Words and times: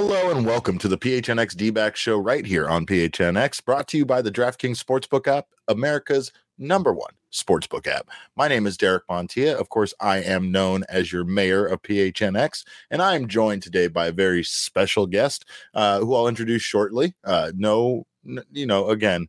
Hello 0.00 0.30
and 0.30 0.46
welcome 0.46 0.78
to 0.78 0.86
the 0.86 0.96
PHNX 0.96 1.56
D 1.56 1.70
back 1.70 1.96
show 1.96 2.18
right 2.18 2.46
here 2.46 2.68
on 2.68 2.86
PHNX, 2.86 3.64
brought 3.64 3.88
to 3.88 3.98
you 3.98 4.06
by 4.06 4.22
the 4.22 4.30
DraftKings 4.30 4.80
Sportsbook 4.80 5.26
app, 5.26 5.46
America's 5.66 6.30
number 6.56 6.92
one 6.92 7.10
sportsbook 7.32 7.88
app. 7.88 8.08
My 8.36 8.46
name 8.46 8.68
is 8.68 8.76
Derek 8.76 9.02
Montilla. 9.08 9.56
Of 9.56 9.70
course, 9.70 9.92
I 9.98 10.18
am 10.18 10.52
known 10.52 10.84
as 10.88 11.12
your 11.12 11.24
mayor 11.24 11.66
of 11.66 11.82
PHNX, 11.82 12.62
and 12.92 13.02
I 13.02 13.16
am 13.16 13.26
joined 13.26 13.64
today 13.64 13.88
by 13.88 14.06
a 14.06 14.12
very 14.12 14.44
special 14.44 15.04
guest 15.04 15.46
uh, 15.74 15.98
who 15.98 16.14
I'll 16.14 16.28
introduce 16.28 16.62
shortly. 16.62 17.16
Uh, 17.24 17.50
no, 17.56 18.06
n- 18.24 18.44
you 18.52 18.66
know, 18.66 18.90
again, 18.90 19.26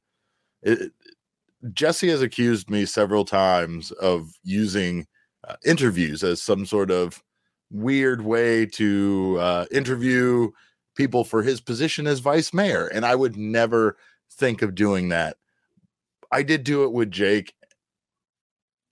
it, 0.61 0.91
Jesse 1.73 2.09
has 2.09 2.21
accused 2.21 2.69
me 2.69 2.85
several 2.85 3.25
times 3.25 3.89
of 3.93 4.33
using 4.43 5.07
uh, 5.47 5.55
interviews 5.65 6.23
as 6.23 6.43
some 6.43 6.63
sort 6.67 6.91
of 6.91 7.23
weird 7.71 8.21
way 8.21 8.65
to 8.65 9.37
uh, 9.39 9.65
interview 9.71 10.51
people 10.95 11.23
for 11.23 11.43
his 11.43 11.61
position 11.61 12.07
as 12.07 12.19
vice 12.19 12.53
mayor. 12.53 12.87
And 12.87 13.05
I 13.05 13.15
would 13.15 13.37
never 13.37 13.97
think 14.31 14.61
of 14.61 14.75
doing 14.75 15.09
that. 15.09 15.37
I 16.31 16.43
did 16.43 16.63
do 16.63 16.83
it 16.83 16.91
with 16.91 17.11
Jake, 17.11 17.53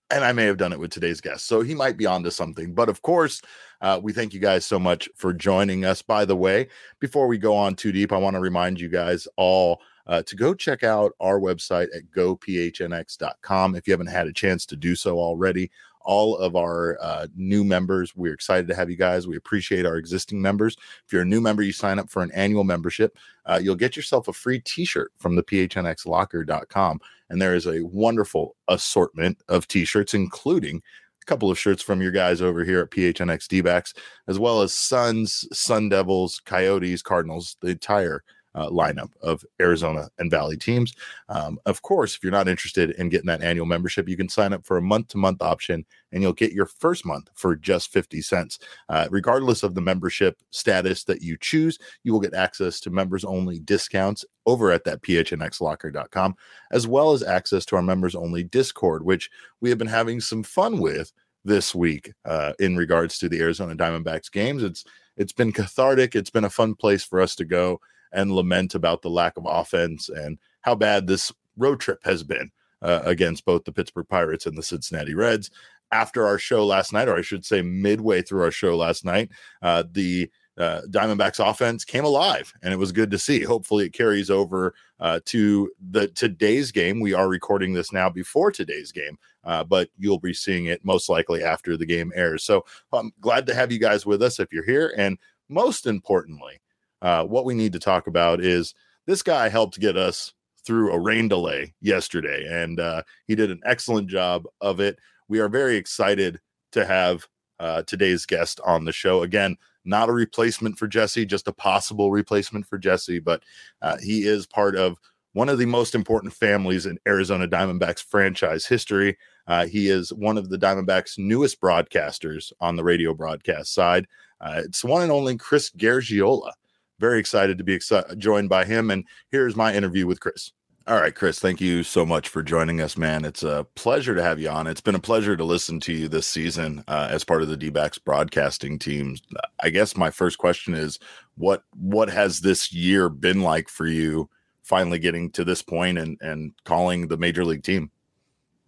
and 0.10 0.24
I 0.24 0.32
may 0.32 0.46
have 0.46 0.58
done 0.58 0.74
it 0.74 0.80
with 0.80 0.92
today's 0.92 1.22
guest. 1.22 1.46
So 1.46 1.62
he 1.62 1.76
might 1.76 1.98
be 1.98 2.06
onto 2.06 2.30
something. 2.30 2.74
But 2.74 2.90
of 2.90 3.02
course, 3.02 3.42
uh, 3.82 4.00
we 4.02 4.14
thank 4.14 4.34
you 4.34 4.40
guys 4.40 4.66
so 4.66 4.80
much 4.80 5.10
for 5.16 5.34
joining 5.34 5.86
us. 5.86 6.02
By 6.02 6.26
the 6.26 6.36
way, 6.36 6.70
before 7.00 7.28
we 7.28 7.38
go 7.38 7.56
on 7.56 7.76
too 7.76 7.92
deep, 7.92 8.12
I 8.12 8.18
want 8.18 8.36
to 8.36 8.40
remind 8.40 8.80
you 8.80 8.90
guys 8.90 9.28
all. 9.36 9.82
Uh, 10.08 10.24
to 10.24 10.38
go 10.38 10.54
check 10.54 10.86
out 10.86 11.12
our 11.20 11.38
website 11.38 11.88
at 11.94 12.10
gophnx.com 12.16 13.76
if 13.76 13.86
you 13.86 13.92
haven't 13.92 14.08
had 14.08 14.26
a 14.26 14.32
chance 14.32 14.66
to 14.66 14.78
do 14.78 14.96
so 14.96 15.20
already 15.20 15.70
all 16.08 16.38
of 16.38 16.56
our 16.56 16.98
uh, 17.02 17.28
new 17.36 17.64
members. 17.64 18.16
We're 18.16 18.34
excited 18.34 18.68
to 18.70 18.76
have 18.76 18.90
you 18.90 18.96
guys. 18.96 19.28
We 19.28 19.36
appreciate 19.36 19.86
our 19.86 19.98
existing 19.98 20.42
members. 20.42 20.76
If 21.06 21.14
you're 21.14 21.22
a 21.22 21.26
new 21.26 21.42
member, 21.42 21.62
you 21.62 21.74
sign 21.74 22.00
up 22.00 22.10
for 22.10 22.24
an 22.24 22.32
annual 22.32 22.64
membership. 22.64 23.18
Uh, 23.46 23.60
you'll 23.62 23.76
get 23.76 23.96
yourself 23.96 24.28
a 24.28 24.34
free 24.34 24.60
t-shirt 24.60 25.12
from 25.20 25.36
the 25.36 25.44
phnxlocker.com. 25.44 27.00
And 27.30 27.42
there 27.42 27.56
is 27.56 27.68
a 27.68 27.82
wonderful 27.82 28.56
assortment 28.70 29.44
of 29.50 29.68
t-shirts, 29.68 30.14
including 30.14 30.82
a 31.22 31.26
couple 31.26 31.52
of 31.52 31.60
shirts 31.60 31.84
from 31.84 32.02
your 32.02 32.12
guys 32.12 32.42
over 32.42 32.64
here 32.64 32.80
at 32.80 32.92
PHNX 32.92 33.50
D-backs, 33.50 33.94
as 34.30 34.40
well 34.40 34.62
as 34.62 34.74
Suns, 34.74 35.46
Sun 35.52 35.90
Devils, 35.90 36.42
Coyotes, 36.46 37.02
Cardinals, 37.02 37.58
the 37.62 37.70
entire– 37.70 38.24
uh, 38.58 38.70
lineup 38.70 39.12
of 39.22 39.46
Arizona 39.62 40.10
and 40.18 40.32
Valley 40.32 40.58
teams. 40.58 40.96
Um, 41.30 41.60
of 41.68 41.84
course, 41.84 42.16
if 42.16 42.24
you're 42.24 42.32
not 42.32 42.48
interested 42.48 42.92
in 42.92 43.10
getting 43.10 43.28
that 43.28 43.44
annual 43.44 43.68
membership, 43.68 44.10
you 44.10 44.18
can 44.18 44.28
sign 44.28 44.52
up 44.52 44.66
for 44.66 44.78
a 44.78 44.82
month 44.82 45.10
to 45.10 45.18
month 45.18 45.44
option 45.44 45.86
and 46.12 46.24
you'll 46.24 46.34
get 46.34 46.54
your 46.54 46.66
first 46.66 47.06
month 47.06 47.30
for 47.36 47.56
just 47.56 47.92
50 47.92 48.20
cents. 48.22 48.58
Uh, 48.90 49.08
regardless 49.12 49.62
of 49.62 49.76
the 49.76 49.82
membership 49.82 50.42
status 50.50 51.04
that 51.04 51.22
you 51.22 51.38
choose, 51.40 51.78
you 52.04 52.12
will 52.12 52.20
get 52.20 52.34
access 52.34 52.80
to 52.80 52.90
members 52.90 53.24
only 53.24 53.60
discounts 53.60 54.26
over 54.48 54.72
at 54.72 54.84
that 54.86 55.04
phnxlocker.com, 55.04 56.36
as 56.72 56.88
well 56.88 57.12
as 57.12 57.22
access 57.22 57.64
to 57.66 57.76
our 57.76 57.84
members 57.84 58.16
only 58.16 58.44
Discord, 58.44 59.04
which 59.04 59.30
we 59.62 59.70
have 59.70 59.78
been 59.78 59.86
having 59.86 60.20
some 60.20 60.42
fun 60.42 60.80
with 60.80 61.12
this 61.46 61.76
week 61.76 62.12
uh, 62.26 62.54
in 62.60 62.76
regards 62.76 63.20
to 63.20 63.30
the 63.30 63.40
Arizona 63.40 63.76
Diamondbacks 63.76 64.32
games. 64.32 64.64
It's 64.64 64.84
it's 65.16 65.34
been 65.34 65.52
cathartic. 65.52 66.16
It's 66.16 66.30
been 66.30 66.44
a 66.46 66.50
fun 66.50 66.76
place 66.76 67.04
for 67.04 67.20
us 67.20 67.36
to 67.36 67.46
go 67.46 67.82
and 68.12 68.32
lament 68.32 68.76
about 68.76 69.02
the 69.02 69.10
lack 69.10 69.38
of 69.38 69.46
offense 69.48 70.10
and 70.10 70.38
how 70.62 70.76
bad 70.76 71.08
this 71.08 71.32
road 71.58 71.80
trip 71.80 72.00
has 72.04 72.24
been 72.24 72.52
uh, 72.82 73.02
against 73.04 73.46
both 73.46 73.64
the 73.64 73.72
Pittsburgh 73.72 74.08
Pirates 74.08 74.46
and 74.46 74.58
the 74.58 74.64
Cincinnati 74.64 75.14
Reds. 75.14 75.50
After 75.92 76.28
our 76.28 76.38
show 76.38 76.66
last 76.66 76.92
night, 76.92 77.08
or 77.08 77.16
I 77.16 77.22
should 77.22 77.46
say, 77.46 77.62
midway 77.62 78.22
through 78.22 78.44
our 78.44 78.52
show 78.52 78.76
last 78.76 79.06
night, 79.06 79.32
uh, 79.62 79.84
the 79.90 80.30
uh, 80.58 80.82
Diamondbacks 80.90 81.40
offense 81.40 81.86
came 81.86 82.04
alive, 82.04 82.52
and 82.62 82.74
it 82.74 82.78
was 82.78 82.92
good 82.92 83.12
to 83.12 83.20
see. 83.20 83.44
Hopefully, 83.44 83.86
it 83.86 83.94
carries 83.94 84.30
over 84.30 84.74
uh, 85.00 85.20
to 85.26 85.72
the 85.92 86.08
today's 86.10 86.72
game. 86.72 87.00
We 87.00 87.14
are 87.14 87.30
recording 87.30 87.74
this 87.74 87.94
now 87.94 88.10
before 88.10 88.52
today's 88.52 88.92
game, 88.92 89.18
uh, 89.44 89.64
but 89.64 89.90
you'll 89.98 90.20
be 90.20 90.34
seeing 90.34 90.66
it 90.66 90.84
most 90.84 91.10
likely 91.10 91.44
after 91.44 91.78
the 91.78 91.86
game 91.86 92.12
airs. 92.16 92.44
So 92.44 92.66
I'm 92.92 93.12
glad 93.22 93.46
to 93.48 93.54
have 93.54 93.72
you 93.72 93.80
guys 93.80 94.06
with 94.06 94.22
us 94.22 94.40
if 94.40 94.52
you're 94.52 94.66
here, 94.66 94.94
and 94.98 95.18
most 95.48 95.86
importantly, 95.86 96.60
uh, 97.02 97.24
what 97.24 97.46
we 97.46 97.54
need 97.54 97.74
to 97.74 97.80
talk 97.80 98.08
about 98.08 98.42
is 98.42 98.74
this 99.06 99.24
guy 99.24 99.50
helped 99.50 99.80
get 99.80 99.98
us 99.98 100.34
through 100.66 100.92
a 100.92 101.00
rain 101.00 101.28
delay 101.28 101.74
yesterday, 101.82 102.46
and 102.50 102.80
uh, 102.80 103.02
he 103.26 103.36
did 103.36 103.52
an 103.52 103.62
excellent 103.66 104.10
job 104.10 104.46
of 104.62 104.80
it. 104.80 105.00
We 105.28 105.40
are 105.40 105.50
very 105.50 105.78
excited 105.78 106.40
to 106.74 106.86
have 106.86 107.28
uh, 107.60 107.84
today's 107.84 108.26
guest 108.26 108.60
on 108.66 108.86
the 108.86 108.92
show. 108.92 109.24
Again, 109.24 109.56
not 109.86 110.10
a 110.10 110.14
replacement 110.14 110.78
for 110.78 110.88
Jesse, 110.88 111.26
just 111.26 111.48
a 111.48 111.54
possible 111.54 112.12
replacement 112.12 112.68
for 112.68 112.78
Jesse, 112.78 113.20
but 113.20 113.44
uh, 113.82 113.98
he 113.98 114.28
is 114.28 114.46
part 114.46 114.76
of 114.76 115.00
one 115.34 115.50
of 115.50 115.58
the 115.58 115.66
most 115.66 115.96
important 115.96 116.34
families 116.34 116.86
in 116.86 117.00
Arizona 117.08 117.48
Diamondbacks 117.48 118.04
franchise 118.04 118.66
history. 118.66 119.18
Uh, 119.48 119.66
he 119.66 119.88
is 119.90 120.12
one 120.12 120.38
of 120.38 120.50
the 120.50 120.58
Diamondbacks' 120.58 121.18
newest 121.18 121.62
broadcasters 121.62 122.52
on 122.60 122.76
the 122.76 122.84
radio 122.84 123.14
broadcast 123.14 123.74
side. 123.74 124.08
Uh, 124.42 124.62
it's 124.66 124.84
one 124.84 125.04
and 125.04 125.12
only 125.12 125.38
Chris 125.38 125.70
Garagiola 125.70 126.52
very 127.00 127.20
excited 127.20 127.58
to 127.58 127.64
be 127.64 127.80
joined 128.18 128.50
by 128.50 128.66
him. 128.66 128.92
And 128.92 129.06
here's 129.30 129.56
my 129.56 129.74
interview 129.74 130.08
with 130.08 130.20
Chris. 130.20 130.52
All 130.88 130.96
right, 130.96 131.14
Chris, 131.14 131.38
thank 131.38 131.60
you 131.60 131.84
so 131.84 132.06
much 132.06 132.30
for 132.30 132.42
joining 132.42 132.80
us, 132.80 132.98
man. 132.98 133.26
It's 133.26 133.44
a 133.44 133.68
pleasure 133.76 134.16
to 134.16 134.24
have 134.24 134.40
you 134.40 134.48
on. 134.48 134.68
It's 134.68 134.80
been 134.80 134.96
a 134.96 135.00
pleasure 135.00 135.36
to 135.36 135.44
listen 135.44 135.82
to 135.82 135.92
you 135.92 136.08
this 136.08 136.28
season 136.28 136.82
uh, 136.88 137.10
as 137.12 137.26
part 137.26 137.42
of 137.42 137.50
the 137.50 137.58
D-backs 137.58 137.98
broadcasting 137.98 138.80
team. 138.80 139.18
I 139.62 139.70
guess 139.70 139.98
my 139.98 140.10
first 140.10 140.38
question 140.38 140.74
is 140.74 140.98
what 141.36 141.64
what 141.76 142.10
has 142.10 142.40
this 142.40 142.72
year 142.72 143.10
been 143.10 143.42
like 143.42 143.68
for 143.68 143.86
you 143.86 144.30
finally 144.64 144.98
getting 144.98 145.30
to 145.32 145.44
this 145.44 145.62
point 145.62 145.98
and 145.98 146.18
and 146.22 146.54
calling 146.64 147.10
the 147.10 147.18
major 147.18 147.44
league 147.44 147.64
team? 147.64 147.92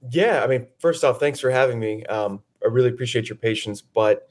Yeah, 0.09 0.43
I 0.43 0.47
mean, 0.47 0.67
first 0.79 1.05
off, 1.05 1.21
thanks 1.21 1.39
for 1.39 1.51
having 1.51 1.79
me. 1.79 2.05
Um, 2.07 2.41
I 2.61 2.67
really 2.67 2.89
appreciate 2.89 3.29
your 3.29 3.37
patience, 3.37 3.81
but 3.81 4.27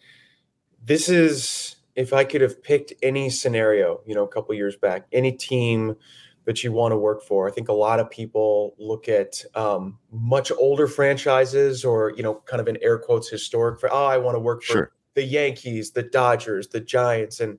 this 0.85 1.09
is 1.09 1.77
if 1.99 2.13
I 2.13 2.23
could 2.23 2.41
have 2.43 2.63
picked 2.63 2.93
any 3.03 3.29
scenario, 3.29 4.01
you 4.07 4.15
know, 4.15 4.23
a 4.23 4.29
couple 4.29 4.55
years 4.55 4.77
back, 4.77 5.09
any 5.11 5.33
team 5.33 5.97
that 6.45 6.63
you 6.63 6.71
want 6.71 6.93
to 6.93 6.97
work 6.97 7.25
for, 7.25 7.49
I 7.49 7.51
think 7.51 7.69
a 7.69 7.73
lot 7.73 7.99
of 7.99 8.09
people 8.09 8.77
look 8.79 9.09
at 9.09 9.45
um, 9.57 9.99
much 10.13 10.53
older 10.53 10.87
franchises 10.87 11.85
or, 11.85 12.13
you 12.17 12.23
know, 12.23 12.37
kind 12.47 12.61
of 12.61 12.69
in 12.69 12.79
air 12.83 12.99
quotes 12.99 13.29
historic 13.29 13.81
for, 13.81 13.93
oh, 13.93 14.07
I 14.07 14.17
want 14.17 14.37
to 14.37 14.39
work 14.39 14.63
for 14.63 14.73
sure. 14.73 14.93
the 15.15 15.25
Yankees, 15.25 15.91
the 15.91 16.05
Dodgers, 16.05 16.69
the 16.69 16.81
Giants. 16.81 17.41
And 17.41 17.59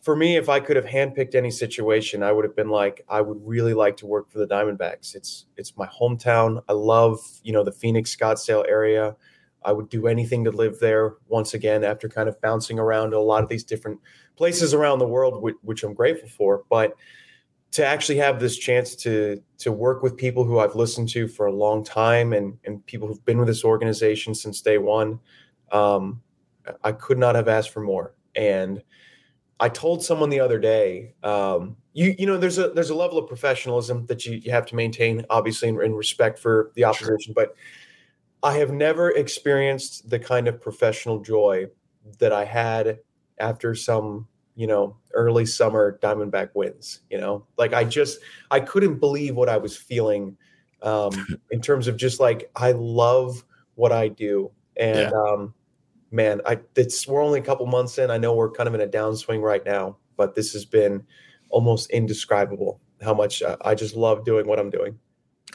for 0.00 0.16
me, 0.16 0.36
if 0.36 0.48
I 0.48 0.58
could 0.58 0.74
have 0.74 0.84
handpicked 0.84 1.36
any 1.36 1.52
situation, 1.52 2.24
I 2.24 2.32
would 2.32 2.44
have 2.44 2.56
been 2.56 2.68
like, 2.68 3.04
I 3.08 3.20
would 3.20 3.38
really 3.46 3.74
like 3.74 3.96
to 3.98 4.06
work 4.06 4.28
for 4.28 4.40
the 4.40 4.46
Diamondbacks. 4.48 5.14
It's 5.14 5.46
it's 5.56 5.76
my 5.76 5.86
hometown. 5.86 6.64
I 6.68 6.72
love, 6.72 7.20
you 7.44 7.52
know, 7.52 7.62
the 7.62 7.70
Phoenix 7.70 8.14
Scottsdale 8.14 8.64
area. 8.68 9.14
I 9.64 9.72
would 9.72 9.88
do 9.88 10.06
anything 10.06 10.44
to 10.44 10.50
live 10.50 10.78
there 10.80 11.14
once 11.28 11.54
again 11.54 11.84
after 11.84 12.08
kind 12.08 12.28
of 12.28 12.40
bouncing 12.40 12.78
around 12.78 13.14
a 13.14 13.20
lot 13.20 13.42
of 13.42 13.48
these 13.48 13.64
different 13.64 14.00
places 14.36 14.74
around 14.74 14.98
the 14.98 15.06
world, 15.06 15.42
which, 15.42 15.56
which, 15.62 15.82
I'm 15.84 15.94
grateful 15.94 16.28
for. 16.28 16.64
But 16.68 16.94
to 17.72 17.84
actually 17.84 18.18
have 18.18 18.38
this 18.38 18.58
chance 18.58 18.94
to 18.96 19.42
to 19.58 19.72
work 19.72 20.02
with 20.02 20.16
people 20.16 20.44
who 20.44 20.58
I've 20.58 20.74
listened 20.74 21.08
to 21.10 21.26
for 21.26 21.46
a 21.46 21.52
long 21.52 21.84
time 21.84 22.32
and 22.32 22.58
and 22.64 22.84
people 22.86 23.08
who've 23.08 23.24
been 23.24 23.38
with 23.38 23.48
this 23.48 23.64
organization 23.64 24.34
since 24.34 24.60
day 24.60 24.78
one, 24.78 25.18
um, 25.72 26.22
I 26.84 26.92
could 26.92 27.18
not 27.18 27.34
have 27.34 27.48
asked 27.48 27.70
for 27.70 27.80
more. 27.80 28.14
And 28.34 28.82
I 29.58 29.68
told 29.68 30.02
someone 30.02 30.28
the 30.28 30.40
other 30.40 30.58
day, 30.58 31.14
um, 31.22 31.76
you 31.92 32.14
you 32.18 32.26
know, 32.26 32.36
there's 32.36 32.58
a 32.58 32.70
there's 32.70 32.90
a 32.90 32.94
level 32.94 33.18
of 33.18 33.28
professionalism 33.28 34.06
that 34.06 34.26
you, 34.26 34.36
you 34.36 34.50
have 34.50 34.66
to 34.66 34.74
maintain, 34.74 35.24
obviously, 35.30 35.68
in, 35.68 35.80
in 35.82 35.94
respect 35.94 36.38
for 36.38 36.72
the 36.74 36.84
opposition, 36.84 37.32
sure. 37.32 37.34
but 37.34 37.54
I 38.42 38.58
have 38.58 38.72
never 38.72 39.10
experienced 39.10 40.10
the 40.10 40.18
kind 40.18 40.48
of 40.48 40.60
professional 40.60 41.20
joy 41.20 41.66
that 42.18 42.32
I 42.32 42.44
had 42.44 42.98
after 43.38 43.74
some, 43.74 44.26
you 44.56 44.66
know, 44.66 44.96
early 45.14 45.46
summer 45.46 45.98
Diamondback 46.02 46.50
wins. 46.54 47.00
You 47.10 47.18
know, 47.18 47.46
like 47.56 47.72
I 47.72 47.84
just 47.84 48.18
I 48.50 48.60
couldn't 48.60 48.98
believe 48.98 49.36
what 49.36 49.48
I 49.48 49.56
was 49.56 49.76
feeling 49.76 50.36
um, 50.82 51.12
in 51.50 51.60
terms 51.60 51.86
of 51.88 51.96
just 51.96 52.20
like 52.20 52.50
I 52.56 52.72
love 52.72 53.44
what 53.74 53.92
I 53.92 54.08
do, 54.08 54.50
and 54.76 54.98
yeah. 54.98 55.10
um, 55.10 55.54
man, 56.10 56.40
I 56.44 56.58
it's 56.76 57.06
we're 57.06 57.22
only 57.22 57.40
a 57.40 57.44
couple 57.44 57.66
months 57.66 57.98
in. 57.98 58.10
I 58.10 58.18
know 58.18 58.34
we're 58.34 58.50
kind 58.50 58.68
of 58.68 58.74
in 58.74 58.80
a 58.80 58.88
downswing 58.88 59.40
right 59.40 59.64
now, 59.64 59.96
but 60.16 60.34
this 60.34 60.52
has 60.52 60.64
been 60.64 61.04
almost 61.50 61.90
indescribable 61.90 62.80
how 63.02 63.14
much 63.14 63.42
I, 63.42 63.56
I 63.62 63.74
just 63.74 63.94
love 63.94 64.24
doing 64.24 64.46
what 64.46 64.58
I'm 64.58 64.70
doing. 64.70 64.98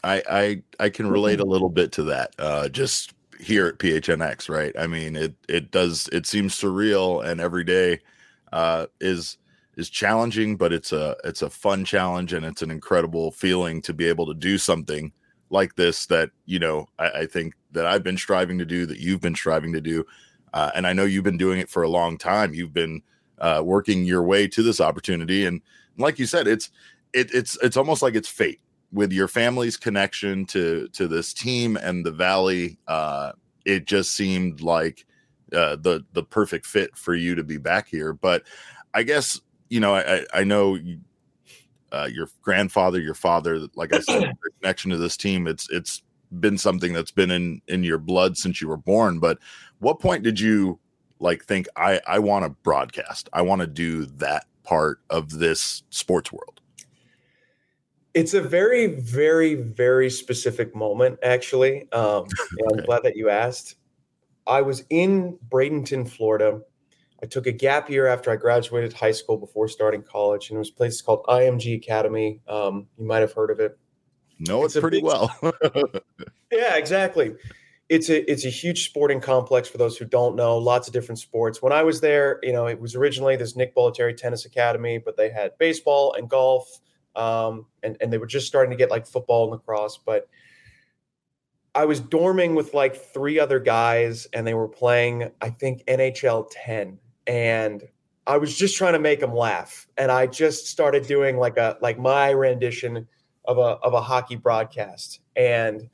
I 0.07 0.24
I 0.30 0.63
I 0.80 0.89
can 0.89 1.09
relate 1.09 1.39
a 1.39 1.44
mm-hmm. 1.44 1.51
little 1.51 1.69
bit 1.69 1.92
to 1.94 2.04
that. 2.04 2.33
Uh, 2.39 2.69
just 2.69 3.13
here 3.39 3.68
at 3.68 3.77
PHNX, 3.77 4.50
right? 4.50 4.74
I 4.80 4.88
mean, 4.88 5.15
it 5.15 5.36
it 5.48 5.71
does 5.71 6.09
it 6.12 6.25
seems 6.25 6.56
surreal, 6.56 7.24
and 7.24 7.42
every 7.42 7.63
day 7.63 8.00
uh, 8.54 8.88
is 9.01 9.38
is 9.75 9.89
challenging, 9.89 10.56
but 10.56 10.74
it's 10.74 10.92
a 10.92 11.15
it's 11.24 11.42
a 11.42 11.50
fun 11.50 11.86
challenge, 11.86 12.33
and 12.33 12.45
it's 12.45 12.62
an 12.62 12.71
incredible 12.71 13.31
feeling 13.31 13.81
to 13.83 13.94
be 13.94 14.07
able 14.07 14.25
to 14.27 14.33
do 14.33 14.57
something 14.57 15.12
like 15.50 15.75
this 15.75 16.06
that 16.07 16.30
you 16.45 16.59
know 16.59 16.88
I, 16.98 17.09
I 17.09 17.25
think 17.25 17.54
that 17.74 17.86
I've 17.86 18.04
been 18.04 18.18
striving 18.18 18.57
to 18.59 18.65
do, 18.65 18.86
that 18.86 19.00
you've 19.00 19.21
been 19.21 19.36
striving 19.36 19.74
to 19.74 19.81
do, 19.81 20.06
uh, 20.54 20.71
and 20.74 20.88
I 20.88 20.94
know 20.94 21.04
you've 21.04 21.24
been 21.24 21.38
doing 21.38 21.59
it 21.59 21.69
for 21.69 21.83
a 21.83 21.89
long 21.89 22.18
time. 22.18 22.54
You've 22.54 22.74
been 22.74 23.01
uh, 23.39 23.62
working 23.63 24.06
your 24.06 24.24
way 24.24 24.48
to 24.48 24.63
this 24.63 24.81
opportunity. 24.81 25.45
And 25.45 25.62
like 25.98 26.18
you 26.18 26.25
said, 26.25 26.48
it's 26.48 26.71
it, 27.13 27.33
it's 27.33 27.57
it's 27.62 27.77
almost 27.77 28.01
like 28.01 28.15
it's 28.15 28.30
fate 28.30 28.62
with 28.92 29.12
your 29.12 29.28
family's 29.28 29.78
connection 29.78 30.45
to 30.45 30.88
to 30.94 31.07
this 31.07 31.34
team 31.34 31.78
and 31.78 32.06
the 32.06 32.12
Valley. 32.12 32.78
Uh, 32.88 33.34
it 33.66 33.86
just 33.86 34.12
seemed 34.12 34.62
like 34.62 35.06
uh, 35.54 35.75
the 35.75 36.06
the 36.13 36.24
perfect 36.24 36.66
fit 36.66 36.95
for 36.95 37.16
you 37.16 37.36
to 37.36 37.44
be 37.44 37.57
back 37.57 37.88
here. 37.88 38.13
But 38.13 38.44
I 38.94 39.04
guess 39.04 39.39
you 39.69 39.80
know 39.80 39.95
I 39.95 40.25
I 40.34 40.44
know. 40.44 40.75
You, 40.75 41.00
uh, 41.92 42.10
your 42.12 42.28
grandfather, 42.42 43.00
your 43.00 43.13
father, 43.13 43.62
like 43.75 43.94
I 43.94 44.00
said, 44.00 44.34
connection 44.62 44.92
to 44.92 44.98
this 44.98 45.16
team. 45.16 45.48
It's 45.48 45.69
it's 45.69 46.04
been 46.40 46.57
something 46.57 46.94
that's 46.94 47.12
been 47.12 47.31
in 47.31 47.62
in 47.68 47.83
your 47.83 47.98
blood 47.98 48.38
since 48.38 48.62
you 48.62 48.68
were 48.68 48.78
born. 48.78 49.19
But 49.19 49.40
what 49.80 50.00
point 50.00 50.24
did 50.24 50.40
you 50.40 50.80
like 51.19 51.45
think 51.45 51.68
I 51.75 52.01
I 52.07 52.19
want 52.19 52.45
to 52.45 52.50
broadcast? 52.50 53.30
I 53.33 53.42
want 53.42 53.62
to 53.62 53.68
do 53.68 54.06
that 54.06 54.45
part 54.63 55.00
of 55.10 55.30
this 55.30 55.83
sports 55.90 56.31
world. 56.31 56.56
It's 58.18 58.34
a 58.34 58.42
very, 58.42 58.88
very, 58.88 59.54
very 59.54 60.10
specific 60.10 60.75
moment, 60.75 61.19
actually. 61.22 61.92
Um. 61.92 62.25
I'm 62.72 62.84
glad 62.84 63.04
that 63.04 63.16
you 63.16 63.30
asked. 63.30 63.75
I 64.48 64.64
was 64.64 64.84
in 64.90 65.38
Bradenton, 65.48 66.10
Florida. 66.10 66.62
I 67.22 67.28
took 67.28 67.46
a 67.46 67.52
gap 67.52 67.92
year 67.92 68.08
after 68.08 68.31
I 68.31 68.36
graduated 68.36 68.94
high 68.94 69.12
school 69.12 69.38
before 69.38 69.68
starting 69.68 70.02
college, 70.02 70.50
and 70.50 70.56
it 70.56 70.60
was 70.60 70.69
a 70.69 70.74
place 70.74 71.00
called 71.00 71.25
IMG 71.28 71.75
Academy. 71.75 72.42
Um, 72.48 72.88
you 72.98 73.06
might 73.06 73.19
have 73.19 73.34
heard 73.34 73.52
of 73.52 73.60
it. 73.60 73.78
No, 74.40 74.66
it's 74.66 74.75
it 74.75 74.81
pretty 74.81 74.98
big, 74.98 75.04
well. 75.04 75.31
yeah, 76.52 76.75
exactly. 76.75 77.36
It's 77.88 78.10
a 78.10 78.31
it's 78.31 78.46
a 78.46 78.50
huge 78.50 78.86
sporting 78.86 79.22
complex 79.22 79.69
for 79.69 79.78
those 79.78 79.96
who 79.96 80.06
don't 80.06 80.36
know. 80.36 80.58
Lots 80.58 80.88
of 80.88 80.94
different 80.94 81.19
sports. 81.19 81.62
When 81.62 81.72
I 81.72 81.84
was 81.84 82.02
there, 82.02 82.40
you 82.42 82.52
know, 82.52 82.66
it 82.66 82.80
was 82.80 82.96
originally 82.96 83.36
this 83.36 83.56
Nick 83.56 83.75
Bollettieri 83.75 84.18
Tennis 84.18 84.46
Academy, 84.46 84.98
but 84.98 85.18
they 85.18 85.30
had 85.30 85.58
baseball 85.60 86.14
and 86.18 86.28
golf, 86.28 86.80
um, 87.18 87.66
and 87.84 87.98
and 88.00 88.14
they 88.14 88.18
were 88.18 88.28
just 88.28 88.48
starting 88.48 88.72
to 88.72 88.78
get 88.78 88.90
like 88.90 89.06
football 89.06 89.44
and 89.44 89.52
lacrosse. 89.52 89.98
But 89.98 90.30
I 91.75 91.86
was 91.86 92.00
dorming 92.00 92.56
with 92.56 92.74
like 92.74 92.96
three 92.96 93.40
other 93.40 93.60
guys, 93.60 94.28
and 94.34 94.46
they 94.46 94.54
were 94.54 94.68
playing, 94.68 95.31
I 95.42 95.50
think, 95.50 95.84
NHL 95.86 96.50
10, 96.52 97.00
and 97.25 97.84
I 98.25 98.38
was 98.38 98.56
just 98.56 98.78
trying 98.78 98.94
to 98.94 99.00
make 99.00 99.19
them 99.19 99.34
laugh, 99.34 99.88
and 99.98 100.12
I 100.12 100.28
just 100.28 100.68
started 100.68 101.08
doing 101.08 101.38
like 101.38 101.58
a 101.58 101.78
like 101.81 101.98
my 101.98 102.30
rendition 102.30 103.08
of 103.46 103.58
a 103.58 103.78
of 103.81 103.94
a 103.94 104.02
hockey 104.02 104.36
broadcast 104.36 105.22
and 105.36 105.90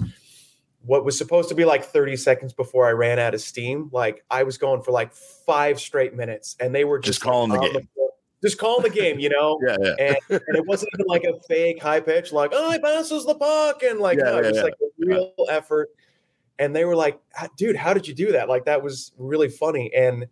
what 0.86 1.06
was 1.06 1.18
supposed 1.18 1.50
to 1.50 1.56
be 1.56 1.64
like 1.64 1.84
30 1.84 2.18
seconds 2.18 2.54
before 2.54 2.88
I 2.88 2.92
ran 2.92 3.18
out 3.18 3.34
of 3.34 3.42
steam, 3.42 3.90
like 3.94 4.24
I 4.30 4.44
was 4.44 4.58
going 4.58 4.81
for 4.81 4.92
like 4.92 5.14
five 5.14 5.80
straight 5.80 6.14
minutes 6.14 6.58
and 6.60 6.75
they 6.75 6.84
were 6.84 7.00
just, 7.00 7.20
just 7.20 7.22
calling 7.22 7.52
the 7.52 7.60
game. 7.60 7.74
The, 7.74 8.03
just 8.44 8.57
calling 8.57 8.84
the 8.84 8.90
game, 8.90 9.19
you 9.19 9.30
know? 9.30 9.60
yeah, 9.66 9.75
yeah. 9.81 9.94
And, 10.00 10.18
and, 10.48 10.57
it 10.57 10.66
wasn't 10.66 10.92
even 10.94 11.07
like 11.07 11.24
a 11.24 11.40
fake 11.48 11.81
high 11.81 12.00
pitch, 12.00 12.31
like, 12.31 12.51
oh, 12.54 12.72
he 12.72 12.80
passes 12.80 13.25
the 13.25 13.36
puck. 13.36 13.84
And 13.84 14.00
like, 14.00 14.18
yeah, 14.18 14.25
no, 14.25 14.38
it 14.40 14.45
was 14.48 14.57
yeah. 14.57 14.63
like 14.63 14.74
a 14.74 15.06
real 15.06 15.34
effort. 15.50 15.90
And 16.60 16.75
they 16.75 16.86
were 16.86 16.95
like, 16.95 17.19
dude, 17.57 17.75
how 17.75 17.94
did 17.94 18.07
you 18.07 18.13
do 18.13 18.31
that? 18.34 18.50
Like, 18.50 18.66
that 18.66 18.84
was 18.84 19.12
really 19.18 19.50
funny. 19.50 19.92
And 19.94 20.28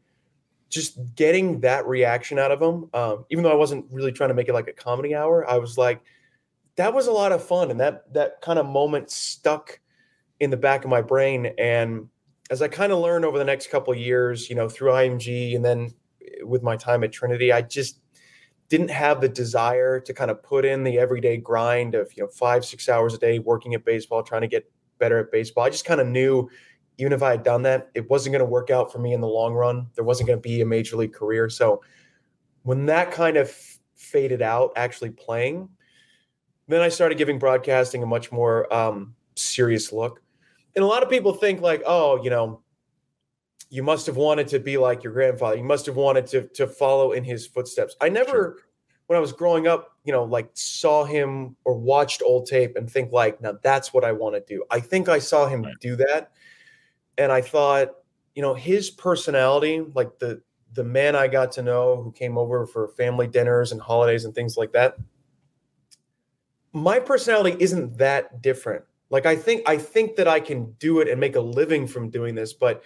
just 0.70 1.00
getting 1.16 1.60
that 1.62 1.88
reaction 1.88 2.40
out 2.40 2.52
of 2.52 2.60
them, 2.60 2.90
um, 2.94 3.26
even 3.30 3.44
though 3.44 3.52
I 3.52 3.56
wasn't 3.56 3.86
really 3.92 4.12
trying 4.12 4.30
to 4.30 4.34
make 4.34 4.48
it 4.48 4.54
like 4.54 4.68
a 4.68 4.74
comedy 4.74 5.16
hour, 5.16 5.50
I 5.50 5.58
was 5.58 5.78
like, 5.78 6.02
that 6.76 6.94
was 6.94 7.08
a 7.08 7.12
lot 7.12 7.32
of 7.32 7.44
fun 7.44 7.72
and 7.72 7.80
that 7.80 8.12
that 8.14 8.42
kind 8.42 8.58
of 8.60 8.66
moment 8.66 9.12
stuck 9.12 9.80
in 10.40 10.50
the 10.50 10.58
back 10.58 10.84
of 10.84 10.90
my 10.90 11.02
brain 11.02 11.54
and 11.58 12.08
as 12.50 12.62
i 12.62 12.68
kind 12.68 12.92
of 12.92 13.00
learned 13.00 13.26
over 13.26 13.38
the 13.38 13.46
next 13.46 13.70
couple 13.70 13.94
of 13.94 14.00
years 14.00 14.50
you 14.50 14.56
know 14.56 14.70
through 14.70 14.92
img 14.92 15.56
and 15.56 15.64
then 15.64 15.94
with 16.42 16.64
my 16.64 16.76
time 16.76 17.04
at 17.04 17.12
trinity 17.12 17.52
i 17.52 17.62
just 17.62 18.00
didn't 18.72 18.90
have 18.90 19.20
the 19.20 19.28
desire 19.28 20.00
to 20.00 20.14
kind 20.14 20.32
of 20.32 20.42
put 20.42 20.64
in 20.64 20.86
the 20.86 20.98
everyday 20.98 21.36
grind 21.36 21.94
of 21.94 22.10
you 22.16 22.24
know 22.24 22.30
five 22.30 22.64
six 22.64 22.88
hours 22.88 23.14
a 23.14 23.18
day 23.18 23.38
working 23.38 23.74
at 23.74 23.84
baseball 23.84 24.24
trying 24.24 24.42
to 24.42 24.48
get 24.48 24.72
better 24.98 25.20
at 25.20 25.30
baseball. 25.30 25.66
I 25.66 25.70
just 25.70 25.84
kind 25.84 26.00
of 26.00 26.08
knew 26.08 26.50
even 26.98 27.14
if 27.14 27.24
i 27.24 27.32
had 27.32 27.44
done 27.44 27.64
that 27.64 27.90
it 27.96 28.08
wasn't 28.10 28.32
going 28.32 28.46
to 28.46 28.50
work 28.50 28.70
out 28.70 28.92
for 28.92 29.00
me 29.00 29.14
in 29.14 29.20
the 29.20 29.28
long 29.28 29.54
run. 29.54 29.88
There 29.96 30.06
wasn't 30.06 30.28
going 30.28 30.38
to 30.38 30.42
be 30.42 30.62
a 30.62 30.66
major 30.66 30.96
league 30.96 31.14
career. 31.14 31.50
So 31.50 31.82
when 32.64 32.86
that 32.86 33.12
kind 33.12 33.36
of 33.36 33.52
faded 33.96 34.42
out 34.42 34.72
actually 34.78 35.10
playing 35.10 35.68
then 36.70 36.82
I 36.82 36.88
started 36.88 37.18
giving 37.18 37.38
broadcasting 37.38 38.02
a 38.02 38.06
much 38.06 38.32
more 38.32 38.74
um, 38.74 39.14
serious 39.36 39.92
look. 39.92 40.22
And 40.76 40.84
a 40.84 40.88
lot 40.88 41.04
of 41.04 41.10
people 41.10 41.34
think 41.34 41.60
like, 41.60 41.84
oh, 41.86 42.24
you 42.24 42.30
know, 42.30 42.61
you 43.72 43.82
must 43.82 44.06
have 44.06 44.18
wanted 44.18 44.48
to 44.50 44.60
be 44.60 44.78
like 44.78 45.04
your 45.04 45.14
grandfather. 45.14 45.58
You 45.58 45.64
must 45.64 45.88
have 45.88 45.96
wanted 45.96 46.28
to 46.28 46.44
to 46.50 46.68
follow 46.68 47.14
in 47.14 47.24
his 47.24 47.48
footsteps. 47.48 47.96
I 48.00 48.10
never, 48.10 48.30
sure. 48.30 48.58
when 49.08 49.18
I 49.18 49.20
was 49.20 49.32
growing 49.32 49.66
up, 49.66 49.98
you 50.04 50.12
know, 50.12 50.24
like 50.24 50.50
saw 50.54 51.06
him 51.06 51.56
or 51.66 51.76
watched 51.76 52.22
old 52.22 52.46
tape 52.46 52.76
and 52.76 52.92
think 52.92 53.12
like, 53.12 53.42
now 53.42 53.54
that's 53.64 53.94
what 53.94 54.04
I 54.04 54.12
want 54.12 54.36
to 54.36 54.42
do. 54.42 54.64
I 54.70 54.80
think 54.80 55.10
I 55.10 55.18
saw 55.18 55.48
him 55.48 55.64
right. 55.64 55.74
do 55.80 55.96
that, 55.96 56.34
and 57.18 57.32
I 57.32 57.42
thought, 57.42 57.90
you 58.36 58.44
know, 58.44 58.54
his 58.54 58.92
personality, 58.92 59.84
like 59.96 60.20
the 60.20 60.42
the 60.74 60.84
man 60.84 61.16
I 61.16 61.28
got 61.28 61.52
to 61.54 61.64
know 61.64 62.02
who 62.04 62.12
came 62.12 62.38
over 62.38 62.68
for 62.68 62.90
family 62.90 63.28
dinners 63.28 63.72
and 63.72 63.82
holidays 63.82 64.26
and 64.26 64.36
things 64.36 64.56
like 64.56 64.72
that 64.74 64.96
my 66.74 67.00
personality 67.00 67.56
isn't 67.60 67.98
that 67.98 68.42
different. 68.42 68.84
Like 69.10 69.26
I 69.26 69.36
think 69.36 69.68
I 69.68 69.78
think 69.78 70.16
that 70.16 70.28
I 70.28 70.40
can 70.40 70.72
do 70.80 71.02
it 71.02 71.10
and 71.10 71.20
make 71.20 71.36
a 71.36 71.42
living 71.42 71.86
from 71.86 72.10
doing 72.10 72.36
this, 72.36 72.54
but 72.54 72.84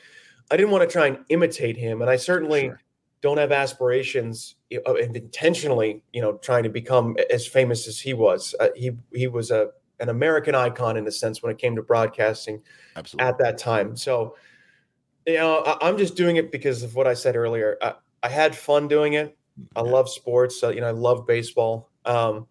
I 0.52 0.58
didn't 0.58 0.72
want 0.72 0.88
to 0.88 0.92
try 0.92 1.08
and 1.08 1.20
imitate 1.30 1.78
him, 1.78 2.02
and 2.02 2.10
I 2.10 2.18
certainly 2.18 2.62
sure. 2.62 2.82
don't 3.22 3.38
have 3.38 3.52
aspirations 3.52 4.56
of 4.86 4.98
intentionally, 4.98 6.04
you 6.14 6.22
know, 6.22 6.38
trying 6.38 6.64
to 6.64 6.70
become 6.70 7.16
as 7.32 7.48
famous 7.48 7.88
as 7.88 8.00
he 8.00 8.14
was. 8.14 8.54
Uh, 8.60 8.70
he 8.76 8.92
he 9.14 9.28
was 9.28 9.52
a 9.52 9.70
an 10.00 10.10
American 10.10 10.56
icon 10.56 10.98
in 10.98 11.08
a 11.08 11.12
sense 11.12 11.42
when 11.42 11.52
it 11.52 11.58
came 11.58 11.76
to 11.76 11.82
broadcasting 11.82 12.62
Absolutely. 12.96 13.28
at 13.28 13.38
that 13.40 13.58
time. 13.58 13.96
So, 13.96 14.36
you 15.26 15.36
know, 15.36 15.60
I, 15.60 15.88
am 15.88 15.98
just 15.98 16.16
doing 16.16 16.36
it 16.36 16.52
because 16.52 16.84
of 16.84 16.96
what 16.96 17.08
I 17.08 17.14
said 17.14 17.36
earlier. 17.36 17.78
I, 17.82 17.94
I 18.22 18.30
had 18.30 18.56
fun 18.56 18.90
doing 18.90 19.14
it. 19.14 19.38
I 19.74 19.82
love 19.82 20.10
sports. 20.10 20.60
So, 20.60 20.70
you 20.70 20.82
know, 20.82 20.88
I 20.88 20.92
love 20.92 21.26
baseball. 21.26 21.90
Um, 22.04 22.48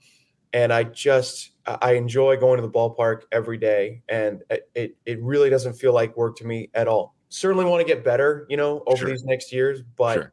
and 0.54 0.72
I 0.72 0.84
just 0.84 1.50
I 1.66 1.92
enjoy 1.94 2.36
going 2.36 2.56
to 2.56 2.62
the 2.62 2.70
ballpark 2.70 3.22
every 3.32 3.58
day, 3.58 4.02
and 4.08 4.42
it 4.74 4.96
it 5.04 5.20
really 5.20 5.50
doesn't 5.50 5.74
feel 5.74 5.92
like 5.92 6.16
work 6.16 6.36
to 6.36 6.46
me 6.46 6.70
at 6.74 6.86
all. 6.86 7.13
Certainly 7.28 7.64
want 7.64 7.80
to 7.80 7.86
get 7.86 8.04
better, 8.04 8.46
you 8.48 8.56
know, 8.56 8.82
over 8.86 8.98
sure. 8.98 9.08
these 9.08 9.24
next 9.24 9.52
years, 9.52 9.82
but 9.96 10.14
sure. 10.14 10.32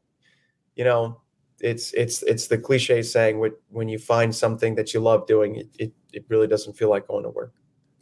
you 0.76 0.84
know, 0.84 1.22
it's 1.60 1.94
it's 1.94 2.24
it's 2.24 2.48
the 2.48 2.58
cliche 2.58 3.02
saying 3.02 3.44
when 3.70 3.90
you 3.90 3.98
find 3.98 4.34
something 4.36 4.76
that 4.76 4.94
you 4.94 5.00
love 5.00 5.28
doing, 5.28 5.56
it 5.56 5.70
it, 5.80 5.94
it 6.14 6.26
really 6.30 6.48
doesn't 6.48 6.74
feel 6.74 6.90
like 6.90 7.08
going 7.08 7.24
to 7.24 7.30
work. 7.30 7.54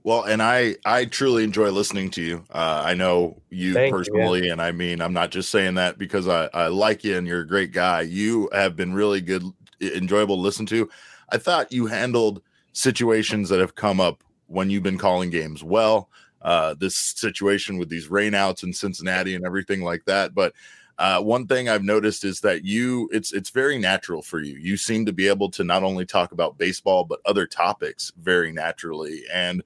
Well, 0.03 0.23
and 0.23 0.41
I 0.41 0.75
I 0.85 1.05
truly 1.05 1.43
enjoy 1.43 1.69
listening 1.71 2.09
to 2.11 2.21
you. 2.21 2.43
Uh, 2.49 2.83
I 2.85 2.93
know 2.93 3.41
you 3.49 3.73
Thank 3.73 3.93
personally, 3.93 4.45
you, 4.45 4.51
and 4.51 4.61
I 4.61 4.71
mean 4.71 5.01
I'm 5.01 5.13
not 5.13 5.31
just 5.31 5.49
saying 5.49 5.75
that 5.75 5.97
because 5.97 6.27
I 6.27 6.49
I 6.53 6.67
like 6.67 7.03
you 7.03 7.17
and 7.17 7.27
you're 7.27 7.41
a 7.41 7.47
great 7.47 7.71
guy. 7.71 8.01
You 8.01 8.49
have 8.53 8.75
been 8.75 8.93
really 8.93 9.21
good, 9.21 9.43
enjoyable 9.81 10.37
to 10.37 10.41
listen 10.41 10.65
to. 10.67 10.89
I 11.31 11.37
thought 11.37 11.71
you 11.71 11.85
handled 11.87 12.41
situations 12.71 13.49
that 13.49 13.59
have 13.59 13.75
come 13.75 13.99
up 13.99 14.23
when 14.47 14.69
you've 14.69 14.83
been 14.83 14.97
calling 14.97 15.29
games 15.29 15.63
well. 15.63 16.09
Uh, 16.41 16.73
this 16.79 16.95
situation 16.95 17.77
with 17.77 17.89
these 17.89 18.07
rainouts 18.07 18.63
in 18.63 18.71
Cincinnati 18.71 19.35
and 19.35 19.45
everything 19.45 19.81
like 19.81 20.05
that. 20.05 20.33
But 20.33 20.53
uh, 20.97 21.21
one 21.21 21.47
thing 21.47 21.69
I've 21.69 21.83
noticed 21.83 22.25
is 22.25 22.41
that 22.41 22.65
you 22.65 23.09
it's 23.11 23.33
it's 23.33 23.49
very 23.49 23.77
natural 23.77 24.21
for 24.21 24.41
you. 24.41 24.57
You 24.57 24.75
seem 24.75 25.05
to 25.05 25.13
be 25.13 25.27
able 25.27 25.49
to 25.51 25.63
not 25.63 25.83
only 25.83 26.05
talk 26.05 26.31
about 26.31 26.57
baseball 26.57 27.05
but 27.05 27.21
other 27.25 27.47
topics 27.47 28.11
very 28.19 28.51
naturally, 28.51 29.23
and 29.33 29.63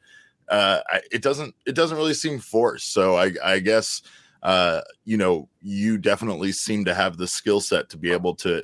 uh, 0.50 0.80
it 1.12 1.24
doesn't 1.24 1.56
it 1.66 1.74
doesn't 1.74 1.98
really 1.98 2.14
seem 2.14 2.40
forced. 2.40 2.94
So 2.94 3.18
I, 3.18 3.32
I 3.44 3.60
guess 3.60 4.04
uh, 4.44 4.82
you 5.06 5.18
know 5.18 5.50
you 5.62 5.98
definitely 5.98 6.52
seem 6.52 6.86
to 6.86 6.94
have 6.94 7.18
the 7.18 7.28
skill 7.28 7.62
set 7.62 7.90
to 7.90 7.98
be 7.98 8.12
able 8.12 8.36
to 8.36 8.64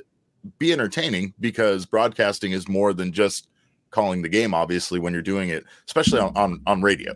be 0.58 0.72
entertaining 0.72 1.34
because 1.40 1.86
broadcasting 1.86 2.52
is 2.52 2.68
more 2.68 2.92
than 2.92 3.12
just 3.12 3.48
calling 3.90 4.22
the 4.22 4.28
game 4.28 4.54
obviously 4.54 5.00
when 5.00 5.12
you're 5.12 5.20
doing 5.20 5.48
it 5.48 5.64
especially 5.86 6.20
on 6.20 6.34
on, 6.36 6.62
on 6.66 6.80
radio 6.80 7.12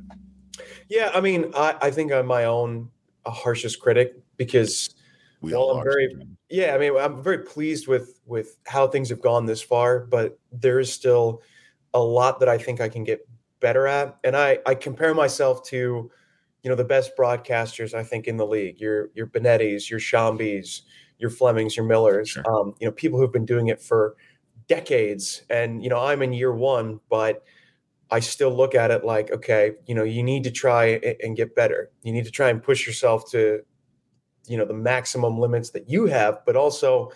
yeah 0.89 1.11
i 1.15 1.21
mean 1.21 1.53
I, 1.57 1.77
I 1.83 1.91
think 1.91 2.13
i'm 2.13 2.27
my 2.27 2.45
own 2.45 2.91
harshest 3.27 3.81
critic 3.81 4.15
because 4.37 4.95
we 5.41 5.53
well, 5.53 5.71
i'm 5.71 5.85
very 5.85 6.15
yeah 6.51 6.75
i 6.75 6.79
mean 6.79 6.97
i'm 6.97 7.23
very 7.23 7.39
pleased 7.39 7.89
with 7.89 8.21
with 8.27 8.57
how 8.67 8.87
things 8.87 9.09
have 9.09 9.21
gone 9.21 9.47
this 9.47 9.63
far 9.63 10.01
but 10.01 10.39
there 10.53 10.81
is 10.81 10.93
still 10.93 11.43
a 11.93 12.01
lot 12.01 12.41
that 12.41 12.49
i 12.49 12.59
think 12.59 12.81
i 12.81 12.89
can 12.89 13.05
get 13.05 13.27
better 13.61 13.87
at 13.87 14.19
and 14.25 14.37
i 14.37 14.59
i 14.67 14.75
compare 14.75 15.15
myself 15.15 15.65
to 15.65 16.11
you 16.63 16.71
know 16.71 16.77
the 16.77 16.85
best 16.85 17.17
broadcasters 17.17 17.95
i 17.95 18.03
think 18.03 18.27
in 18.27 18.37
the 18.37 18.47
league 18.47 18.81
your 18.81 19.11
your 19.15 19.27
benettis 19.27 19.89
your 19.89 20.01
Sciambis 20.01 20.83
your 21.19 21.31
Flemmings, 21.31 21.77
your 21.77 21.87
Millers, 21.87 22.31
sure. 22.31 22.43
um, 22.51 22.75
you 22.81 22.87
know, 22.87 22.93
people 22.93 23.19
who've 23.19 23.33
been 23.33 23.47
doing 23.47 23.69
it 23.69 23.81
for 23.81 24.17
decades. 24.69 25.43
And, 25.51 25.83
you 25.83 25.91
know, 25.91 25.99
I'm 25.99 26.23
in 26.23 26.33
year 26.33 26.55
one, 26.55 27.01
but 27.09 27.45
I 28.15 28.21
still 28.21 28.55
look 28.57 28.77
at 28.77 28.93
it 28.93 29.05
like, 29.05 29.33
okay, 29.33 29.73
you 29.87 29.95
know, 29.97 30.05
you 30.05 30.23
need 30.23 30.45
to 30.45 30.53
try 30.53 31.01
and 31.25 31.37
get 31.37 31.57
better. 31.57 31.91
You 32.05 32.13
need 32.13 32.25
to 32.27 32.31
try 32.31 32.49
and 32.49 32.63
push 32.63 32.87
yourself 32.87 33.29
to, 33.33 33.63
you 34.47 34.57
know, 34.57 34.65
the 34.65 34.73
maximum 34.73 35.41
limits 35.41 35.71
that 35.71 35.91
you 35.91 36.07
have, 36.07 36.39
but 36.47 36.55
also 36.55 37.11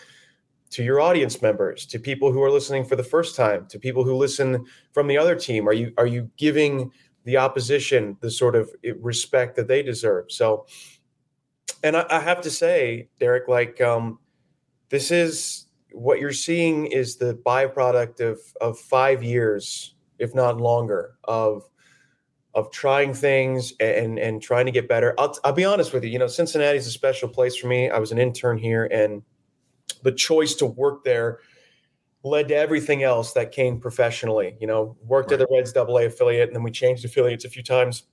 to 0.71 0.83
your 0.83 1.01
audience 1.01 1.41
members, 1.41 1.87
to 1.87 2.01
people 2.01 2.33
who 2.33 2.43
are 2.43 2.51
listening 2.51 2.85
for 2.85 2.97
the 2.97 3.05
first 3.05 3.37
time, 3.37 3.69
to 3.69 3.79
people 3.79 4.03
who 4.03 4.17
listen 4.17 4.67
from 4.93 5.07
the 5.07 5.17
other 5.17 5.37
team? 5.37 5.69
Are 5.69 5.73
you 5.73 5.93
are 5.97 6.07
you 6.09 6.33
giving 6.37 6.91
the 7.23 7.37
opposition 7.37 8.17
the 8.21 8.31
sort 8.33 8.57
of 8.57 8.69
respect 8.99 9.55
that 9.55 9.69
they 9.69 9.85
deserve? 9.85 10.33
So, 10.33 10.67
and 11.85 11.97
I, 11.97 12.07
I 12.11 12.19
have 12.19 12.41
to 12.41 12.51
say, 12.51 13.09
Derek, 13.21 13.47
like 13.47 13.81
um, 13.81 14.19
this 14.89 15.13
is 15.13 15.69
what 15.93 16.19
you're 16.19 16.33
seeing 16.33 16.87
is 16.87 17.19
the 17.19 17.35
byproduct 17.47 18.19
of 18.19 18.41
of 18.61 18.81
five 18.81 19.23
years, 19.23 19.95
if 20.19 20.35
not 20.35 20.61
longer, 20.61 21.15
of 21.25 21.69
of 22.55 22.71
trying 22.71 23.15
things 23.15 23.73
and 23.81 24.19
and 24.19 24.43
trying 24.43 24.67
to 24.67 24.73
get 24.73 24.89
better. 24.89 25.15
I'll, 25.19 25.37
I'll 25.45 25.53
be 25.53 25.65
honest 25.65 25.93
with 25.93 26.05
you. 26.05 26.11
You 26.11 26.19
know, 26.19 26.27
Cincinnati 26.27 26.79
is 26.79 26.87
a 26.87 26.91
special 26.91 27.29
place 27.29 27.57
for 27.57 27.67
me. 27.67 27.91
I 27.91 27.99
was 27.99 28.13
an 28.13 28.19
intern 28.19 28.59
here, 28.59 28.87
and 28.87 29.23
the 30.03 30.13
choice 30.13 30.55
to 30.57 30.67
work 30.67 31.05
there 31.05 31.41
led 32.25 32.49
to 32.49 32.57
everything 32.57 33.03
else 33.03 33.33
that 33.33 33.53
came 33.53 33.81
professionally. 33.81 34.57
You 34.61 34.67
know, 34.67 34.97
worked 35.05 35.31
right. 35.31 35.41
at 35.41 35.49
the 35.49 35.55
Reds 35.55 35.73
Double 35.73 35.99
A 35.99 36.07
affiliate, 36.07 36.49
and 36.49 36.57
then 36.57 36.63
we 36.63 36.71
changed 36.71 37.05
affiliates 37.05 37.45
a 37.45 37.51
few 37.51 37.63
times, 37.63 38.05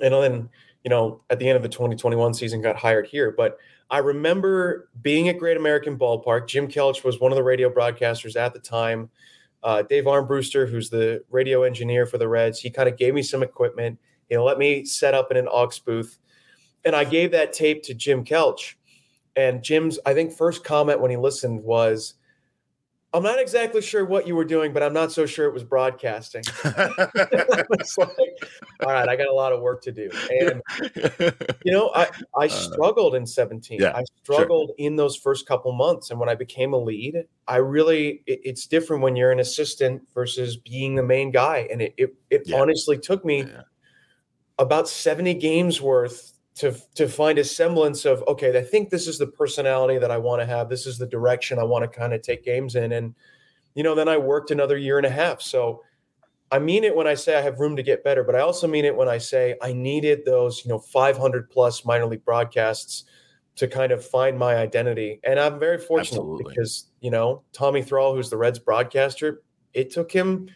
and 0.00 0.14
then 0.14 0.48
you 0.84 0.90
know 0.90 1.22
at 1.30 1.38
the 1.38 1.48
end 1.48 1.56
of 1.56 1.62
the 1.62 1.68
2021 1.68 2.34
season 2.34 2.62
got 2.62 2.76
hired 2.76 3.06
here. 3.06 3.34
But 3.36 3.58
I 3.90 3.98
remember 3.98 4.90
being 5.00 5.28
at 5.28 5.38
Great 5.38 5.56
American 5.56 5.98
Ballpark. 5.98 6.46
Jim 6.46 6.68
Kelch 6.68 7.04
was 7.04 7.20
one 7.20 7.32
of 7.32 7.36
the 7.36 7.42
radio 7.42 7.70
broadcasters 7.70 8.36
at 8.36 8.52
the 8.52 8.60
time. 8.60 9.10
Uh, 9.62 9.82
Dave 9.82 10.04
Armbruster, 10.04 10.68
who's 10.68 10.88
the 10.88 11.22
radio 11.30 11.62
engineer 11.62 12.06
for 12.06 12.18
the 12.18 12.28
Reds, 12.28 12.60
he 12.60 12.70
kind 12.70 12.88
of 12.88 12.96
gave 12.96 13.14
me 13.14 13.22
some 13.22 13.42
equipment. 13.42 13.98
He 14.28 14.36
let 14.36 14.58
me 14.58 14.84
set 14.84 15.14
up 15.14 15.30
in 15.30 15.36
an 15.36 15.48
aux 15.48 15.70
booth, 15.84 16.18
and 16.84 16.94
I 16.94 17.04
gave 17.04 17.32
that 17.32 17.52
tape 17.52 17.82
to 17.84 17.94
Jim 17.94 18.24
Kelch. 18.24 18.74
And 19.36 19.62
Jim's, 19.62 19.98
I 20.04 20.14
think, 20.14 20.32
first 20.32 20.64
comment 20.64 21.00
when 21.00 21.10
he 21.10 21.16
listened 21.16 21.62
was, 21.62 22.14
I'm 23.14 23.22
not 23.22 23.40
exactly 23.40 23.80
sure 23.80 24.04
what 24.04 24.26
you 24.26 24.36
were 24.36 24.44
doing, 24.44 24.74
but 24.74 24.82
I'm 24.82 24.92
not 24.92 25.12
so 25.12 25.24
sure 25.24 25.46
it 25.46 25.54
was 25.54 25.64
broadcasting. 25.64 26.42
was 26.64 27.96
like, 27.96 28.10
all 28.80 28.92
right, 28.92 29.08
I 29.08 29.16
got 29.16 29.28
a 29.28 29.32
lot 29.32 29.54
of 29.54 29.62
work 29.62 29.80
to 29.82 29.92
do. 29.92 30.10
And 30.40 30.62
you 31.64 31.72
know, 31.72 31.90
I 31.94 32.08
I 32.38 32.46
uh, 32.46 32.48
struggled 32.48 33.14
in 33.14 33.24
17. 33.24 33.80
Yeah, 33.80 33.92
I 33.96 34.04
struggled 34.22 34.68
sure. 34.70 34.86
in 34.86 34.96
those 34.96 35.16
first 35.16 35.46
couple 35.46 35.72
months. 35.72 36.10
And 36.10 36.20
when 36.20 36.28
I 36.28 36.34
became 36.34 36.74
a 36.74 36.78
lead, 36.78 37.24
I 37.46 37.56
really 37.56 38.22
it, 38.26 38.40
it's 38.44 38.66
different 38.66 39.02
when 39.02 39.16
you're 39.16 39.32
an 39.32 39.40
assistant 39.40 40.02
versus 40.12 40.58
being 40.58 40.94
the 40.94 41.02
main 41.02 41.30
guy. 41.30 41.66
And 41.70 41.80
it 41.80 41.94
it, 41.96 42.14
it 42.28 42.42
yeah. 42.44 42.60
honestly 42.60 42.98
took 42.98 43.24
me 43.24 43.44
yeah. 43.44 43.62
about 44.58 44.86
70 44.86 45.32
games 45.34 45.80
worth 45.80 46.37
to 46.58 46.76
to 46.94 47.08
find 47.08 47.38
a 47.38 47.44
semblance 47.44 48.04
of 48.04 48.22
okay 48.28 48.56
i 48.58 48.62
think 48.62 48.90
this 48.90 49.06
is 49.06 49.18
the 49.18 49.26
personality 49.26 49.98
that 49.98 50.10
i 50.10 50.18
want 50.18 50.40
to 50.40 50.46
have. 50.46 50.68
This 50.68 50.86
is 50.86 50.98
the 50.98 51.06
direction 51.06 51.58
i 51.58 51.64
want 51.64 51.90
to 51.90 51.98
kind 51.98 52.12
of 52.12 52.22
take 52.22 52.44
games 52.44 52.74
in. 52.74 52.92
And 52.92 53.14
you 53.74 53.82
know 53.82 53.94
then 53.94 54.08
i 54.08 54.16
worked 54.16 54.50
another 54.50 54.76
year 54.76 54.98
and 54.98 55.06
a 55.06 55.10
half. 55.10 55.40
So 55.40 55.82
i 56.50 56.58
mean 56.58 56.84
it 56.84 56.94
when 56.96 57.06
i 57.06 57.14
say 57.14 57.36
i 57.36 57.42
have 57.42 57.60
room 57.60 57.76
to 57.76 57.82
get 57.82 58.02
better 58.02 58.24
but 58.24 58.34
i 58.34 58.40
also 58.40 58.66
mean 58.66 58.86
it 58.86 58.96
when 58.96 59.06
i 59.06 59.18
say 59.18 59.54
i 59.60 59.70
needed 59.70 60.24
those 60.24 60.64
you 60.64 60.70
know 60.70 60.78
500 60.78 61.50
plus 61.50 61.84
minor 61.84 62.06
league 62.06 62.24
broadcasts 62.24 63.04
to 63.56 63.66
kind 63.66 63.90
of 63.90 64.04
find 64.04 64.38
my 64.38 64.56
identity. 64.56 65.20
And 65.24 65.38
i'm 65.38 65.58
very 65.58 65.78
fortunate 65.78 66.20
Absolutely. 66.20 66.44
because 66.48 66.86
you 67.00 67.10
know 67.10 67.42
tommy 67.52 67.82
thrall 67.82 68.14
who's 68.14 68.30
the 68.30 68.36
reds 68.36 68.58
broadcaster 68.58 69.42
it 69.74 69.90
took 69.90 70.10
him 70.10 70.48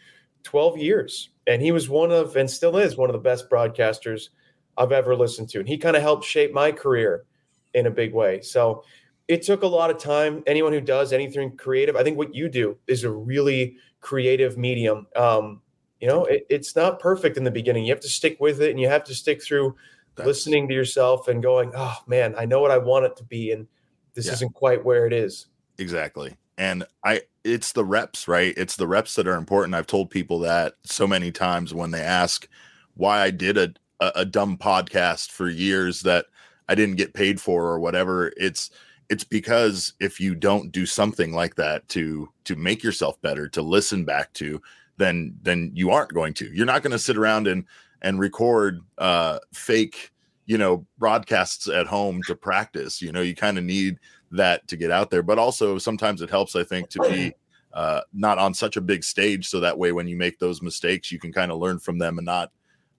12 0.43 0.77
years. 0.77 1.29
And 1.47 1.61
he 1.61 1.71
was 1.71 1.89
one 1.89 2.11
of 2.11 2.35
and 2.35 2.49
still 2.49 2.77
is 2.77 2.97
one 2.97 3.09
of 3.09 3.13
the 3.13 3.19
best 3.19 3.49
broadcasters 3.49 4.29
I've 4.77 4.91
ever 4.91 5.15
listened 5.15 5.49
to. 5.49 5.59
And 5.59 5.67
he 5.67 5.77
kind 5.77 5.95
of 5.95 6.01
helped 6.01 6.25
shape 6.25 6.53
my 6.53 6.71
career 6.71 7.25
in 7.73 7.85
a 7.87 7.91
big 7.91 8.13
way. 8.13 8.41
So 8.41 8.83
it 9.27 9.41
took 9.41 9.63
a 9.63 9.67
lot 9.67 9.89
of 9.89 9.97
time. 9.97 10.43
Anyone 10.47 10.73
who 10.73 10.81
does 10.81 11.13
anything 11.13 11.55
creative, 11.57 11.95
I 11.95 12.03
think 12.03 12.17
what 12.17 12.35
you 12.35 12.49
do 12.49 12.77
is 12.87 13.03
a 13.03 13.11
really 13.11 13.77
creative 14.01 14.57
medium. 14.57 15.07
Um, 15.15 15.61
you 15.99 16.07
know, 16.07 16.25
it, 16.25 16.45
it's 16.49 16.75
not 16.75 16.99
perfect 16.99 17.37
in 17.37 17.43
the 17.43 17.51
beginning. 17.51 17.85
You 17.85 17.93
have 17.93 18.01
to 18.01 18.09
stick 18.09 18.37
with 18.39 18.61
it 18.61 18.71
and 18.71 18.79
you 18.79 18.89
have 18.89 19.05
to 19.05 19.15
stick 19.15 19.41
through 19.41 19.75
That's... 20.15 20.27
listening 20.27 20.67
to 20.67 20.73
yourself 20.73 21.27
and 21.27 21.41
going, 21.41 21.71
oh 21.75 21.97
man, 22.07 22.35
I 22.37 22.45
know 22.45 22.59
what 22.59 22.71
I 22.71 22.77
want 22.77 23.05
it 23.05 23.15
to 23.17 23.23
be. 23.23 23.51
And 23.51 23.67
this 24.13 24.27
yeah. 24.27 24.33
isn't 24.33 24.53
quite 24.53 24.83
where 24.83 25.07
it 25.07 25.13
is. 25.13 25.47
Exactly. 25.77 26.35
And 26.57 26.83
I, 27.03 27.21
it's 27.43 27.71
the 27.71 27.85
reps, 27.85 28.27
right? 28.27 28.53
It's 28.57 28.75
the 28.75 28.87
reps 28.87 29.15
that 29.15 29.27
are 29.27 29.37
important. 29.37 29.75
I've 29.75 29.87
told 29.87 30.09
people 30.09 30.39
that 30.39 30.75
so 30.83 31.07
many 31.07 31.31
times 31.31 31.73
when 31.73 31.91
they 31.91 32.01
ask 32.01 32.47
why 32.95 33.21
I 33.21 33.31
did 33.31 33.57
a, 33.57 33.73
a, 34.03 34.21
a 34.21 34.25
dumb 34.25 34.57
podcast 34.57 35.31
for 35.31 35.49
years 35.49 36.01
that 36.01 36.25
I 36.69 36.75
didn't 36.75 36.95
get 36.95 37.13
paid 37.13 37.39
for 37.39 37.65
or 37.65 37.79
whatever. 37.79 38.31
It's 38.37 38.71
it's 39.09 39.23
because 39.23 39.93
if 39.99 40.19
you 40.19 40.33
don't 40.33 40.71
do 40.71 40.85
something 40.85 41.33
like 41.33 41.55
that 41.55 41.87
to 41.89 42.29
to 42.45 42.55
make 42.55 42.83
yourself 42.83 43.21
better, 43.21 43.47
to 43.49 43.61
listen 43.61 44.05
back 44.05 44.33
to, 44.33 44.61
then 44.97 45.35
then 45.41 45.71
you 45.73 45.91
aren't 45.91 46.13
going 46.13 46.33
to. 46.35 46.51
You're 46.53 46.65
not 46.65 46.83
going 46.83 46.91
to 46.91 46.99
sit 46.99 47.17
around 47.17 47.47
and 47.47 47.65
and 48.01 48.19
record 48.19 48.81
uh 48.97 49.39
fake, 49.53 50.11
you 50.45 50.57
know, 50.57 50.85
broadcasts 50.97 51.67
at 51.67 51.87
home 51.87 52.21
to 52.27 52.35
practice. 52.35 53.01
You 53.01 53.11
know, 53.11 53.21
you 53.21 53.35
kind 53.35 53.57
of 53.57 53.63
need 53.63 53.99
that 54.31 54.67
to 54.67 54.77
get 54.77 54.91
out 54.91 55.09
there. 55.09 55.23
But 55.23 55.39
also 55.39 55.77
sometimes 55.77 56.21
it 56.21 56.29
helps, 56.29 56.55
I 56.55 56.63
think, 56.63 56.89
to 56.89 56.99
be 57.01 57.33
uh, 57.73 58.01
not 58.13 58.37
on 58.37 58.53
such 58.53 58.77
a 58.77 58.81
big 58.81 59.03
stage 59.03 59.47
so 59.47 59.59
that 59.59 59.77
way 59.77 59.91
when 59.91 60.07
you 60.07 60.15
make 60.15 60.37
those 60.37 60.61
mistakes 60.61 61.11
you 61.11 61.17
can 61.17 61.33
kind 61.33 61.51
of 61.51 61.57
learn 61.57 61.79
from 61.79 61.97
them 61.97 62.19
and 62.19 62.25
not 62.25 62.51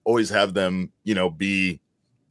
always 0.05 0.29
have 0.29 0.53
them, 0.53 0.91
you 1.03 1.13
know, 1.13 1.29
be, 1.29 1.81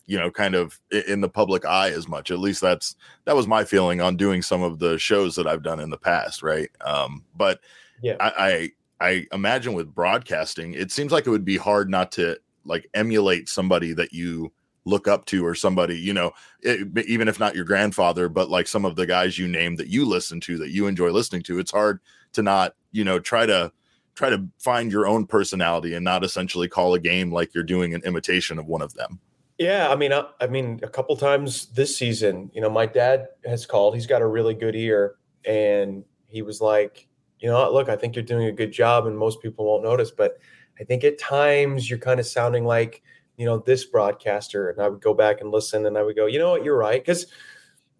you 0.06 0.18
know, 0.18 0.30
kind 0.30 0.54
of 0.54 0.80
in 1.08 1.20
the 1.20 1.28
public 1.28 1.64
eye 1.66 1.90
as 1.90 2.08
much. 2.08 2.30
At 2.30 2.38
least 2.38 2.60
that's 2.60 2.96
that 3.24 3.36
was 3.36 3.46
my 3.46 3.64
feeling 3.64 4.00
on 4.00 4.16
doing 4.16 4.42
some 4.42 4.62
of 4.62 4.78
the 4.78 4.98
shows 4.98 5.36
that 5.36 5.46
I've 5.46 5.62
done 5.62 5.80
in 5.80 5.90
the 5.90 5.98
past, 5.98 6.42
right? 6.42 6.70
Um, 6.80 7.24
but 7.36 7.60
yeah, 8.02 8.16
I, 8.20 8.72
I 9.00 9.06
I 9.06 9.26
imagine 9.32 9.74
with 9.74 9.94
broadcasting, 9.94 10.74
it 10.74 10.90
seems 10.90 11.12
like 11.12 11.26
it 11.26 11.30
would 11.30 11.44
be 11.44 11.56
hard 11.56 11.90
not 11.90 12.12
to 12.12 12.38
like 12.64 12.88
emulate 12.94 13.48
somebody 13.48 13.92
that 13.92 14.12
you 14.12 14.52
look 14.86 15.08
up 15.08 15.24
to 15.24 15.44
or 15.46 15.54
somebody 15.54 15.96
you 15.96 16.12
know 16.12 16.30
it, 16.60 16.86
even 17.06 17.26
if 17.26 17.40
not 17.40 17.54
your 17.54 17.64
grandfather 17.64 18.28
but 18.28 18.50
like 18.50 18.66
some 18.66 18.84
of 18.84 18.96
the 18.96 19.06
guys 19.06 19.38
you 19.38 19.48
name 19.48 19.76
that 19.76 19.88
you 19.88 20.04
listen 20.04 20.40
to 20.40 20.58
that 20.58 20.70
you 20.70 20.86
enjoy 20.86 21.10
listening 21.10 21.42
to 21.42 21.58
it's 21.58 21.70
hard 21.70 22.00
to 22.32 22.42
not 22.42 22.74
you 22.92 23.02
know 23.02 23.18
try 23.18 23.46
to 23.46 23.72
try 24.14 24.30
to 24.30 24.46
find 24.58 24.92
your 24.92 25.06
own 25.06 25.26
personality 25.26 25.94
and 25.94 26.04
not 26.04 26.24
essentially 26.24 26.68
call 26.68 26.94
a 26.94 27.00
game 27.00 27.32
like 27.32 27.54
you're 27.54 27.64
doing 27.64 27.94
an 27.94 28.02
imitation 28.04 28.58
of 28.58 28.66
one 28.66 28.82
of 28.82 28.94
them. 28.94 29.18
Yeah, 29.58 29.88
I 29.88 29.96
mean, 29.96 30.12
I, 30.12 30.24
I, 30.40 30.48
mean, 30.48 30.80
a 30.82 30.88
couple 30.88 31.16
times 31.16 31.66
this 31.66 31.96
season, 31.96 32.50
you 32.52 32.60
know, 32.60 32.70
my 32.70 32.86
dad 32.86 33.28
has 33.44 33.66
called. 33.66 33.94
He's 33.94 34.06
got 34.06 34.20
a 34.20 34.26
really 34.26 34.54
good 34.54 34.74
ear, 34.74 35.14
and 35.44 36.04
he 36.26 36.42
was 36.42 36.60
like, 36.60 37.06
you 37.38 37.48
know, 37.48 37.72
look, 37.72 37.88
I 37.88 37.94
think 37.94 38.16
you're 38.16 38.24
doing 38.24 38.46
a 38.46 38.52
good 38.52 38.72
job, 38.72 39.06
and 39.06 39.16
most 39.16 39.40
people 39.40 39.64
won't 39.64 39.84
notice, 39.84 40.10
but 40.10 40.38
I 40.80 40.84
think 40.84 41.04
at 41.04 41.20
times 41.20 41.88
you're 41.88 42.00
kind 42.00 42.18
of 42.18 42.26
sounding 42.26 42.64
like, 42.64 43.02
you 43.36 43.46
know, 43.46 43.58
this 43.58 43.84
broadcaster. 43.84 44.70
And 44.70 44.80
I 44.80 44.88
would 44.88 45.00
go 45.00 45.14
back 45.14 45.40
and 45.40 45.52
listen, 45.52 45.86
and 45.86 45.96
I 45.96 46.02
would 46.02 46.16
go, 46.16 46.26
you 46.26 46.40
know 46.40 46.50
what, 46.50 46.64
you're 46.64 46.76
right, 46.76 47.04
because 47.04 47.26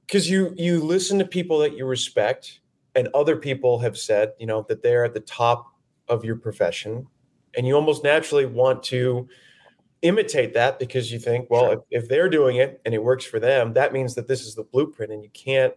because 0.06 0.28
you 0.28 0.54
you 0.56 0.80
listen 0.80 1.21
to 1.21 1.25
people 1.25 1.59
that 1.61 1.76
you 1.76 1.87
respect, 1.87 2.61
and 2.97 3.09
other 3.14 3.37
people 3.37 3.78
have 3.78 3.97
said, 3.97 4.33
you 4.40 4.47
know, 4.47 4.66
that 4.68 4.83
they're 4.83 5.04
at 5.04 5.14
the 5.14 5.21
top 5.21 5.74
of 6.09 6.25
your 6.25 6.37
profession 6.37 7.07
and 7.57 7.67
you 7.67 7.75
almost 7.75 8.05
naturally 8.05 8.47
want 8.47 8.83
to 8.83 9.29
imitate 10.03 10.53
that 10.53 10.79
because 10.79 11.11
you 11.11 11.19
think 11.19 11.49
well 11.49 11.65
sure. 11.65 11.85
if, 11.91 12.03
if 12.03 12.09
they're 12.09 12.29
doing 12.29 12.57
it 12.57 12.81
and 12.85 12.95
it 12.95 13.03
works 13.03 13.25
for 13.25 13.41
them 13.41 13.73
that 13.73 13.93
means 13.93 14.15
that 14.15 14.29
this 14.29 14.43
is 14.43 14.55
the 14.55 14.65
blueprint 14.65 15.11
and 15.11 15.25
you 15.25 15.31
can't 15.31 15.73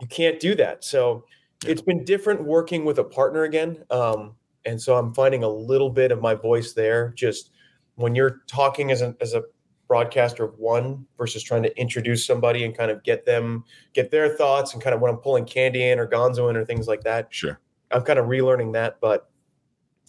you 0.00 0.08
can't 0.08 0.40
do 0.40 0.54
that 0.56 0.82
so 0.82 1.24
yeah. 1.62 1.70
it's 1.70 1.82
been 1.82 2.04
different 2.04 2.42
working 2.42 2.84
with 2.84 2.98
a 2.98 3.04
partner 3.04 3.44
again 3.44 3.78
um, 3.90 4.34
and 4.64 4.80
so 4.80 4.96
i'm 4.96 5.14
finding 5.14 5.44
a 5.44 5.48
little 5.48 5.90
bit 5.90 6.10
of 6.10 6.20
my 6.20 6.34
voice 6.34 6.72
there 6.72 7.12
just 7.16 7.50
when 7.94 8.14
you're 8.14 8.42
talking 8.48 8.90
as 8.90 9.02
a, 9.02 9.14
as 9.20 9.34
a 9.34 9.42
broadcaster 9.86 10.44
of 10.44 10.58
one 10.58 11.06
versus 11.16 11.42
trying 11.42 11.62
to 11.62 11.80
introduce 11.80 12.26
somebody 12.26 12.64
and 12.64 12.76
kind 12.76 12.90
of 12.90 13.02
get 13.04 13.24
them 13.24 13.64
get 13.94 14.10
their 14.10 14.36
thoughts 14.36 14.74
and 14.74 14.82
kind 14.82 14.94
of 14.94 15.00
when 15.00 15.12
i'm 15.12 15.18
pulling 15.18 15.44
candy 15.44 15.88
in 15.90 16.00
or 16.00 16.08
gonzo 16.08 16.50
in 16.50 16.56
or 16.56 16.64
things 16.64 16.88
like 16.88 17.02
that 17.02 17.28
sure 17.30 17.60
I'm 17.90 18.02
kind 18.02 18.18
of 18.18 18.26
relearning 18.26 18.72
that. 18.74 19.00
But 19.00 19.30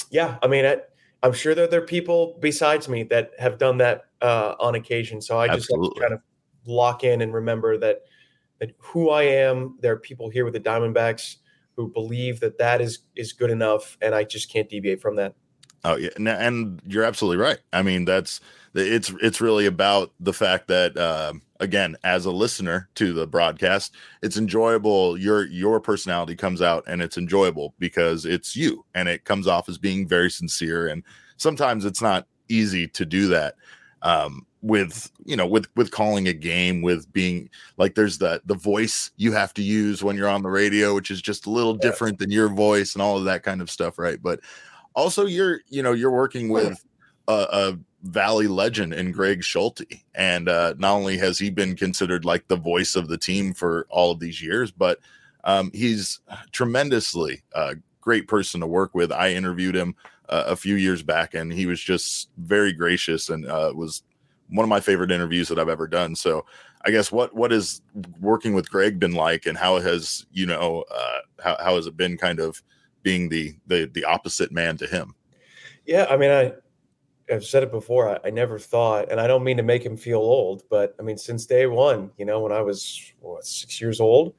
yeah, 0.10 0.38
I 0.42 0.48
mean, 0.48 0.66
I, 0.66 0.78
am 1.24 1.34
sure 1.34 1.56
that 1.56 1.72
there 1.72 1.82
are 1.82 1.86
people 1.86 2.38
besides 2.40 2.90
me 2.90 3.04
that 3.04 3.32
have 3.40 3.58
done 3.58 3.78
that 3.78 4.06
uh, 4.22 4.56
on 4.60 4.76
occasion. 4.76 5.22
So 5.22 5.40
I 5.40 5.48
just 5.48 5.70
kind 5.70 6.14
of 6.14 6.22
lock 6.66 7.04
in 7.04 7.22
and 7.22 7.34
remember 7.34 7.78
that 7.78 8.02
that 8.60 8.72
who 8.78 9.10
I 9.10 9.24
am. 9.24 9.78
There 9.82 9.94
are 9.94 10.00
people 10.00 10.30
here 10.30 10.46
with 10.46 10.54
the 10.54 10.60
Diamondbacks 10.60 11.38
who 11.76 11.88
believe 11.88 12.40
that 12.42 12.58
that 12.58 12.82
is 12.82 13.00
is 13.16 13.34
good 13.34 13.52
enough, 13.52 13.98
and 14.02 14.14
I 14.14 14.24
just 14.24 14.52
can't 14.52 14.70
deviate 14.70 15.02
from 15.02 15.16
that. 15.16 15.36
Oh 15.84 15.96
yeah, 15.96 16.10
and 16.18 16.82
you're 16.86 17.04
absolutely 17.04 17.38
right. 17.44 17.60
I 17.72 17.82
mean, 17.82 18.06
that's 18.06 18.42
it's 18.76 19.14
it's 19.22 19.42
really 19.42 19.66
about 19.66 20.12
the 20.20 20.34
fact 20.34 20.68
that 20.68 20.98
uh, 20.98 21.34
again, 21.60 21.96
as 22.04 22.26
a 22.26 22.32
listener 22.32 22.90
to 22.96 23.14
the 23.14 23.28
broadcast, 23.28 23.96
it's 24.22 24.38
enjoyable. 24.38 25.18
Your 25.18 25.46
your 25.48 25.80
personality 25.80 26.36
comes 26.36 26.62
out, 26.62 26.84
and 26.88 27.02
it's 27.02 27.18
enjoyable 27.18 27.74
because 27.80 28.26
it's 28.26 28.56
you, 28.56 28.86
and 28.94 29.08
it 29.08 29.26
comes 29.26 29.48
off 29.48 29.70
as 29.70 29.78
being 29.78 30.08
very 30.08 30.30
sincere. 30.30 30.88
And 30.88 31.04
sometimes 31.38 31.86
it's 31.86 32.02
not 32.02 32.28
easy 32.50 32.88
to 32.88 33.06
do 33.06 33.28
that. 33.30 33.56
Um, 34.02 34.46
with 34.62 35.10
you 35.24 35.38
know 35.38 35.48
with 35.48 35.68
with 35.76 35.92
calling 35.92 36.28
a 36.28 36.34
game 36.34 36.82
with 36.82 37.12
being 37.14 37.50
like 37.78 37.96
there's 37.96 38.18
the 38.18 38.42
the 38.46 38.56
voice 38.56 39.12
you 39.16 39.32
have 39.32 39.54
to 39.54 39.62
use 39.62 40.04
when 40.04 40.18
you're 40.18 40.28
on 40.28 40.42
the 40.42 40.50
radio 40.50 40.94
which 40.94 41.10
is 41.10 41.22
just 41.22 41.46
a 41.46 41.50
little 41.50 41.76
yeah. 41.76 41.90
different 41.90 42.20
than 42.20 42.30
your 42.30 42.50
voice 42.50 42.94
and 42.94 43.02
all 43.02 43.18
of 43.18 43.24
that 43.24 43.42
kind 43.42 43.62
of 43.62 43.72
stuff 43.72 43.98
right 43.98 44.22
but 44.22 44.42
also 45.00 45.26
you're 45.26 45.62
you 45.68 45.82
know 45.82 45.94
you're 45.94 46.12
working 46.12 46.50
with 46.50 46.84
a, 47.28 47.48
a 47.52 47.80
valley 48.04 48.48
legend 48.48 48.94
in 48.94 49.12
greg 49.12 49.44
schulte. 49.44 49.82
And 50.16 50.48
uh 50.48 50.76
not 50.78 50.94
only 50.94 51.18
has 51.18 51.40
he 51.40 51.50
been 51.50 51.76
considered 51.76 52.26
like 52.26 52.48
the 52.48 52.56
voice 52.56 52.96
of 52.96 53.08
the 53.08 53.18
team 53.18 53.54
for 53.54 53.88
all 53.90 54.12
of 54.12 54.20
these 54.20 54.42
years 54.42 54.72
but 54.72 55.00
um 55.44 55.72
he's 55.74 56.20
tremendously 56.52 57.42
uh 57.54 57.76
great 58.02 58.28
person 58.28 58.60
to 58.62 58.68
work 58.68 58.96
with. 58.96 59.12
I 59.12 59.32
interviewed 59.34 59.76
him 59.76 59.96
uh, 60.30 60.46
a 60.48 60.56
few 60.56 60.76
years 60.76 61.04
back 61.04 61.34
and 61.34 61.52
he 61.52 61.66
was 61.66 61.82
just 61.82 62.30
very 62.38 62.74
gracious 62.74 63.30
and 63.30 63.46
uh, 63.46 63.72
was 63.76 64.04
one 64.50 64.64
of 64.64 64.70
my 64.70 64.80
favorite 64.80 65.12
interviews 65.12 65.48
that 65.50 65.60
I've 65.60 65.70
ever 65.70 65.88
done. 65.88 66.16
So 66.16 66.46
I 66.86 66.92
guess 66.92 67.12
what 67.12 67.36
what 67.36 67.52
is 67.52 67.82
working 68.20 68.54
with 68.54 68.72
Greg 68.72 69.00
been 69.00 69.14
like, 69.14 69.46
and 69.46 69.58
how 69.58 69.80
has 69.80 70.26
you 70.32 70.46
know 70.46 70.86
uh, 70.92 71.20
how 71.44 71.58
how 71.60 71.76
has 71.76 71.88
it 71.88 71.98
been 71.98 72.18
kind 72.18 72.40
of 72.40 72.64
being 73.04 73.30
the 73.30 73.56
the 73.68 73.90
the 73.94 74.06
opposite 74.06 74.52
man 74.52 74.78
to 74.78 74.88
him? 74.88 75.16
Yeah, 75.86 76.08
I 76.10 76.18
mean, 76.18 76.32
I 76.32 76.54
I've 77.32 77.46
said 77.46 77.64
it 77.64 77.72
before. 77.72 78.10
I, 78.10 78.28
I 78.28 78.30
never 78.30 78.60
thought, 78.60 79.12
and 79.12 79.20
I 79.20 79.28
don't 79.28 79.44
mean 79.44 79.58
to 79.58 79.64
make 79.64 79.86
him 79.86 79.98
feel 79.98 80.20
old, 80.20 80.64
but 80.70 80.96
I 81.00 81.04
mean, 81.04 81.18
since 81.18 81.46
day 81.46 81.68
one, 81.68 82.12
you 82.18 82.26
know, 82.26 82.40
when 82.40 82.52
I 82.52 82.62
was 82.62 83.14
what, 83.20 83.46
six 83.46 83.80
years 83.80 84.00
old, 84.00 84.34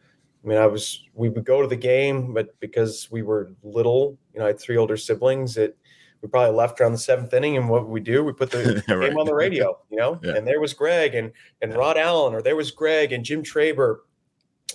I 0.45 0.49
mean, 0.49 0.59
I 0.59 0.67
was 0.67 1.05
we 1.15 1.29
would 1.29 1.45
go 1.45 1.63
to 1.63 1.69
the 1.69 1.77
game, 1.77 2.33
but 2.33 2.59
because 2.61 3.09
we 3.11 3.23
were 3.23 3.51
little, 3.63 4.19
you 4.33 4.41
know, 4.41 4.47
I 4.47 4.49
had 4.49 4.61
three 4.61 4.77
older 4.77 4.97
siblings. 4.97 5.57
It 5.57 5.77
we 6.23 6.29
probably 6.29 6.55
left 6.55 6.81
around 6.81 6.93
the 6.93 6.99
seventh 6.99 7.33
inning, 7.33 7.57
and 7.57 7.69
what 7.69 7.89
we 7.89 8.01
do, 8.01 8.23
we 8.25 8.33
put 8.33 8.51
the 8.51 8.83
right. 8.89 9.01
game 9.09 9.19
on 9.19 9.27
the 9.27 9.35
radio, 9.35 9.79
you 9.91 9.97
know. 9.97 10.21
Yeah. 10.23 10.37
And 10.37 10.47
there 10.47 10.61
was 10.61 10.75
Greg 10.75 11.15
and 11.15 11.33
and 11.63 11.75
Rod 11.75 11.97
Allen, 11.97 12.35
or 12.35 12.43
there 12.43 12.57
was 12.57 12.71
Greg 12.71 13.13
and 13.13 13.25
Jim 13.25 13.43
Traber, 13.43 13.99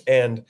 and 0.06 0.44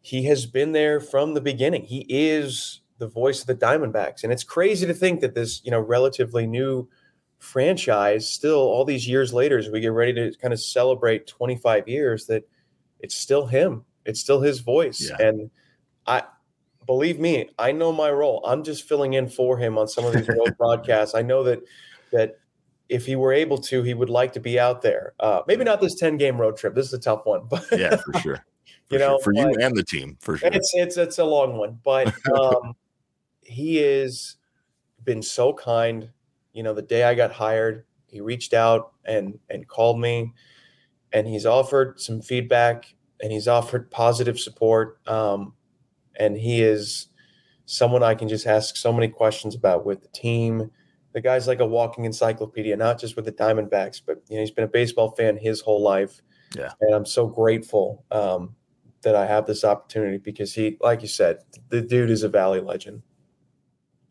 he 0.00 0.24
has 0.24 0.46
been 0.46 0.72
there 0.72 1.00
from 1.00 1.34
the 1.34 1.40
beginning. 1.40 1.84
He 1.84 2.06
is 2.08 2.80
the 2.98 3.08
voice 3.08 3.40
of 3.40 3.46
the 3.46 3.54
Diamondbacks, 3.54 4.24
and 4.24 4.32
it's 4.32 4.44
crazy 4.44 4.86
to 4.86 4.94
think 4.94 5.20
that 5.20 5.34
this, 5.34 5.62
you 5.64 5.70
know, 5.70 5.80
relatively 5.80 6.46
new 6.46 6.88
franchise, 7.38 8.28
still 8.28 8.58
all 8.58 8.84
these 8.84 9.08
years 9.08 9.32
later, 9.32 9.58
as 9.58 9.68
we 9.68 9.80
get 9.80 9.92
ready 9.92 10.12
to 10.12 10.32
kind 10.38 10.52
of 10.52 10.60
celebrate 10.60 11.26
25 11.26 11.88
years, 11.88 12.26
that 12.26 12.44
it's 12.98 13.14
still 13.14 13.46
him. 13.46 13.84
It's 14.04 14.20
still 14.20 14.40
his 14.40 14.60
voice, 14.60 15.10
yeah. 15.10 15.26
and 15.26 15.50
I 16.06 16.24
believe 16.86 17.20
me, 17.20 17.48
I 17.58 17.72
know 17.72 17.92
my 17.92 18.10
role. 18.10 18.42
I'm 18.46 18.64
just 18.64 18.88
filling 18.88 19.12
in 19.12 19.28
for 19.28 19.58
him 19.58 19.78
on 19.78 19.86
some 19.86 20.04
of 20.04 20.12
these 20.12 20.28
road 20.28 20.56
broadcasts. 20.58 21.14
I 21.14 21.22
know 21.22 21.44
that 21.44 21.60
that 22.12 22.38
if 22.88 23.06
he 23.06 23.16
were 23.16 23.32
able 23.32 23.58
to, 23.58 23.82
he 23.82 23.94
would 23.94 24.10
like 24.10 24.32
to 24.32 24.40
be 24.40 24.58
out 24.58 24.82
there. 24.82 25.14
Uh, 25.20 25.42
maybe 25.46 25.62
not 25.62 25.80
this 25.80 25.94
10 25.94 26.16
game 26.16 26.40
road 26.40 26.56
trip. 26.56 26.74
This 26.74 26.86
is 26.86 26.92
a 26.92 26.98
tough 26.98 27.24
one, 27.24 27.42
but 27.48 27.64
yeah, 27.70 27.96
for 27.96 28.18
sure. 28.18 28.44
For 28.90 28.94
you 28.94 28.98
know, 28.98 29.18
sure. 29.18 29.20
for 29.20 29.34
you 29.34 29.54
and 29.60 29.74
the 29.76 29.84
team, 29.84 30.18
for 30.20 30.36
sure. 30.36 30.50
It's 30.52 30.72
it's 30.74 30.96
it's 30.96 31.18
a 31.18 31.24
long 31.24 31.56
one, 31.56 31.78
but 31.84 32.12
um, 32.34 32.74
he 33.42 33.76
has 33.76 34.36
been 35.04 35.22
so 35.22 35.54
kind. 35.54 36.10
You 36.52 36.64
know, 36.64 36.74
the 36.74 36.82
day 36.82 37.04
I 37.04 37.14
got 37.14 37.30
hired, 37.30 37.86
he 38.08 38.20
reached 38.20 38.52
out 38.52 38.92
and 39.04 39.38
and 39.48 39.66
called 39.68 40.00
me, 40.00 40.32
and 41.12 41.26
he's 41.26 41.46
offered 41.46 42.00
some 42.00 42.20
feedback 42.20 42.92
and 43.20 43.32
he's 43.32 43.48
offered 43.48 43.90
positive 43.90 44.38
support. 44.38 44.98
Um, 45.06 45.54
and 46.18 46.36
he 46.36 46.62
is 46.62 47.08
someone 47.66 48.02
I 48.02 48.14
can 48.14 48.28
just 48.28 48.46
ask 48.46 48.76
so 48.76 48.92
many 48.92 49.08
questions 49.08 49.54
about 49.54 49.84
with 49.86 50.02
the 50.02 50.08
team. 50.08 50.70
The 51.12 51.20
guy's 51.20 51.46
like 51.46 51.60
a 51.60 51.66
walking 51.66 52.04
encyclopedia, 52.04 52.76
not 52.76 52.98
just 52.98 53.16
with 53.16 53.24
the 53.24 53.32
Diamondbacks, 53.32 54.00
but 54.04 54.22
you 54.28 54.36
know 54.36 54.40
he's 54.40 54.50
been 54.50 54.64
a 54.64 54.68
baseball 54.68 55.10
fan 55.12 55.36
his 55.36 55.60
whole 55.60 55.82
life. 55.82 56.20
Yeah, 56.56 56.72
and 56.80 56.94
I'm 56.94 57.06
so 57.06 57.26
grateful 57.26 58.04
um, 58.10 58.54
that 59.02 59.14
I 59.14 59.26
have 59.26 59.46
this 59.46 59.64
opportunity 59.64 60.18
because 60.18 60.54
he, 60.54 60.76
like 60.80 61.02
you 61.02 61.08
said, 61.08 61.38
the 61.68 61.80
dude 61.80 62.10
is 62.10 62.22
a 62.22 62.28
Valley 62.28 62.60
legend. 62.60 63.02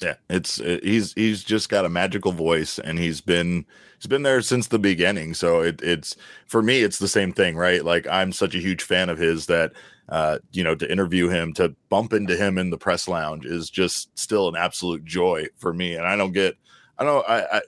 Yeah, 0.01 0.15
it's 0.29 0.57
he's 0.57 1.13
he's 1.13 1.43
just 1.43 1.67
got 1.67 1.85
a 1.85 1.89
magical 1.89 2.31
voice, 2.31 2.79
and 2.79 2.97
he's 2.97 3.19
been 3.19 3.65
he's 3.97 4.07
been 4.07 4.23
there 4.23 4.41
since 4.41 4.67
the 4.67 4.79
beginning. 4.79 5.33
So 5.33 5.61
it, 5.61 5.81
it's 5.81 6.15
for 6.47 6.61
me, 6.61 6.81
it's 6.81 6.99
the 6.99 7.07
same 7.07 7.33
thing, 7.33 7.57
right? 7.57 7.83
Like 7.83 8.07
I'm 8.07 8.31
such 8.31 8.55
a 8.55 8.59
huge 8.59 8.81
fan 8.81 9.09
of 9.09 9.17
his 9.17 9.47
that 9.47 9.73
uh, 10.09 10.39
you 10.51 10.63
know, 10.63 10.73
to 10.75 10.91
interview 10.91 11.29
him, 11.29 11.53
to 11.53 11.75
bump 11.89 12.13
into 12.13 12.35
him 12.35 12.57
in 12.57 12.71
the 12.71 12.77
press 12.77 13.07
lounge 13.07 13.45
is 13.45 13.69
just 13.69 14.17
still 14.17 14.49
an 14.49 14.55
absolute 14.55 15.05
joy 15.05 15.45
for 15.57 15.71
me. 15.71 15.95
And 15.95 16.05
I 16.05 16.15
don't 16.15 16.31
get, 16.31 16.55
I 16.97 17.03
don't, 17.03 17.23
I, 17.29 17.45
I 17.53 17.61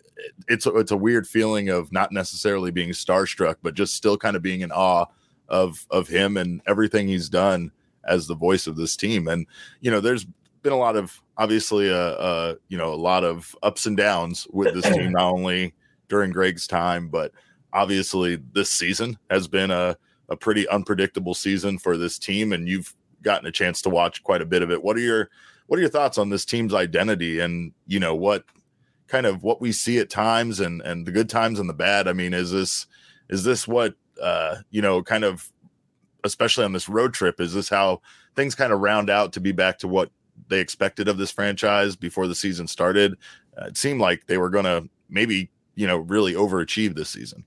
it's 0.47 0.65
it's 0.65 0.91
a 0.91 0.97
weird 0.97 1.27
feeling 1.27 1.69
of 1.69 1.91
not 1.91 2.11
necessarily 2.11 2.71
being 2.71 2.89
starstruck, 2.89 3.57
but 3.61 3.75
just 3.75 3.93
still 3.93 4.17
kind 4.17 4.35
of 4.35 4.41
being 4.41 4.61
in 4.61 4.71
awe 4.71 5.05
of 5.51 5.85
of 5.91 6.07
him 6.07 6.37
and 6.37 6.61
everything 6.65 7.07
he's 7.07 7.29
done 7.29 7.71
as 8.07 8.25
the 8.25 8.35
voice 8.35 8.65
of 8.65 8.75
this 8.75 8.95
team. 8.95 9.27
And 9.27 9.45
you 9.81 9.91
know, 9.91 9.99
there's 9.99 10.25
been 10.63 10.73
a 10.73 10.77
lot 10.77 10.95
of 10.95 11.21
obviously 11.37 11.89
a, 11.89 11.95
uh, 11.95 12.13
uh, 12.13 12.55
you 12.69 12.77
know 12.77 12.93
a 12.93 12.95
lot 12.95 13.23
of 13.23 13.55
ups 13.61 13.85
and 13.85 13.97
downs 13.97 14.47
with 14.51 14.73
this 14.73 14.91
team, 14.91 15.11
not 15.13 15.31
only 15.31 15.73
during 16.07 16.31
Greg's 16.31 16.65
time, 16.65 17.09
but 17.09 17.31
obviously 17.73 18.39
this 18.53 18.69
season 18.69 19.19
has 19.29 19.47
been 19.47 19.69
a 19.69 19.95
a 20.29 20.37
pretty 20.37 20.67
unpredictable 20.69 21.33
season 21.33 21.77
for 21.77 21.97
this 21.97 22.17
team, 22.17 22.53
and 22.53 22.67
you've 22.67 22.95
gotten 23.21 23.47
a 23.47 23.51
chance 23.51 23.81
to 23.81 23.89
watch 23.89 24.23
quite 24.23 24.41
a 24.41 24.45
bit 24.45 24.63
of 24.63 24.71
it. 24.71 24.81
What 24.81 24.95
are 24.95 25.01
your 25.01 25.29
what 25.67 25.77
are 25.77 25.81
your 25.81 25.89
thoughts 25.91 26.17
on 26.17 26.29
this 26.29 26.45
team's 26.45 26.73
identity 26.73 27.39
and 27.39 27.73
you 27.85 27.99
know 27.99 28.15
what 28.15 28.45
kind 29.07 29.25
of 29.25 29.43
what 29.43 29.61
we 29.61 29.73
see 29.73 29.99
at 29.99 30.09
times 30.09 30.59
and 30.61 30.81
and 30.81 31.05
the 31.05 31.11
good 31.11 31.29
times 31.29 31.59
and 31.59 31.69
the 31.69 31.73
bad? 31.73 32.07
I 32.07 32.13
mean, 32.13 32.33
is 32.33 32.51
this 32.51 32.87
is 33.29 33.43
this 33.43 33.67
what 33.67 33.95
uh, 34.21 34.57
you 34.69 34.81
know 34.81 35.01
kind 35.03 35.23
of 35.23 35.51
especially 36.23 36.63
on 36.63 36.73
this 36.73 36.87
road 36.87 37.13
trip 37.13 37.39
is 37.39 37.53
this 37.53 37.69
how 37.69 37.99
things 38.35 38.55
kind 38.55 38.71
of 38.71 38.79
round 38.79 39.09
out 39.09 39.33
to 39.33 39.39
be 39.39 39.51
back 39.51 39.79
to 39.79 39.87
what 39.87 40.11
they 40.47 40.59
expected 40.59 41.07
of 41.07 41.17
this 41.17 41.31
franchise 41.31 41.95
before 41.95 42.27
the 42.27 42.35
season 42.35 42.67
started? 42.67 43.17
Uh, 43.59 43.65
it 43.65 43.77
seemed 43.77 43.99
like 43.99 44.27
they 44.27 44.37
were 44.37 44.49
going 44.49 44.65
to 44.65 44.87
maybe 45.09 45.49
you 45.75 45.87
know 45.87 45.97
really 45.97 46.33
overachieve 46.33 46.95
this 46.95 47.09
season. 47.09 47.45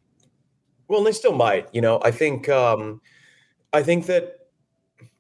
Well, 0.88 0.98
and 0.98 1.06
they 1.06 1.12
still 1.12 1.32
might. 1.32 1.68
You 1.72 1.80
know, 1.80 2.00
I 2.02 2.10
think 2.10 2.48
um, 2.48 3.00
I 3.72 3.82
think 3.82 4.06
that 4.06 4.48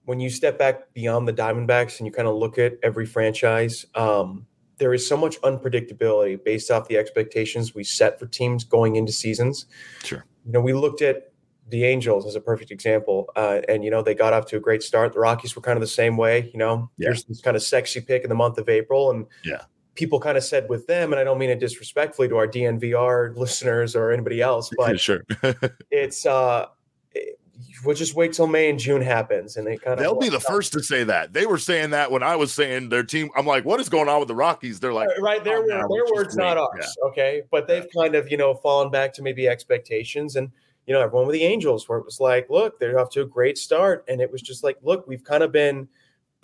when 0.04 0.20
you 0.20 0.28
step 0.28 0.58
back 0.58 0.92
beyond 0.92 1.26
the 1.26 1.32
Diamondbacks 1.32 1.98
and 1.98 2.06
you 2.06 2.12
kind 2.12 2.28
of 2.28 2.34
look 2.34 2.58
at 2.58 2.74
every 2.82 3.06
franchise, 3.06 3.86
um, 3.94 4.46
there 4.78 4.92
is 4.92 5.08
so 5.08 5.16
much 5.16 5.40
unpredictability 5.40 6.42
based 6.42 6.70
off 6.70 6.88
the 6.88 6.98
expectations 6.98 7.74
we 7.74 7.84
set 7.84 8.18
for 8.18 8.26
teams 8.26 8.64
going 8.64 8.96
into 8.96 9.12
seasons. 9.12 9.66
Sure. 10.02 10.24
You 10.44 10.52
know, 10.52 10.60
we 10.60 10.74
looked 10.74 11.00
at 11.00 11.32
the 11.68 11.84
Angels 11.84 12.26
is 12.26 12.34
a 12.34 12.40
perfect 12.40 12.70
example, 12.70 13.30
uh, 13.36 13.60
and 13.68 13.84
you 13.84 13.90
know 13.90 14.02
they 14.02 14.14
got 14.14 14.32
off 14.32 14.46
to 14.46 14.56
a 14.56 14.60
great 14.60 14.82
start. 14.82 15.12
The 15.12 15.20
Rockies 15.20 15.56
were 15.56 15.62
kind 15.62 15.76
of 15.76 15.80
the 15.80 15.86
same 15.86 16.16
way. 16.16 16.50
You 16.52 16.58
know, 16.58 16.90
yeah. 16.98 17.06
there's 17.08 17.24
this 17.24 17.40
kind 17.40 17.56
of 17.56 17.62
sexy 17.62 18.00
pick 18.00 18.22
in 18.22 18.28
the 18.28 18.34
month 18.34 18.58
of 18.58 18.68
April, 18.68 19.10
and 19.10 19.26
yeah, 19.44 19.62
people 19.94 20.20
kind 20.20 20.36
of 20.36 20.44
said 20.44 20.68
with 20.68 20.86
them, 20.86 21.12
and 21.12 21.20
I 21.20 21.24
don't 21.24 21.38
mean 21.38 21.50
it 21.50 21.60
disrespectfully 21.60 22.28
to 22.28 22.36
our 22.36 22.46
DNVR 22.46 23.36
listeners 23.36 23.96
or 23.96 24.12
anybody 24.12 24.40
else, 24.40 24.70
but 24.76 25.00
sure, 25.00 25.24
it's 25.90 26.26
uh, 26.26 26.66
it, 27.12 27.38
we'll 27.84 27.96
just 27.96 28.14
wait 28.14 28.34
till 28.34 28.46
May 28.46 28.68
and 28.68 28.78
June 28.78 29.00
happens, 29.00 29.56
and 29.56 29.66
they 29.66 29.78
kind 29.78 29.94
of 29.94 30.00
they'll 30.00 30.18
be 30.18 30.28
the 30.28 30.40
first 30.40 30.72
to 30.74 30.82
say 30.82 31.02
that. 31.04 31.32
They 31.32 31.46
were 31.46 31.58
saying 31.58 31.90
that 31.90 32.10
when 32.10 32.22
I 32.22 32.36
was 32.36 32.52
saying 32.52 32.90
their 32.90 33.04
team. 33.04 33.30
I'm 33.36 33.46
like, 33.46 33.64
what 33.64 33.80
is 33.80 33.88
going 33.88 34.08
on 34.08 34.18
with 34.18 34.28
the 34.28 34.34
Rockies? 34.34 34.80
They're 34.80 34.92
like, 34.92 35.08
right, 35.18 35.42
their 35.42 35.58
oh, 35.58 35.66
their 35.66 36.14
words, 36.14 36.36
not 36.36 36.58
ours. 36.58 36.68
Yeah. 36.78 37.08
Okay, 37.08 37.42
but 37.50 37.66
they've 37.66 37.86
kind 37.96 38.14
of 38.14 38.30
you 38.30 38.36
know 38.36 38.54
fallen 38.54 38.90
back 38.90 39.14
to 39.14 39.22
maybe 39.22 39.48
expectations 39.48 40.36
and. 40.36 40.50
You 40.86 40.94
know, 40.94 41.00
everyone 41.00 41.26
with 41.26 41.34
the 41.34 41.44
Angels, 41.44 41.88
where 41.88 41.98
it 41.98 42.04
was 42.04 42.20
like, 42.20 42.48
look, 42.50 42.78
they're 42.78 42.98
off 42.98 43.10
to 43.10 43.22
a 43.22 43.26
great 43.26 43.56
start. 43.56 44.04
And 44.08 44.20
it 44.20 44.30
was 44.30 44.42
just 44.42 44.62
like, 44.62 44.76
look, 44.82 45.06
we've 45.06 45.24
kind 45.24 45.42
of 45.42 45.50
been 45.50 45.88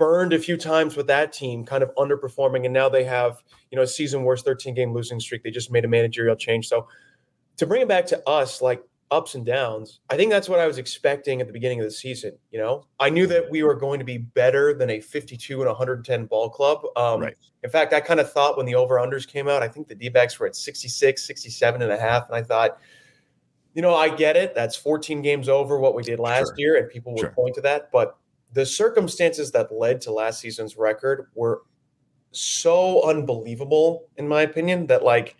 burned 0.00 0.32
a 0.32 0.38
few 0.38 0.56
times 0.56 0.96
with 0.96 1.06
that 1.06 1.30
team, 1.30 1.62
kind 1.62 1.82
of 1.82 1.94
underperforming, 1.96 2.64
and 2.64 2.72
now 2.72 2.88
they 2.88 3.04
have 3.04 3.42
you 3.70 3.76
know 3.76 3.82
a 3.82 3.86
season 3.86 4.24
worst 4.24 4.46
13 4.46 4.74
game 4.74 4.92
losing 4.92 5.20
streak. 5.20 5.44
They 5.44 5.50
just 5.50 5.70
made 5.70 5.84
a 5.84 5.88
managerial 5.88 6.34
change. 6.34 6.66
So 6.66 6.88
to 7.58 7.66
bring 7.66 7.82
it 7.82 7.88
back 7.88 8.06
to 8.06 8.28
us, 8.28 8.62
like 8.62 8.82
ups 9.10 9.34
and 9.34 9.44
downs, 9.44 10.00
I 10.08 10.16
think 10.16 10.30
that's 10.30 10.48
what 10.48 10.58
I 10.58 10.66
was 10.66 10.78
expecting 10.78 11.42
at 11.42 11.46
the 11.46 11.52
beginning 11.52 11.80
of 11.80 11.84
the 11.84 11.90
season. 11.90 12.32
You 12.50 12.60
know, 12.60 12.86
I 12.98 13.10
knew 13.10 13.26
that 13.26 13.50
we 13.50 13.62
were 13.62 13.74
going 13.74 13.98
to 13.98 14.04
be 14.04 14.16
better 14.16 14.72
than 14.72 14.88
a 14.88 15.00
52 15.00 15.60
and 15.60 15.68
110 15.68 16.24
ball 16.24 16.48
club. 16.48 16.80
Um, 16.96 17.20
right. 17.20 17.36
In 17.62 17.68
fact, 17.68 17.92
I 17.92 18.00
kind 18.00 18.20
of 18.20 18.32
thought 18.32 18.56
when 18.56 18.64
the 18.64 18.76
over 18.76 18.94
unders 18.94 19.28
came 19.28 19.48
out, 19.48 19.62
I 19.62 19.68
think 19.68 19.86
the 19.86 19.94
D 19.94 20.08
backs 20.08 20.40
were 20.40 20.46
at 20.46 20.56
66, 20.56 21.22
67 21.22 21.82
and 21.82 21.92
a 21.92 21.98
half, 21.98 22.26
and 22.26 22.36
I 22.36 22.42
thought. 22.42 22.78
You 23.74 23.82
know, 23.82 23.94
I 23.94 24.08
get 24.08 24.36
it. 24.36 24.54
That's 24.54 24.74
14 24.74 25.22
games 25.22 25.48
over 25.48 25.78
what 25.78 25.94
we 25.94 26.02
did 26.02 26.18
last 26.18 26.48
sure. 26.48 26.54
year, 26.58 26.76
and 26.76 26.88
people 26.88 27.12
would 27.12 27.20
sure. 27.20 27.30
point 27.30 27.54
to 27.54 27.60
that. 27.62 27.90
But 27.92 28.16
the 28.52 28.66
circumstances 28.66 29.52
that 29.52 29.72
led 29.72 30.00
to 30.02 30.12
last 30.12 30.40
season's 30.40 30.76
record 30.76 31.28
were 31.34 31.62
so 32.32 33.08
unbelievable, 33.08 34.08
in 34.16 34.26
my 34.26 34.42
opinion, 34.42 34.86
that 34.88 35.04
like 35.04 35.36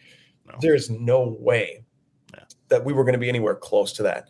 no. 0.47 0.55
there's 0.61 0.91
no 0.91 1.37
way 1.41 1.85
yeah. 2.35 2.45
that 2.69 2.85
we 2.85 2.93
were 2.93 3.05
going 3.05 3.15
to 3.15 3.19
be 3.19 3.29
anywhere 3.29 3.55
close 3.55 3.93
to 3.95 4.03
that. 4.05 4.29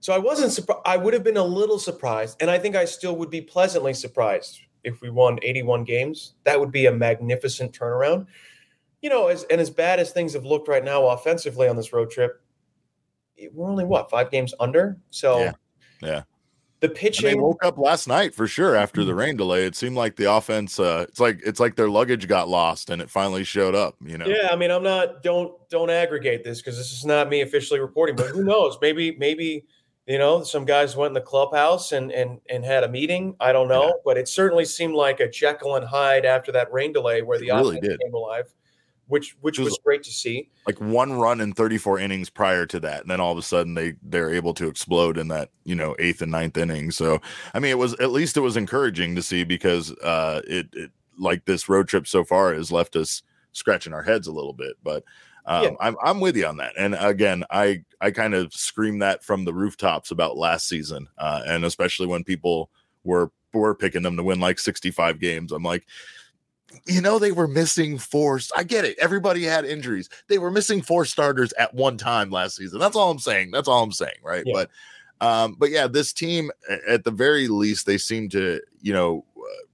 So 0.00 0.12
I 0.12 0.18
wasn't 0.18 0.52
surprised. 0.52 0.82
I 0.84 0.96
would 0.96 1.14
have 1.14 1.24
been 1.24 1.36
a 1.36 1.44
little 1.44 1.78
surprised, 1.78 2.36
and 2.40 2.50
I 2.50 2.58
think 2.58 2.76
I 2.76 2.84
still 2.84 3.16
would 3.16 3.30
be 3.30 3.40
pleasantly 3.40 3.94
surprised 3.94 4.60
if 4.84 5.00
we 5.00 5.10
won 5.10 5.38
81 5.42 5.84
games. 5.84 6.34
That 6.44 6.60
would 6.60 6.70
be 6.70 6.86
a 6.86 6.92
magnificent 6.92 7.72
turnaround. 7.72 8.26
You 9.02 9.10
know, 9.10 9.28
as 9.28 9.44
and 9.44 9.60
as 9.60 9.70
bad 9.70 9.98
as 9.98 10.10
things 10.10 10.32
have 10.34 10.44
looked 10.44 10.68
right 10.68 10.84
now 10.84 11.06
offensively 11.08 11.68
on 11.68 11.76
this 11.76 11.92
road 11.92 12.10
trip, 12.10 12.40
we're 13.52 13.68
only 13.68 13.84
what 13.84 14.10
five 14.10 14.30
games 14.30 14.54
under. 14.60 14.98
So 15.10 15.38
yeah, 15.40 15.52
yeah. 16.02 16.22
The 16.80 16.90
pitching. 16.90 17.30
And 17.30 17.38
they 17.38 17.40
woke 17.40 17.64
up 17.64 17.78
last 17.78 18.06
night 18.06 18.34
for 18.34 18.46
sure 18.46 18.76
after 18.76 19.02
the 19.02 19.14
rain 19.14 19.36
delay. 19.36 19.64
It 19.64 19.74
seemed 19.74 19.96
like 19.96 20.16
the 20.16 20.30
offense. 20.30 20.78
Uh, 20.78 21.06
it's 21.08 21.18
like 21.18 21.40
it's 21.44 21.58
like 21.58 21.74
their 21.74 21.88
luggage 21.88 22.28
got 22.28 22.48
lost 22.48 22.90
and 22.90 23.00
it 23.00 23.10
finally 23.10 23.44
showed 23.44 23.74
up. 23.74 23.96
You 24.04 24.18
know. 24.18 24.26
Yeah, 24.26 24.48
I 24.50 24.56
mean, 24.56 24.70
I'm 24.70 24.82
not. 24.82 25.22
Don't 25.22 25.54
don't 25.70 25.90
aggregate 25.90 26.44
this 26.44 26.60
because 26.60 26.76
this 26.76 26.92
is 26.92 27.04
not 27.04 27.30
me 27.30 27.40
officially 27.40 27.80
reporting. 27.80 28.14
But 28.14 28.26
who 28.26 28.44
knows? 28.44 28.76
Maybe 28.82 29.16
maybe 29.18 29.64
you 30.06 30.18
know 30.18 30.42
some 30.42 30.66
guys 30.66 30.96
went 30.96 31.10
in 31.10 31.14
the 31.14 31.20
clubhouse 31.22 31.92
and 31.92 32.12
and 32.12 32.40
and 32.50 32.62
had 32.62 32.84
a 32.84 32.88
meeting. 32.88 33.36
I 33.40 33.52
don't 33.52 33.68
know, 33.68 33.86
yeah. 33.86 33.92
but 34.04 34.18
it 34.18 34.28
certainly 34.28 34.66
seemed 34.66 34.94
like 34.94 35.20
a 35.20 35.30
Jekyll 35.30 35.76
and 35.76 35.86
Hyde 35.86 36.26
after 36.26 36.52
that 36.52 36.70
rain 36.70 36.92
delay 36.92 37.22
where 37.22 37.38
the 37.38 37.48
it 37.48 37.50
offense 37.52 37.82
really 37.82 37.98
came 37.98 38.14
alive 38.14 38.52
which 39.08 39.36
which 39.40 39.58
was, 39.58 39.68
was, 39.68 39.78
great 39.84 40.02
to 40.04 40.10
see. 40.10 40.50
Like 40.66 40.80
one 40.80 41.12
run 41.12 41.40
in 41.40 41.52
34 41.52 41.98
innings 41.98 42.28
prior 42.30 42.66
to 42.66 42.80
that, 42.80 43.02
and 43.02 43.10
then 43.10 43.20
all 43.20 43.32
of 43.32 43.38
a 43.38 43.42
sudden 43.42 43.74
they 43.74 43.94
they're 44.02 44.32
able 44.32 44.54
to 44.54 44.68
explode 44.68 45.18
in 45.18 45.28
that 45.28 45.50
you 45.64 45.74
know 45.74 45.94
eighth 45.98 46.22
and 46.22 46.32
ninth 46.32 46.56
inning. 46.56 46.90
So 46.90 47.20
I 47.54 47.60
mean, 47.60 47.70
it 47.70 47.78
was 47.78 47.94
at 47.94 48.10
least 48.10 48.36
it 48.36 48.40
was 48.40 48.56
encouraging 48.56 49.14
to 49.16 49.22
see 49.22 49.44
because 49.44 49.92
uh, 49.98 50.42
it, 50.46 50.68
it 50.72 50.90
like 51.18 51.44
this 51.44 51.68
road 51.68 51.88
trip 51.88 52.06
so 52.06 52.24
far 52.24 52.54
has 52.54 52.72
left 52.72 52.96
us 52.96 53.22
scratching 53.52 53.92
our 53.92 54.02
heads 54.02 54.26
a 54.26 54.32
little 54.32 54.54
bit, 54.54 54.76
but. 54.82 55.04
Um, 55.48 55.62
yeah. 55.62 55.70
I'm 55.78 55.96
I'm 56.02 56.18
with 56.18 56.36
you 56.36 56.44
on 56.44 56.56
that, 56.56 56.72
and 56.76 56.96
again, 56.98 57.44
I 57.52 57.84
I 58.00 58.10
kind 58.10 58.34
of 58.34 58.52
scream 58.52 58.98
that 58.98 59.22
from 59.22 59.44
the 59.44 59.54
rooftops 59.54 60.10
about 60.10 60.36
last 60.36 60.66
season, 60.66 61.06
uh, 61.18 61.42
and 61.46 61.64
especially 61.64 62.08
when 62.08 62.24
people 62.24 62.68
were 63.04 63.30
were 63.56 63.74
picking 63.74 64.02
them 64.02 64.16
to 64.16 64.22
win 64.22 64.40
like 64.40 64.58
65 64.58 65.20
games. 65.20 65.52
I'm 65.52 65.62
like, 65.62 65.86
you 66.86 67.00
know 67.00 67.18
they 67.18 67.32
were 67.32 67.48
missing 67.48 67.98
four 67.98 68.40
i 68.56 68.62
get 68.62 68.84
it 68.84 68.98
everybody 68.98 69.42
had 69.44 69.64
injuries. 69.64 70.08
They 70.28 70.38
were 70.38 70.50
missing 70.50 70.82
four 70.82 71.04
starters 71.04 71.52
at 71.54 71.74
one 71.74 71.96
time 71.96 72.30
last 72.30 72.56
season. 72.56 72.78
That's 72.78 72.96
all 72.96 73.10
i'm 73.10 73.18
saying 73.18 73.50
that's 73.50 73.68
all 73.68 73.82
i'm 73.82 73.92
saying 73.92 74.16
right? 74.22 74.44
Yeah. 74.46 74.52
but 74.52 74.70
um 75.26 75.56
but 75.58 75.70
yeah 75.70 75.86
this 75.86 76.12
team 76.12 76.50
at 76.88 77.04
the 77.04 77.10
very 77.10 77.48
least 77.48 77.86
they 77.86 77.98
seem 77.98 78.28
to 78.30 78.60
you 78.80 78.92
know 78.92 79.24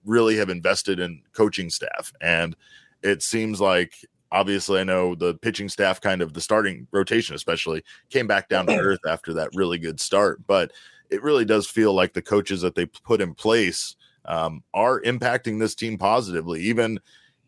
really 0.04 0.36
have 0.36 0.50
invested 0.50 0.98
in 0.98 1.22
coaching 1.32 1.70
staff. 1.70 2.12
And 2.20 2.56
it 3.02 3.22
seems 3.22 3.60
like 3.60 3.94
obviously 4.30 4.80
i 4.80 4.84
know 4.84 5.14
the 5.14 5.34
pitching 5.34 5.68
staff 5.68 6.00
kind 6.00 6.22
of 6.22 6.32
the 6.32 6.40
starting 6.40 6.86
rotation 6.90 7.34
especially 7.34 7.84
came 8.08 8.26
back 8.26 8.48
down 8.48 8.66
to 8.66 8.74
earth 8.78 9.00
after 9.06 9.32
that 9.34 9.50
really 9.54 9.78
good 9.78 10.00
start. 10.00 10.40
But 10.46 10.72
it 11.10 11.22
really 11.22 11.44
does 11.44 11.66
feel 11.66 11.92
like 11.92 12.14
the 12.14 12.22
coaches 12.22 12.62
that 12.62 12.74
they 12.74 12.86
put 12.86 13.20
in 13.20 13.34
place 13.34 13.96
um, 14.24 14.62
are 14.74 15.00
impacting 15.02 15.58
this 15.58 15.74
team 15.74 15.98
positively. 15.98 16.60
Even 16.62 17.00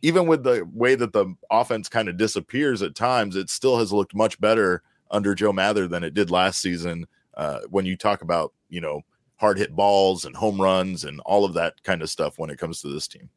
even 0.03 0.27
with 0.27 0.45
the 0.45 0.69
way 0.73 0.95
that 0.95 1.13
the 1.13 1.35
offense 1.51 1.89
kind 1.89 2.09
of 2.09 2.19
disappears 2.19 2.83
at 2.83 2.95
times, 2.95 3.37
it 3.37 3.49
still 3.49 3.79
has 3.79 3.93
looked 3.93 4.15
much 4.15 4.39
better 4.41 4.83
under 5.11 5.35
Joe 5.35 5.53
Mather 5.53 5.89
than 5.89 6.05
it 6.05 6.13
did 6.13 6.31
last 6.31 6.61
season. 6.61 7.07
Uh, 7.35 7.61
when 7.71 7.85
you 7.85 7.97
talk 7.97 8.23
about 8.23 8.53
you 8.69 8.81
know 8.81 9.03
hard 9.37 9.59
hit 9.59 9.75
balls 9.75 10.25
and 10.25 10.37
home 10.37 10.61
runs 10.61 11.05
and 11.05 11.21
all 11.21 11.45
of 11.45 11.55
that 11.55 11.83
kind 11.83 12.03
of 12.03 12.11
stuff 12.11 12.39
when 12.39 12.51
it 12.51 12.59
comes 12.59 12.81
to 12.81 12.89
this 12.89 13.09
team. 13.09 13.29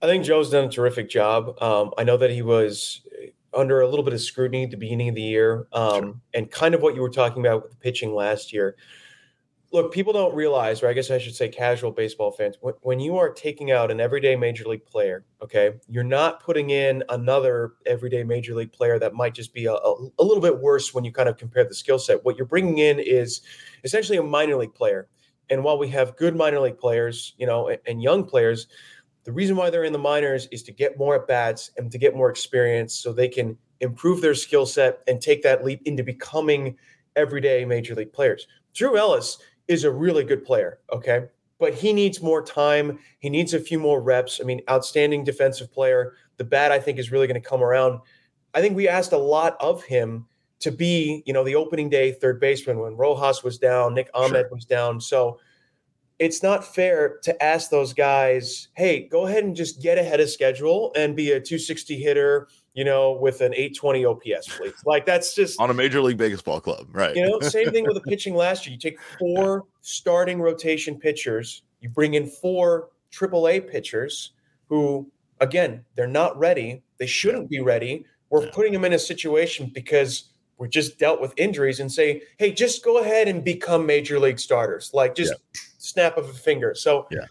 I 0.00 0.06
think 0.06 0.24
Joe's 0.24 0.50
done 0.50 0.64
a 0.64 0.70
terrific 0.70 1.10
job. 1.10 1.60
Um, 1.62 1.92
I 1.98 2.04
know 2.04 2.16
that 2.16 2.30
he 2.30 2.42
was 2.42 3.02
under 3.52 3.80
a 3.80 3.88
little 3.88 4.04
bit 4.04 4.14
of 4.14 4.20
scrutiny 4.20 4.64
at 4.64 4.70
the 4.70 4.76
beginning 4.76 5.08
of 5.08 5.14
the 5.14 5.22
year, 5.22 5.66
um, 5.72 6.02
sure. 6.02 6.14
and 6.34 6.50
kind 6.50 6.74
of 6.74 6.82
what 6.82 6.94
you 6.94 7.00
were 7.00 7.10
talking 7.10 7.44
about 7.44 7.62
with 7.62 7.72
the 7.72 7.76
pitching 7.76 8.14
last 8.14 8.52
year 8.52 8.76
look, 9.70 9.92
people 9.92 10.12
don't 10.12 10.34
realize, 10.34 10.82
or 10.82 10.88
I 10.88 10.92
guess 10.92 11.10
I 11.10 11.18
should 11.18 11.34
say 11.34 11.48
casual 11.48 11.90
baseball 11.90 12.30
fans, 12.30 12.56
when 12.80 13.00
you 13.00 13.18
are 13.18 13.30
taking 13.30 13.70
out 13.70 13.90
an 13.90 14.00
everyday 14.00 14.34
major 14.34 14.64
league 14.64 14.86
player, 14.86 15.24
okay, 15.42 15.74
you're 15.88 16.04
not 16.04 16.42
putting 16.42 16.70
in 16.70 17.04
another 17.10 17.72
everyday 17.84 18.24
major 18.24 18.54
league 18.54 18.72
player 18.72 18.98
that 18.98 19.14
might 19.14 19.34
just 19.34 19.52
be 19.52 19.66
a, 19.66 19.74
a, 19.74 20.08
a 20.18 20.24
little 20.24 20.42
bit 20.42 20.60
worse 20.60 20.94
when 20.94 21.04
you 21.04 21.12
kind 21.12 21.28
of 21.28 21.36
compare 21.36 21.64
the 21.64 21.74
skill 21.74 21.98
set. 21.98 22.24
What 22.24 22.36
you're 22.36 22.46
bringing 22.46 22.78
in 22.78 22.98
is 22.98 23.42
essentially 23.84 24.16
a 24.16 24.22
minor 24.22 24.56
league 24.56 24.74
player. 24.74 25.08
And 25.50 25.62
while 25.62 25.78
we 25.78 25.88
have 25.88 26.16
good 26.16 26.34
minor 26.34 26.60
league 26.60 26.78
players, 26.78 27.34
you 27.38 27.46
know, 27.46 27.68
and, 27.68 27.78
and 27.86 28.02
young 28.02 28.24
players, 28.24 28.68
the 29.24 29.32
reason 29.32 29.56
why 29.56 29.68
they're 29.68 29.84
in 29.84 29.92
the 29.92 29.98
minors 29.98 30.48
is 30.50 30.62
to 30.62 30.72
get 30.72 30.98
more 30.98 31.14
at 31.14 31.26
bats 31.26 31.70
and 31.76 31.90
to 31.92 31.98
get 31.98 32.16
more 32.16 32.30
experience 32.30 32.94
so 32.94 33.12
they 33.12 33.28
can 33.28 33.56
improve 33.80 34.22
their 34.22 34.34
skill 34.34 34.64
set 34.64 35.00
and 35.06 35.20
take 35.20 35.42
that 35.42 35.64
leap 35.64 35.82
into 35.84 36.02
becoming 36.02 36.76
everyday 37.16 37.64
major 37.64 37.94
league 37.94 38.12
players. 38.12 38.46
Drew 38.74 38.96
Ellis 38.96 39.38
is 39.68 39.84
a 39.84 39.90
really 39.90 40.24
good 40.24 40.44
player. 40.44 40.80
Okay. 40.92 41.26
But 41.58 41.74
he 41.74 41.92
needs 41.92 42.22
more 42.22 42.42
time. 42.42 42.98
He 43.18 43.30
needs 43.30 43.52
a 43.54 43.60
few 43.60 43.78
more 43.78 44.00
reps. 44.00 44.40
I 44.40 44.44
mean, 44.44 44.60
outstanding 44.70 45.24
defensive 45.24 45.72
player. 45.72 46.14
The 46.36 46.44
bat, 46.44 46.72
I 46.72 46.78
think, 46.78 46.98
is 46.98 47.10
really 47.10 47.26
going 47.26 47.40
to 47.40 47.48
come 47.48 47.62
around. 47.62 48.00
I 48.54 48.60
think 48.60 48.76
we 48.76 48.88
asked 48.88 49.12
a 49.12 49.18
lot 49.18 49.56
of 49.60 49.82
him 49.82 50.26
to 50.60 50.72
be, 50.72 51.22
you 51.26 51.32
know, 51.32 51.44
the 51.44 51.54
opening 51.54 51.88
day 51.88 52.12
third 52.12 52.40
baseman 52.40 52.78
when 52.78 52.96
Rojas 52.96 53.42
was 53.44 53.58
down, 53.58 53.94
Nick 53.94 54.08
Ahmed 54.14 54.46
sure. 54.46 54.48
was 54.54 54.64
down. 54.64 55.00
So 55.00 55.38
it's 56.18 56.42
not 56.42 56.64
fair 56.64 57.18
to 57.22 57.42
ask 57.42 57.70
those 57.70 57.92
guys, 57.92 58.68
hey, 58.76 59.06
go 59.08 59.26
ahead 59.26 59.44
and 59.44 59.54
just 59.54 59.80
get 59.80 59.98
ahead 59.98 60.20
of 60.20 60.30
schedule 60.30 60.92
and 60.96 61.14
be 61.14 61.30
a 61.30 61.40
260 61.40 61.96
hitter 61.96 62.48
you 62.78 62.84
know, 62.84 63.10
with 63.10 63.40
an 63.40 63.52
820 63.54 64.04
OPS, 64.04 64.56
please. 64.56 64.72
Like 64.86 65.04
that's 65.04 65.34
just 65.34 65.60
on 65.60 65.68
a 65.68 65.74
major 65.74 66.00
league 66.00 66.16
baseball 66.16 66.60
club, 66.60 66.86
right? 66.92 67.16
You 67.16 67.28
know, 67.28 67.40
same 67.48 67.72
thing 67.72 67.84
with 67.84 67.94
the 67.94 68.00
pitching 68.02 68.36
last 68.36 68.64
year. 68.64 68.72
You 68.72 68.78
take 68.78 69.00
four 69.18 69.64
starting 69.80 70.40
rotation 70.40 70.96
pitchers, 70.96 71.62
you 71.80 71.88
bring 71.88 72.14
in 72.14 72.28
four 72.28 72.90
AAA 73.10 73.68
pitchers 73.68 74.30
who, 74.68 75.10
again, 75.40 75.84
they're 75.96 76.06
not 76.06 76.38
ready. 76.38 76.84
They 76.98 77.06
shouldn't 77.06 77.50
be 77.50 77.58
ready. 77.58 78.06
We're 78.30 78.44
yeah. 78.44 78.50
putting 78.52 78.74
them 78.74 78.84
in 78.84 78.92
a 78.92 78.98
situation 79.00 79.72
because 79.74 80.30
we're 80.58 80.68
just 80.68 81.00
dealt 81.00 81.20
with 81.20 81.34
injuries 81.36 81.80
and 81.80 81.90
say, 81.90 82.22
hey, 82.38 82.52
just 82.52 82.84
go 82.84 82.98
ahead 82.98 83.26
and 83.26 83.42
become 83.42 83.86
major 83.86 84.20
league 84.20 84.38
starters. 84.38 84.92
Like 84.94 85.16
just 85.16 85.32
yeah. 85.32 85.60
snap 85.78 86.16
of 86.16 86.28
a 86.28 86.32
finger. 86.32 86.76
So 86.76 87.08
yeah 87.10 87.24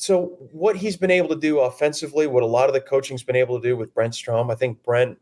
so 0.00 0.38
what 0.52 0.76
he's 0.76 0.96
been 0.96 1.10
able 1.10 1.28
to 1.28 1.36
do 1.36 1.58
offensively, 1.60 2.26
what 2.26 2.42
a 2.42 2.46
lot 2.46 2.70
of 2.70 2.72
the 2.72 2.80
coaching's 2.80 3.22
been 3.22 3.36
able 3.36 3.60
to 3.60 3.68
do 3.68 3.76
with 3.76 3.92
Brent 3.92 4.14
Strom, 4.14 4.50
I 4.50 4.54
think 4.54 4.82
Brent 4.82 5.18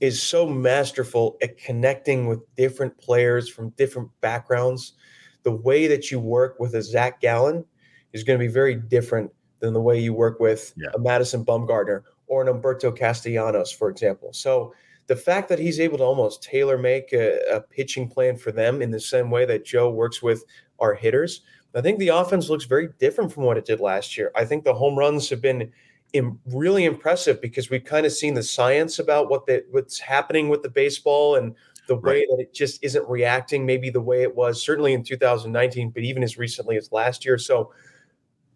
is 0.00 0.22
so 0.22 0.48
masterful 0.48 1.36
at 1.42 1.58
connecting 1.58 2.26
with 2.26 2.40
different 2.56 2.96
players 2.96 3.50
from 3.50 3.68
different 3.76 4.08
backgrounds. 4.22 4.94
The 5.42 5.52
way 5.52 5.88
that 5.88 6.10
you 6.10 6.20
work 6.20 6.58
with 6.58 6.74
a 6.74 6.82
Zach 6.82 7.20
Gallen 7.20 7.66
is 8.14 8.24
going 8.24 8.38
to 8.38 8.42
be 8.42 8.50
very 8.50 8.76
different 8.76 9.30
than 9.60 9.74
the 9.74 9.80
way 9.82 10.00
you 10.00 10.14
work 10.14 10.40
with 10.40 10.72
yeah. 10.74 10.88
a 10.94 10.98
Madison 10.98 11.44
Bumgarner 11.44 12.00
or 12.28 12.40
an 12.40 12.48
Humberto 12.48 12.96
Castellanos, 12.96 13.72
for 13.72 13.90
example. 13.90 14.32
So 14.32 14.72
the 15.06 15.16
fact 15.16 15.50
that 15.50 15.58
he's 15.58 15.78
able 15.78 15.98
to 15.98 16.04
almost 16.04 16.42
tailor 16.42 16.78
make 16.78 17.12
a, 17.12 17.40
a 17.56 17.60
pitching 17.60 18.08
plan 18.08 18.38
for 18.38 18.52
them 18.52 18.80
in 18.80 18.90
the 18.90 19.00
same 19.00 19.30
way 19.30 19.44
that 19.44 19.66
Joe 19.66 19.90
works 19.90 20.22
with 20.22 20.44
our 20.78 20.94
hitters– 20.94 21.42
I 21.74 21.80
think 21.80 21.98
the 21.98 22.08
offense 22.08 22.48
looks 22.48 22.64
very 22.64 22.88
different 22.98 23.32
from 23.32 23.44
what 23.44 23.56
it 23.56 23.64
did 23.64 23.80
last 23.80 24.16
year. 24.16 24.30
I 24.36 24.44
think 24.44 24.64
the 24.64 24.74
home 24.74 24.98
runs 24.98 25.28
have 25.30 25.40
been 25.40 25.72
Im- 26.12 26.38
really 26.46 26.84
impressive 26.84 27.40
because 27.40 27.70
we've 27.70 27.84
kind 27.84 28.04
of 28.04 28.12
seen 28.12 28.34
the 28.34 28.42
science 28.42 28.98
about 28.98 29.30
what 29.30 29.46
the, 29.46 29.64
what's 29.70 29.98
happening 29.98 30.50
with 30.50 30.62
the 30.62 30.68
baseball 30.68 31.36
and 31.36 31.54
the 31.88 31.96
way 31.96 32.18
right. 32.18 32.26
that 32.30 32.40
it 32.40 32.54
just 32.54 32.82
isn't 32.84 33.08
reacting 33.08 33.66
maybe 33.66 33.90
the 33.90 34.00
way 34.00 34.22
it 34.22 34.34
was 34.34 34.62
certainly 34.62 34.92
in 34.92 35.02
2019 35.02 35.90
but 35.90 36.02
even 36.02 36.22
as 36.22 36.38
recently 36.38 36.76
as 36.76 36.92
last 36.92 37.24
year 37.24 37.38
so 37.38 37.72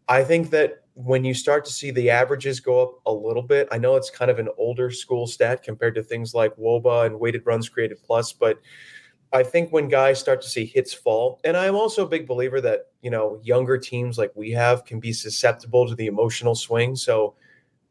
i 0.09 0.23
think 0.23 0.51
that 0.51 0.85
when 0.95 1.25
you 1.25 1.35
start 1.35 1.65
to 1.65 1.73
see 1.73 1.91
the 1.91 2.09
averages 2.09 2.61
go 2.61 2.83
up 2.83 3.01
a 3.07 3.13
little 3.13 3.43
bit 3.43 3.67
i 3.73 3.79
know 3.79 3.97
it's 3.97 4.11
kind 4.11 4.31
of 4.31 4.39
an 4.39 4.49
older 4.59 4.91
school 4.91 5.27
stat 5.27 5.63
compared 5.63 5.95
to 5.95 6.03
things 6.03 6.35
like 6.35 6.55
woba 6.57 7.07
and 7.07 7.19
weighted 7.19 7.43
runs 7.45 7.69
created 7.69 7.99
plus 8.05 8.33
but 8.33 8.59
I 9.33 9.43
think 9.43 9.73
when 9.73 9.89
guys 9.89 10.21
start 10.21 10.41
to 10.43 10.49
see 10.49 10.65
hits 10.65 10.93
fall, 10.93 11.41
and 11.45 11.57
I'm 11.57 11.75
also 11.75 12.05
a 12.05 12.09
big 12.09 12.27
believer 12.27 12.61
that, 12.61 12.87
you 13.03 13.11
know, 13.11 13.41
younger 13.43 13.77
teams 13.77 14.19
like 14.19 14.33
we 14.35 14.51
have 14.53 14.85
can 14.85 15.01
be 15.01 15.13
susceptible 15.13 15.89
to 15.89 15.95
the 15.95 16.07
emotional 16.07 16.55
swing. 16.55 16.97
So 16.97 17.35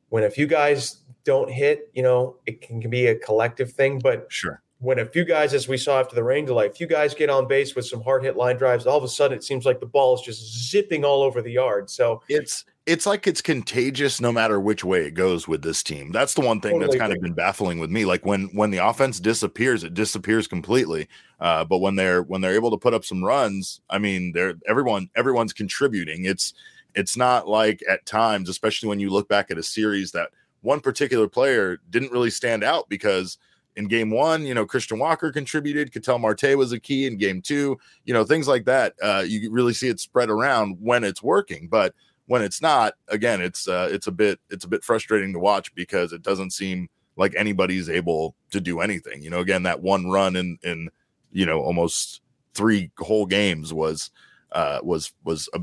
when 0.10 0.24
a 0.24 0.30
few 0.30 0.48
guys 0.48 1.02
don't 1.24 1.50
hit, 1.50 1.90
you 1.94 2.04
know, 2.04 2.38
it 2.46 2.62
can, 2.62 2.80
can 2.80 2.90
be 2.90 3.08
a 3.08 3.16
collective 3.16 3.74
thing. 3.74 4.00
But 4.00 4.28
sure. 4.30 4.62
When 4.80 5.00
a 5.00 5.06
few 5.06 5.26
guys, 5.26 5.54
as 5.54 5.68
we 5.68 5.78
saw 5.78 6.00
after 6.00 6.16
the 6.16 6.24
rain 6.24 6.46
delay, 6.46 6.68
a 6.68 6.72
few 6.72 6.86
guys 6.86 7.14
get 7.14 7.30
on 7.30 7.48
base 7.48 7.76
with 7.76 7.86
some 7.86 8.02
hard 8.02 8.24
hit 8.24 8.36
line 8.36 8.58
drives, 8.58 8.86
all 8.86 8.98
of 8.98 9.04
a 9.04 9.08
sudden 9.08 9.38
it 9.38 9.44
seems 9.44 9.66
like 9.66 9.80
the 9.80 9.86
ball 9.86 10.16
is 10.16 10.22
just 10.22 10.70
zipping 10.70 11.06
all 11.06 11.24
over 11.24 11.42
the 11.42 11.52
yard. 11.52 11.90
So 11.90 12.22
it's 12.28 12.66
it's 12.86 13.08
like 13.08 13.26
it's 13.26 13.42
contagious 13.42 14.22
no 14.22 14.32
matter 14.32 14.60
which 14.60 14.84
way 14.84 15.06
it 15.06 15.16
goes 15.16 15.48
with 15.48 15.64
this 15.64 15.82
team. 15.82 16.12
That's 16.12 16.36
the 16.36 16.42
one 16.42 16.62
thing 16.62 16.74
totally 16.74 16.86
that's 16.86 17.00
kind 17.00 17.12
of 17.12 17.20
been 17.20 17.34
baffling 17.34 17.80
with 17.80 17.90
me. 17.90 18.06
Like 18.06 18.26
when 18.26 18.46
when 18.54 18.70
the 18.70 18.78
offense 18.78 19.20
disappears, 19.20 19.84
it 19.84 19.94
disappears 19.94 20.48
completely. 20.48 21.08
Uh, 21.40 21.66
but 21.66 21.80
when 21.80 21.96
they're 21.96 22.22
when 22.22 22.42
they're 22.42 22.54
able 22.54 22.72
to 22.72 22.78
put 22.78 22.94
up 22.94 23.04
some 23.04 23.24
runs, 23.24 23.82
I 23.90 23.98
mean, 23.98 24.34
they're 24.34 24.54
everyone 24.68 25.10
everyone's 25.16 25.54
contributing. 25.54 26.26
It's 26.26 26.54
it's 26.94 27.18
not 27.18 27.48
like 27.48 27.84
at 27.90 28.06
times, 28.06 28.50
especially 28.50 28.90
when 28.90 29.00
you 29.00 29.10
look 29.10 29.28
back 29.28 29.50
at 29.50 29.58
a 29.58 29.64
series 29.64 30.12
that 30.12 30.30
one 30.62 30.80
particular 30.80 31.28
player 31.28 31.80
didn't 31.90 32.12
really 32.12 32.30
stand 32.30 32.64
out 32.64 32.88
because 32.88 33.38
in 33.76 33.88
game 33.88 34.10
one, 34.12 34.46
you 34.46 34.54
know, 34.54 34.66
Christian 34.66 35.00
Walker 35.00 35.32
contributed, 35.32 35.92
Ketel 35.92 36.20
Marte 36.20 36.56
was 36.56 36.72
a 36.72 36.80
key 36.80 37.08
in 37.08 37.18
game 37.18 37.42
two, 37.42 37.78
you 38.06 38.14
know, 38.14 38.24
things 38.24 38.48
like 38.48 38.66
that. 38.66 38.94
Uh, 39.02 39.24
you 39.26 39.52
really 39.52 39.74
see 39.74 39.90
it 39.90 40.00
spread 40.00 40.30
around 40.30 40.78
when 40.80 41.04
it's 41.04 41.22
working. 41.22 41.68
But 41.68 41.94
when 42.28 42.42
it's 42.42 42.62
not, 42.62 42.94
again, 43.08 43.42
it's 43.42 43.68
uh, 43.68 43.90
it's 43.92 44.08
a 44.08 44.12
bit 44.12 44.40
it's 44.50 44.66
a 44.66 44.70
bit 44.70 44.84
frustrating 44.84 45.34
to 45.34 45.40
watch 45.40 45.74
because 45.76 46.14
it 46.14 46.22
doesn't 46.22 46.52
seem 46.52 46.90
like 47.18 47.34
anybody's 47.38 47.90
able 47.90 48.36
to 48.52 48.60
do 48.60 48.82
anything. 48.82 49.22
You 49.22 49.30
know, 49.30 49.40
again, 49.40 49.64
that 49.64 49.82
one 49.82 50.08
run 50.08 50.36
in 50.36 50.58
in 50.64 50.90
you 51.32 51.46
know, 51.46 51.60
almost 51.60 52.22
three 52.54 52.90
whole 52.98 53.26
games 53.26 53.74
was 53.74 54.10
uh, 54.54 54.80
was 54.82 55.12
was 55.24 55.50
a, 55.54 55.60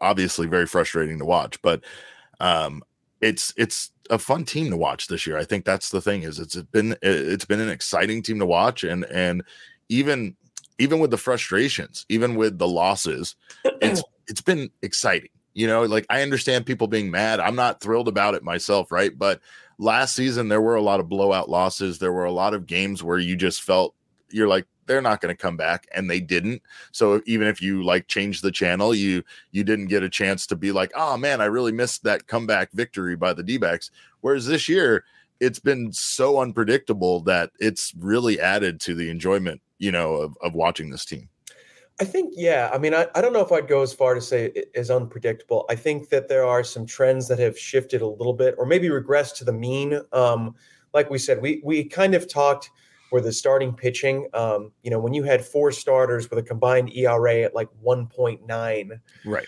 obviously 0.00 0.46
very 0.46 0.66
frustrating 0.66 1.18
to 1.18 1.24
watch. 1.24 1.62
But 1.62 1.82
um, 2.40 2.82
it's 3.20 3.54
it's 3.56 3.92
a 4.10 4.18
fun 4.18 4.44
team 4.44 4.70
to 4.70 4.76
watch 4.76 5.06
this 5.06 5.26
year. 5.26 5.38
I 5.38 5.44
think 5.44 5.64
that's 5.64 5.90
the 5.90 6.00
thing 6.00 6.24
is 6.24 6.38
it's 6.38 6.56
been 6.56 6.96
it's 7.02 7.44
been 7.44 7.60
an 7.60 7.70
exciting 7.70 8.22
team 8.22 8.38
to 8.40 8.46
watch 8.46 8.84
and 8.84 9.04
and 9.06 9.42
even 9.88 10.36
even 10.78 10.98
with 10.98 11.10
the 11.10 11.16
frustrations, 11.16 12.04
even 12.08 12.34
with 12.34 12.58
the 12.58 12.68
losses, 12.68 13.36
it's 13.64 14.02
it's 14.26 14.42
been 14.42 14.70
exciting. 14.82 15.30
You 15.56 15.66
know, 15.66 15.84
like 15.84 16.04
I 16.10 16.20
understand 16.20 16.66
people 16.66 16.86
being 16.86 17.10
mad. 17.10 17.40
I'm 17.40 17.56
not 17.56 17.80
thrilled 17.80 18.08
about 18.08 18.34
it 18.34 18.42
myself, 18.42 18.92
right? 18.92 19.18
But 19.18 19.40
last 19.78 20.14
season 20.14 20.48
there 20.48 20.60
were 20.60 20.76
a 20.76 20.82
lot 20.82 21.00
of 21.00 21.08
blowout 21.08 21.48
losses. 21.48 21.98
There 21.98 22.12
were 22.12 22.26
a 22.26 22.32
lot 22.32 22.52
of 22.52 22.66
games 22.66 23.02
where 23.02 23.18
you 23.18 23.36
just 23.36 23.62
felt 23.62 23.94
you're 24.30 24.48
like 24.48 24.66
they're 24.84 25.00
not 25.00 25.20
going 25.20 25.34
to 25.34 25.40
come 25.40 25.56
back 25.56 25.86
and 25.94 26.10
they 26.10 26.20
didn't 26.20 26.62
so 26.92 27.20
even 27.26 27.46
if 27.46 27.62
you 27.62 27.82
like 27.82 28.06
change 28.08 28.40
the 28.40 28.50
channel 28.50 28.94
you 28.94 29.22
you 29.52 29.64
didn't 29.64 29.86
get 29.86 30.02
a 30.02 30.08
chance 30.08 30.46
to 30.46 30.56
be 30.56 30.72
like 30.72 30.90
oh 30.94 31.16
man 31.16 31.40
i 31.40 31.44
really 31.44 31.72
missed 31.72 32.02
that 32.02 32.26
comeback 32.26 32.70
victory 32.72 33.16
by 33.16 33.32
the 33.32 33.42
d-backs 33.42 33.90
whereas 34.20 34.46
this 34.46 34.68
year 34.68 35.04
it's 35.40 35.58
been 35.58 35.92
so 35.92 36.40
unpredictable 36.40 37.20
that 37.20 37.50
it's 37.60 37.94
really 37.98 38.40
added 38.40 38.80
to 38.80 38.94
the 38.94 39.10
enjoyment 39.10 39.60
you 39.78 39.92
know 39.92 40.14
of, 40.14 40.36
of 40.42 40.54
watching 40.54 40.90
this 40.90 41.04
team 41.04 41.28
I 41.98 42.04
think, 42.04 42.34
yeah. 42.36 42.70
I 42.72 42.78
mean, 42.78 42.94
I, 42.94 43.06
I 43.14 43.20
don't 43.20 43.32
know 43.32 43.40
if 43.40 43.50
I'd 43.50 43.68
go 43.68 43.82
as 43.82 43.92
far 43.92 44.14
to 44.14 44.20
say 44.20 44.46
it 44.46 44.70
is 44.74 44.90
unpredictable. 44.90 45.64
I 45.70 45.76
think 45.76 46.10
that 46.10 46.28
there 46.28 46.44
are 46.44 46.62
some 46.62 46.84
trends 46.84 47.26
that 47.28 47.38
have 47.38 47.58
shifted 47.58 48.02
a 48.02 48.06
little 48.06 48.34
bit 48.34 48.54
or 48.58 48.66
maybe 48.66 48.88
regressed 48.88 49.36
to 49.36 49.44
the 49.44 49.52
mean. 49.52 50.00
Um, 50.12 50.54
like 50.92 51.08
we 51.10 51.18
said, 51.18 51.40
we 51.40 51.60
we 51.64 51.84
kind 51.84 52.14
of 52.14 52.28
talked– 52.28 52.70
where 53.10 53.22
the 53.22 53.32
starting 53.32 53.72
pitching, 53.72 54.28
um, 54.34 54.72
you 54.82 54.90
know, 54.90 54.98
when 54.98 55.14
you 55.14 55.22
had 55.22 55.44
four 55.44 55.70
starters 55.72 56.28
with 56.28 56.38
a 56.38 56.42
combined 56.42 56.92
ERA 56.94 57.42
at 57.42 57.54
like 57.54 57.68
1.9, 57.84 59.00
right, 59.24 59.46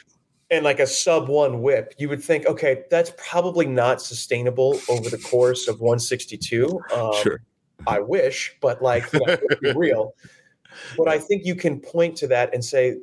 and 0.51 0.65
like 0.65 0.81
a 0.81 0.87
sub 0.87 1.29
one 1.29 1.61
WHIP, 1.61 1.95
you 1.99 2.09
would 2.09 2.23
think, 2.23 2.47
okay, 2.47 2.85
that's 2.91 3.13
probably 3.17 3.67
not 3.67 4.01
sustainable 4.01 4.79
over 4.89 5.11
the 5.11 5.19
course 5.19 5.69
of 5.69 5.81
162. 5.81 6.81
Um, 6.95 7.13
sure, 7.23 7.43
I 7.87 8.01
wish, 8.01 8.57
but 8.61 8.81
like, 8.81 9.13
you 9.13 9.21
know, 9.27 9.37
real. 9.75 10.15
But 10.97 11.09
I 11.09 11.19
think 11.19 11.45
you 11.45 11.55
can 11.55 11.81
point 11.81 12.17
to 12.19 12.27
that 12.29 12.55
and 12.55 12.65
say 12.65 12.97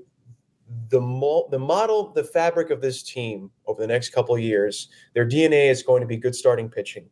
the 0.90 1.02
mo- 1.02 1.48
the 1.52 1.60
model, 1.60 2.12
the 2.14 2.24
fabric 2.24 2.70
of 2.70 2.82
this 2.82 3.04
team 3.04 3.52
over 3.68 3.82
the 3.82 3.88
next 3.88 4.10
couple 4.10 4.36
of 4.36 4.42
years, 4.42 4.90
their 5.14 5.28
DNA 5.28 5.70
is 5.70 5.84
going 5.84 6.02
to 6.02 6.08
be 6.08 6.18
good 6.18 6.36
starting 6.36 6.70
pitching. 6.70 7.10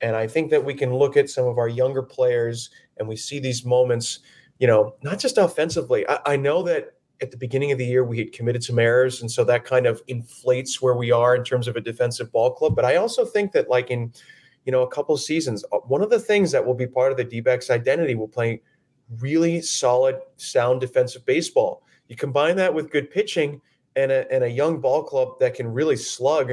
And 0.00 0.14
I 0.14 0.26
think 0.26 0.50
that 0.50 0.64
we 0.64 0.74
can 0.74 0.94
look 0.94 1.16
at 1.16 1.30
some 1.30 1.46
of 1.46 1.58
our 1.58 1.68
younger 1.68 2.02
players 2.02 2.70
and 2.98 3.08
we 3.08 3.16
see 3.16 3.38
these 3.38 3.64
moments, 3.64 4.20
you 4.58 4.66
know, 4.66 4.94
not 5.02 5.18
just 5.18 5.38
offensively. 5.38 6.06
I, 6.08 6.18
I, 6.26 6.36
know 6.36 6.62
that 6.64 6.96
at 7.22 7.30
the 7.30 7.36
beginning 7.36 7.72
of 7.72 7.78
the 7.78 7.86
year 7.86 8.04
we 8.04 8.18
had 8.18 8.32
committed 8.32 8.62
some 8.62 8.78
errors. 8.78 9.20
And 9.20 9.30
so 9.30 9.42
that 9.44 9.64
kind 9.64 9.86
of 9.86 10.02
inflates 10.06 10.82
where 10.82 10.94
we 10.94 11.10
are 11.10 11.34
in 11.34 11.44
terms 11.44 11.66
of 11.66 11.76
a 11.76 11.80
defensive 11.80 12.30
ball 12.30 12.52
club. 12.52 12.76
But 12.76 12.84
I 12.84 12.96
also 12.96 13.24
think 13.24 13.52
that, 13.52 13.70
like 13.70 13.90
in, 13.90 14.12
you 14.64 14.72
know, 14.72 14.82
a 14.82 14.88
couple 14.88 15.16
seasons, 15.16 15.64
uh, 15.72 15.78
one 15.78 16.02
of 16.02 16.10
the 16.10 16.20
things 16.20 16.52
that 16.52 16.64
will 16.64 16.74
be 16.74 16.86
part 16.86 17.10
of 17.10 17.16
the 17.16 17.24
D 17.24 17.40
backs 17.40 17.70
identity 17.70 18.14
will 18.14 18.28
play 18.28 18.60
really 19.20 19.60
solid, 19.60 20.16
sound 20.36 20.80
defensive 20.80 21.24
baseball. 21.26 21.82
You 22.08 22.16
combine 22.16 22.56
that 22.56 22.72
with 22.72 22.90
good 22.90 23.10
pitching 23.10 23.60
and 23.94 24.12
a, 24.12 24.30
and 24.32 24.44
a 24.44 24.50
young 24.50 24.80
ball 24.80 25.02
club 25.02 25.38
that 25.40 25.54
can 25.54 25.72
really 25.72 25.96
slug 25.96 26.52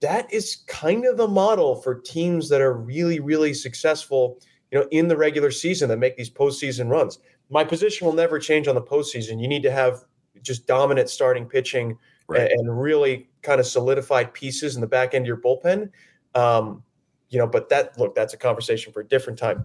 that 0.00 0.32
is 0.32 0.56
kind 0.66 1.06
of 1.06 1.16
the 1.16 1.28
model 1.28 1.76
for 1.76 1.94
teams 1.94 2.48
that 2.48 2.60
are 2.60 2.74
really, 2.74 3.20
really 3.20 3.54
successful, 3.54 4.38
you 4.70 4.78
know, 4.78 4.86
in 4.90 5.08
the 5.08 5.16
regular 5.16 5.50
season 5.50 5.88
that 5.88 5.98
make 5.98 6.16
these 6.16 6.30
postseason 6.30 6.90
runs. 6.90 7.18
My 7.48 7.64
position 7.64 8.06
will 8.06 8.14
never 8.14 8.38
change 8.38 8.68
on 8.68 8.74
the 8.74 8.82
postseason. 8.82 9.40
You 9.40 9.48
need 9.48 9.62
to 9.62 9.70
have 9.70 10.04
just 10.42 10.66
dominant 10.66 11.08
starting 11.08 11.46
pitching 11.46 11.96
right. 12.28 12.50
and, 12.50 12.60
and, 12.60 12.80
really 12.80 13.28
kind 13.42 13.58
of 13.58 13.66
solidified 13.66 14.34
pieces 14.34 14.74
in 14.74 14.80
the 14.80 14.86
back 14.86 15.14
end 15.14 15.22
of 15.22 15.26
your 15.26 15.38
bullpen. 15.38 15.90
Um, 16.34 16.82
you 17.30 17.38
know, 17.38 17.46
but 17.46 17.68
that 17.70 17.98
look, 17.98 18.14
that's 18.14 18.34
a 18.34 18.36
conversation 18.36 18.92
for 18.92 19.00
a 19.00 19.08
different 19.08 19.38
time. 19.38 19.64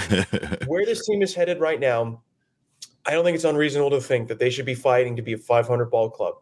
Where 0.66 0.84
this 0.84 1.06
team 1.06 1.22
is 1.22 1.34
headed 1.34 1.60
right 1.60 1.80
now, 1.80 2.22
I 3.06 3.12
don't 3.12 3.24
think 3.24 3.34
it's 3.34 3.44
unreasonable 3.44 3.90
to 3.90 4.00
think 4.00 4.28
that 4.28 4.38
they 4.38 4.50
should 4.50 4.66
be 4.66 4.74
fighting 4.74 5.16
to 5.16 5.22
be 5.22 5.32
a 5.32 5.38
500 5.38 5.86
ball 5.86 6.10
club 6.10 6.34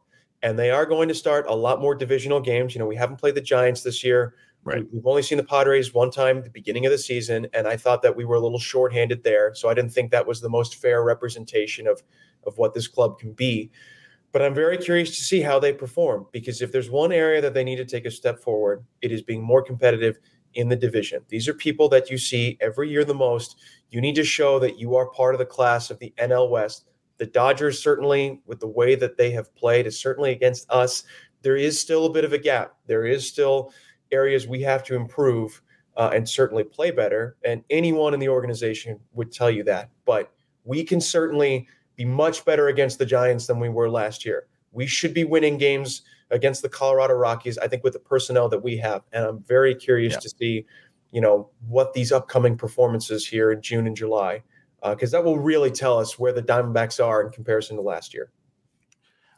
and 0.42 0.58
they 0.58 0.70
are 0.70 0.86
going 0.86 1.08
to 1.08 1.14
start 1.14 1.46
a 1.48 1.54
lot 1.54 1.80
more 1.80 1.94
divisional 1.94 2.40
games. 2.40 2.74
You 2.74 2.78
know, 2.78 2.86
we 2.86 2.96
haven't 2.96 3.16
played 3.16 3.34
the 3.34 3.40
Giants 3.40 3.82
this 3.82 4.04
year. 4.04 4.34
Right. 4.64 4.84
We've 4.92 5.06
only 5.06 5.22
seen 5.22 5.38
the 5.38 5.44
Padres 5.44 5.94
one 5.94 6.10
time 6.10 6.38
at 6.38 6.44
the 6.44 6.50
beginning 6.50 6.84
of 6.84 6.92
the 6.92 6.98
season, 6.98 7.46
and 7.54 7.66
I 7.66 7.76
thought 7.76 8.02
that 8.02 8.16
we 8.16 8.24
were 8.24 8.36
a 8.36 8.40
little 8.40 8.58
shorthanded 8.58 9.22
there. 9.22 9.54
So 9.54 9.68
I 9.68 9.74
didn't 9.74 9.92
think 9.92 10.10
that 10.10 10.26
was 10.26 10.40
the 10.40 10.48
most 10.48 10.76
fair 10.76 11.02
representation 11.02 11.86
of 11.86 12.02
of 12.46 12.56
what 12.58 12.74
this 12.74 12.86
club 12.86 13.18
can 13.18 13.32
be. 13.32 13.70
But 14.30 14.42
I'm 14.42 14.54
very 14.54 14.76
curious 14.76 15.16
to 15.16 15.22
see 15.22 15.40
how 15.40 15.58
they 15.58 15.72
perform 15.72 16.26
because 16.32 16.60
if 16.60 16.70
there's 16.70 16.90
one 16.90 17.12
area 17.12 17.40
that 17.40 17.54
they 17.54 17.64
need 17.64 17.76
to 17.76 17.84
take 17.84 18.04
a 18.04 18.10
step 18.10 18.40
forward, 18.40 18.84
it 19.00 19.10
is 19.10 19.22
being 19.22 19.42
more 19.42 19.62
competitive 19.62 20.18
in 20.54 20.68
the 20.68 20.76
division. 20.76 21.22
These 21.28 21.48
are 21.48 21.54
people 21.54 21.88
that 21.90 22.10
you 22.10 22.18
see 22.18 22.58
every 22.60 22.90
year 22.90 23.04
the 23.04 23.14
most. 23.14 23.56
You 23.90 24.00
need 24.00 24.14
to 24.16 24.24
show 24.24 24.58
that 24.58 24.78
you 24.78 24.96
are 24.96 25.10
part 25.10 25.34
of 25.34 25.38
the 25.38 25.46
class 25.46 25.90
of 25.90 25.98
the 25.98 26.12
NL 26.18 26.50
West 26.50 26.88
the 27.18 27.26
Dodgers 27.26 27.82
certainly, 27.82 28.40
with 28.46 28.60
the 28.60 28.68
way 28.68 28.94
that 28.94 29.16
they 29.16 29.30
have 29.32 29.54
played, 29.54 29.86
is 29.86 30.00
certainly 30.00 30.30
against 30.30 30.70
us. 30.70 31.02
There 31.42 31.56
is 31.56 31.78
still 31.78 32.06
a 32.06 32.12
bit 32.12 32.24
of 32.24 32.32
a 32.32 32.38
gap. 32.38 32.76
There 32.86 33.04
is 33.04 33.28
still 33.28 33.72
areas 34.10 34.46
we 34.46 34.62
have 34.62 34.82
to 34.84 34.94
improve 34.94 35.60
uh, 35.96 36.10
and 36.14 36.28
certainly 36.28 36.64
play 36.64 36.90
better. 36.90 37.36
And 37.44 37.62
anyone 37.70 38.14
in 38.14 38.20
the 38.20 38.28
organization 38.28 39.00
would 39.12 39.32
tell 39.32 39.50
you 39.50 39.64
that. 39.64 39.90
But 40.06 40.32
we 40.64 40.84
can 40.84 41.00
certainly 41.00 41.68
be 41.96 42.04
much 42.04 42.44
better 42.44 42.68
against 42.68 42.98
the 42.98 43.06
Giants 43.06 43.46
than 43.46 43.58
we 43.58 43.68
were 43.68 43.90
last 43.90 44.24
year. 44.24 44.46
We 44.70 44.86
should 44.86 45.12
be 45.12 45.24
winning 45.24 45.58
games 45.58 46.02
against 46.30 46.62
the 46.62 46.68
Colorado 46.68 47.14
Rockies, 47.14 47.58
I 47.58 47.68
think, 47.68 47.84
with 47.84 47.94
the 47.94 47.98
personnel 47.98 48.48
that 48.48 48.62
we 48.62 48.76
have. 48.78 49.02
And 49.12 49.24
I'm 49.24 49.42
very 49.42 49.74
curious 49.74 50.14
yeah. 50.14 50.20
to 50.20 50.28
see, 50.28 50.66
you 51.10 51.20
know, 51.20 51.50
what 51.66 51.92
these 51.94 52.12
upcoming 52.12 52.56
performances 52.56 53.26
here 53.26 53.50
in 53.50 53.62
June 53.62 53.86
and 53.86 53.96
July 53.96 54.42
because 54.82 55.12
uh, 55.12 55.18
that 55.18 55.24
will 55.24 55.38
really 55.38 55.70
tell 55.70 55.98
us 55.98 56.18
where 56.18 56.32
the 56.32 56.42
Diamondbacks 56.42 57.04
are 57.04 57.22
in 57.22 57.30
comparison 57.30 57.76
to 57.76 57.82
last 57.82 58.14
year. 58.14 58.30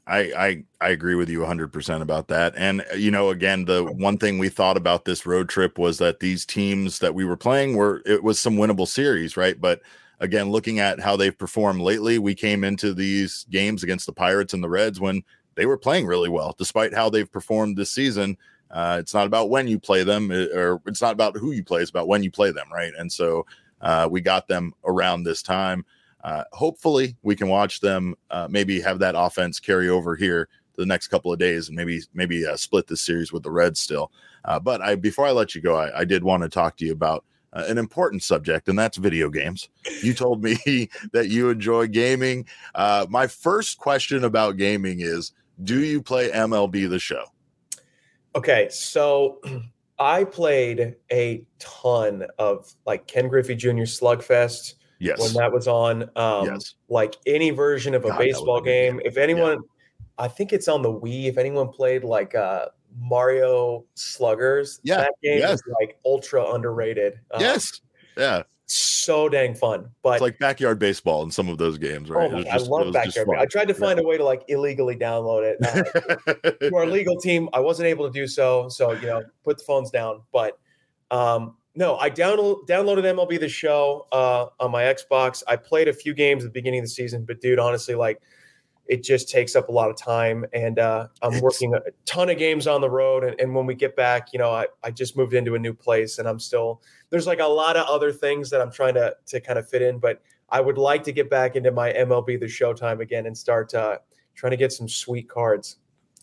I, 0.06 0.18
I 0.18 0.64
I 0.80 0.88
agree 0.90 1.14
with 1.14 1.28
you 1.28 1.40
100% 1.40 2.02
about 2.02 2.28
that. 2.28 2.54
And 2.56 2.82
uh, 2.92 2.96
you 2.96 3.10
know, 3.10 3.30
again, 3.30 3.66
the 3.66 3.84
one 3.84 4.18
thing 4.18 4.38
we 4.38 4.48
thought 4.48 4.76
about 4.76 5.04
this 5.04 5.24
road 5.24 5.48
trip 5.48 5.78
was 5.78 5.98
that 5.98 6.20
these 6.20 6.44
teams 6.44 6.98
that 6.98 7.14
we 7.14 7.24
were 7.24 7.36
playing 7.36 7.76
were 7.76 8.02
it 8.04 8.24
was 8.24 8.40
some 8.40 8.56
winnable 8.56 8.88
series, 8.88 9.36
right? 9.36 9.60
But 9.60 9.82
again, 10.18 10.50
looking 10.50 10.80
at 10.80 11.00
how 11.00 11.16
they've 11.16 11.36
performed 11.36 11.80
lately, 11.80 12.18
we 12.18 12.34
came 12.34 12.64
into 12.64 12.92
these 12.92 13.46
games 13.50 13.82
against 13.82 14.06
the 14.06 14.12
Pirates 14.12 14.52
and 14.52 14.64
the 14.64 14.68
Reds 14.68 15.00
when 15.00 15.22
they 15.60 15.66
were 15.66 15.76
playing 15.76 16.06
really 16.06 16.30
well, 16.30 16.54
despite 16.56 16.94
how 16.94 17.10
they've 17.10 17.30
performed 17.30 17.76
this 17.76 17.90
season. 17.90 18.38
Uh, 18.70 18.96
it's 18.98 19.12
not 19.12 19.26
about 19.26 19.50
when 19.50 19.68
you 19.68 19.78
play 19.78 20.02
them, 20.02 20.32
or 20.32 20.80
it's 20.86 21.02
not 21.02 21.12
about 21.12 21.36
who 21.36 21.52
you 21.52 21.62
play; 21.62 21.82
it's 21.82 21.90
about 21.90 22.08
when 22.08 22.22
you 22.22 22.30
play 22.30 22.50
them, 22.50 22.66
right? 22.72 22.94
And 22.96 23.12
so 23.12 23.44
uh, 23.82 24.08
we 24.10 24.22
got 24.22 24.48
them 24.48 24.72
around 24.86 25.22
this 25.22 25.42
time. 25.42 25.84
Uh, 26.24 26.44
hopefully, 26.52 27.14
we 27.22 27.36
can 27.36 27.48
watch 27.48 27.80
them 27.80 28.14
uh, 28.30 28.48
maybe 28.50 28.80
have 28.80 29.00
that 29.00 29.14
offense 29.18 29.60
carry 29.60 29.90
over 29.90 30.16
here 30.16 30.48
the 30.76 30.86
next 30.86 31.08
couple 31.08 31.30
of 31.30 31.38
days 31.38 31.68
and 31.68 31.76
maybe 31.76 32.00
maybe 32.14 32.46
uh, 32.46 32.56
split 32.56 32.86
this 32.86 33.02
series 33.02 33.30
with 33.30 33.42
the 33.42 33.50
Reds 33.50 33.80
still. 33.80 34.10
Uh, 34.46 34.58
but 34.58 34.80
I 34.80 34.94
before 34.94 35.26
I 35.26 35.32
let 35.32 35.54
you 35.54 35.60
go, 35.60 35.76
I, 35.76 36.00
I 36.00 36.04
did 36.06 36.24
want 36.24 36.42
to 36.42 36.48
talk 36.48 36.78
to 36.78 36.86
you 36.86 36.92
about 36.92 37.22
uh, 37.52 37.64
an 37.68 37.76
important 37.76 38.22
subject, 38.22 38.66
and 38.70 38.78
that's 38.78 38.96
video 38.96 39.28
games. 39.28 39.68
You 40.02 40.14
told 40.14 40.42
me 40.42 40.56
that 41.12 41.28
you 41.28 41.50
enjoy 41.50 41.86
gaming. 41.88 42.46
Uh, 42.74 43.04
my 43.10 43.26
first 43.26 43.76
question 43.76 44.24
about 44.24 44.56
gaming 44.56 45.00
is 45.00 45.32
Do 45.64 45.80
you 45.84 46.02
play 46.02 46.30
MLB 46.30 46.88
the 46.88 46.98
show? 46.98 47.24
Okay, 48.34 48.68
so 48.70 49.40
I 49.98 50.24
played 50.24 50.96
a 51.12 51.44
ton 51.58 52.26
of 52.38 52.72
like 52.86 53.06
Ken 53.06 53.28
Griffey 53.28 53.54
Jr. 53.54 53.82
Slugfest. 53.82 54.74
Yes. 54.98 55.18
When 55.18 55.32
that 55.34 55.50
was 55.50 55.66
on. 55.66 56.10
Um, 56.14 56.46
yes. 56.46 56.74
Like 56.88 57.16
any 57.26 57.50
version 57.50 57.94
of 57.94 58.04
a 58.04 58.08
God, 58.08 58.18
baseball 58.18 58.60
game. 58.60 59.00
If 59.02 59.16
anyone, 59.16 59.52
yeah. 59.52 60.24
I 60.24 60.28
think 60.28 60.52
it's 60.52 60.68
on 60.68 60.82
the 60.82 60.92
Wii. 60.92 61.24
If 61.24 61.38
anyone 61.38 61.68
played 61.68 62.04
like 62.04 62.34
uh, 62.34 62.66
Mario 62.98 63.86
Sluggers, 63.94 64.78
yeah. 64.82 64.98
that 64.98 65.14
game 65.22 65.38
yes. 65.38 65.54
is 65.54 65.62
like 65.80 65.98
ultra 66.04 66.52
underrated. 66.52 67.18
Um, 67.30 67.40
yes. 67.40 67.80
Yeah 68.16 68.42
so 68.70 69.28
dang 69.28 69.54
fun. 69.54 69.90
But 70.02 70.14
it's 70.14 70.22
like 70.22 70.38
backyard 70.38 70.78
baseball 70.78 71.22
in 71.22 71.30
some 71.30 71.48
of 71.48 71.58
those 71.58 71.78
games, 71.78 72.08
right? 72.08 72.30
Oh, 72.32 72.42
just, 72.42 72.66
I 72.66 72.68
love 72.68 72.92
backyard. 72.92 73.28
I 73.38 73.46
tried 73.46 73.68
to 73.68 73.74
find 73.74 73.98
yeah. 73.98 74.04
a 74.04 74.06
way 74.06 74.16
to 74.16 74.24
like 74.24 74.44
illegally 74.48 74.96
download 74.96 75.42
it 75.42 75.58
uh, 75.66 76.42
to 76.68 76.76
our 76.76 76.86
legal 76.86 77.16
team. 77.16 77.48
I 77.52 77.60
wasn't 77.60 77.88
able 77.88 78.06
to 78.06 78.12
do 78.12 78.26
so, 78.26 78.68
so 78.68 78.92
you 78.92 79.06
know, 79.06 79.24
put 79.44 79.58
the 79.58 79.64
phones 79.64 79.90
down. 79.90 80.22
But 80.32 80.58
um, 81.10 81.56
no, 81.74 81.96
I 81.98 82.10
download 82.10 82.66
downloaded 82.66 83.04
MLB 83.04 83.40
the 83.40 83.48
Show 83.48 84.06
uh, 84.12 84.46
on 84.60 84.70
my 84.70 84.82
Xbox. 84.82 85.42
I 85.48 85.56
played 85.56 85.88
a 85.88 85.92
few 85.92 86.14
games 86.14 86.44
at 86.44 86.52
the 86.52 86.52
beginning 86.52 86.80
of 86.80 86.84
the 86.84 86.90
season, 86.90 87.24
but 87.24 87.40
dude, 87.40 87.58
honestly, 87.58 87.94
like 87.94 88.20
it 88.90 89.04
just 89.04 89.28
takes 89.28 89.54
up 89.54 89.68
a 89.68 89.72
lot 89.72 89.88
of 89.88 89.96
time. 89.96 90.44
And 90.52 90.80
uh, 90.80 91.06
I'm 91.22 91.40
working 91.40 91.72
a 91.74 91.80
ton 92.06 92.28
of 92.28 92.38
games 92.38 92.66
on 92.66 92.80
the 92.80 92.90
road. 92.90 93.22
And, 93.22 93.40
and 93.40 93.54
when 93.54 93.64
we 93.64 93.76
get 93.76 93.94
back, 93.94 94.32
you 94.32 94.40
know, 94.40 94.50
I, 94.50 94.66
I 94.82 94.90
just 94.90 95.16
moved 95.16 95.32
into 95.32 95.54
a 95.54 95.58
new 95.60 95.72
place 95.72 96.18
and 96.18 96.28
I'm 96.28 96.40
still, 96.40 96.82
there's 97.08 97.26
like 97.26 97.38
a 97.38 97.46
lot 97.46 97.76
of 97.76 97.86
other 97.86 98.10
things 98.10 98.50
that 98.50 98.60
I'm 98.60 98.72
trying 98.72 98.94
to, 98.94 99.14
to 99.26 99.40
kind 99.40 99.60
of 99.60 99.68
fit 99.68 99.80
in. 99.80 100.00
But 100.00 100.20
I 100.48 100.60
would 100.60 100.76
like 100.76 101.04
to 101.04 101.12
get 101.12 101.30
back 101.30 101.54
into 101.54 101.70
my 101.70 101.92
MLB 101.92 102.40
The 102.40 102.46
Showtime 102.46 102.98
again 102.98 103.26
and 103.26 103.38
start 103.38 103.72
uh, 103.74 103.98
trying 104.34 104.50
to 104.50 104.56
get 104.56 104.72
some 104.72 104.88
sweet 104.88 105.28
cards 105.28 105.76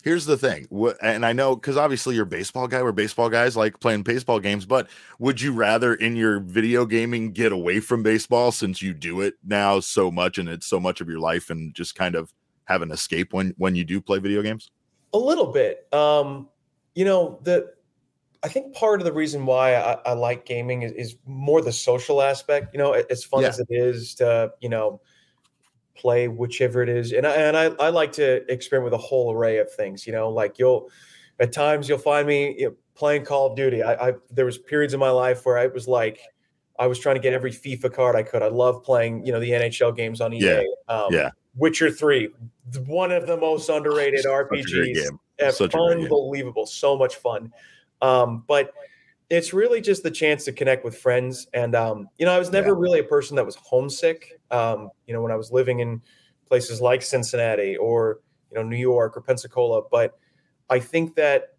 here's 0.03 0.25
the 0.25 0.37
thing 0.37 0.67
and 1.01 1.25
i 1.25 1.33
know 1.33 1.55
because 1.55 1.75
obviously 1.75 2.13
you're 2.13 2.23
a 2.23 2.27
baseball 2.27 2.67
guy 2.67 2.81
we're 2.83 2.91
baseball 2.91 3.29
guys 3.29 3.57
like 3.57 3.79
playing 3.79 4.03
baseball 4.03 4.39
games 4.39 4.63
but 4.63 4.87
would 5.17 5.41
you 5.41 5.51
rather 5.51 5.95
in 5.95 6.15
your 6.15 6.39
video 6.39 6.85
gaming 6.85 7.31
get 7.31 7.51
away 7.51 7.79
from 7.79 8.03
baseball 8.03 8.51
since 8.51 8.79
you 8.79 8.93
do 8.93 9.21
it 9.21 9.33
now 9.43 9.79
so 9.79 10.11
much 10.11 10.37
and 10.37 10.47
it's 10.47 10.67
so 10.67 10.79
much 10.79 11.01
of 11.01 11.09
your 11.09 11.19
life 11.19 11.49
and 11.49 11.73
just 11.73 11.95
kind 11.95 12.13
of 12.13 12.31
have 12.67 12.81
an 12.81 12.91
escape 12.91 13.33
when 13.33 13.53
when 13.57 13.75
you 13.75 13.83
do 13.83 13.99
play 13.99 14.19
video 14.19 14.41
games 14.41 14.71
a 15.13 15.17
little 15.17 15.51
bit 15.51 15.87
um 15.93 16.47
you 16.95 17.05
know 17.05 17.39
the 17.43 17.73
i 18.43 18.47
think 18.47 18.73
part 18.73 19.01
of 19.01 19.05
the 19.05 19.13
reason 19.13 19.45
why 19.45 19.75
i, 19.75 19.93
I 20.05 20.13
like 20.13 20.45
gaming 20.45 20.83
is, 20.83 20.91
is, 20.93 21.15
more 21.25 21.61
the 21.61 21.71
social 21.71 22.21
aspect 22.21 22.73
you 22.73 22.77
know 22.77 22.91
as 22.93 23.23
fun 23.23 23.41
yeah. 23.41 23.49
as 23.49 23.59
it 23.59 23.67
is 23.69 24.15
to 24.15 24.51
you 24.59 24.69
know 24.69 25.01
play 25.97 26.27
whichever 26.27 26.81
it 26.81 26.89
is. 26.89 27.11
And 27.11 27.25
I, 27.25 27.33
and 27.33 27.57
I, 27.57 27.65
I 27.79 27.89
like 27.89 28.11
to 28.13 28.49
experiment 28.51 28.91
with 28.91 28.99
a 28.99 29.03
whole 29.03 29.33
array 29.33 29.57
of 29.57 29.71
things, 29.71 30.07
you 30.07 30.13
know, 30.13 30.29
like 30.29 30.59
you'll, 30.59 30.89
at 31.39 31.51
times 31.51 31.89
you'll 31.89 31.97
find 31.97 32.27
me 32.27 32.55
you 32.59 32.69
know, 32.69 32.75
playing 32.95 33.25
Call 33.25 33.47
of 33.47 33.55
Duty. 33.55 33.83
I, 33.83 34.09
I, 34.09 34.13
there 34.31 34.45
was 34.45 34.57
periods 34.57 34.93
in 34.93 34.99
my 34.99 35.09
life 35.09 35.45
where 35.45 35.57
I 35.57 35.67
was 35.67 35.87
like, 35.87 36.19
I 36.79 36.87
was 36.87 36.99
trying 36.99 37.15
to 37.15 37.21
get 37.21 37.33
every 37.33 37.51
FIFA 37.51 37.93
card 37.93 38.15
I 38.15 38.23
could. 38.23 38.43
I 38.43 38.49
love 38.49 38.83
playing, 38.83 39.25
you 39.25 39.31
know, 39.31 39.39
the 39.39 39.49
NHL 39.49 39.95
games 39.95 40.21
on 40.21 40.33
EA. 40.33 40.39
Yeah. 40.39 40.61
Um, 40.87 41.07
yeah. 41.11 41.29
Witcher 41.55 41.89
3, 41.89 42.29
one 42.85 43.11
of 43.11 43.27
the 43.27 43.37
most 43.37 43.69
underrated 43.69 44.25
RPGs. 44.25 45.07
Such 45.51 45.75
unbelievable. 45.75 46.65
So 46.65 46.97
much 46.97 47.15
fun. 47.15 47.51
Um, 48.01 48.43
but 48.47 48.73
it's 49.29 49.53
really 49.53 49.81
just 49.81 50.03
the 50.03 50.11
chance 50.11 50.45
to 50.45 50.51
connect 50.51 50.85
with 50.85 50.97
friends. 50.97 51.47
And, 51.53 51.75
um, 51.75 52.07
you 52.17 52.25
know, 52.25 52.31
I 52.31 52.39
was 52.39 52.51
never 52.51 52.69
yeah. 52.69 52.75
really 52.77 52.99
a 52.99 53.03
person 53.03 53.35
that 53.35 53.45
was 53.45 53.55
homesick. 53.55 54.39
Um, 54.51 54.89
you 55.05 55.13
know, 55.13 55.21
when 55.21 55.31
I 55.31 55.35
was 55.35 55.51
living 55.51 55.79
in 55.79 56.01
places 56.47 56.79
like 56.79 57.01
Cincinnati 57.01 57.75
or, 57.75 58.19
you 58.51 58.57
know, 58.57 58.63
New 58.63 58.77
York 58.77 59.17
or 59.17 59.21
Pensacola. 59.21 59.81
But 59.91 60.17
I 60.69 60.79
think 60.79 61.15
that 61.15 61.55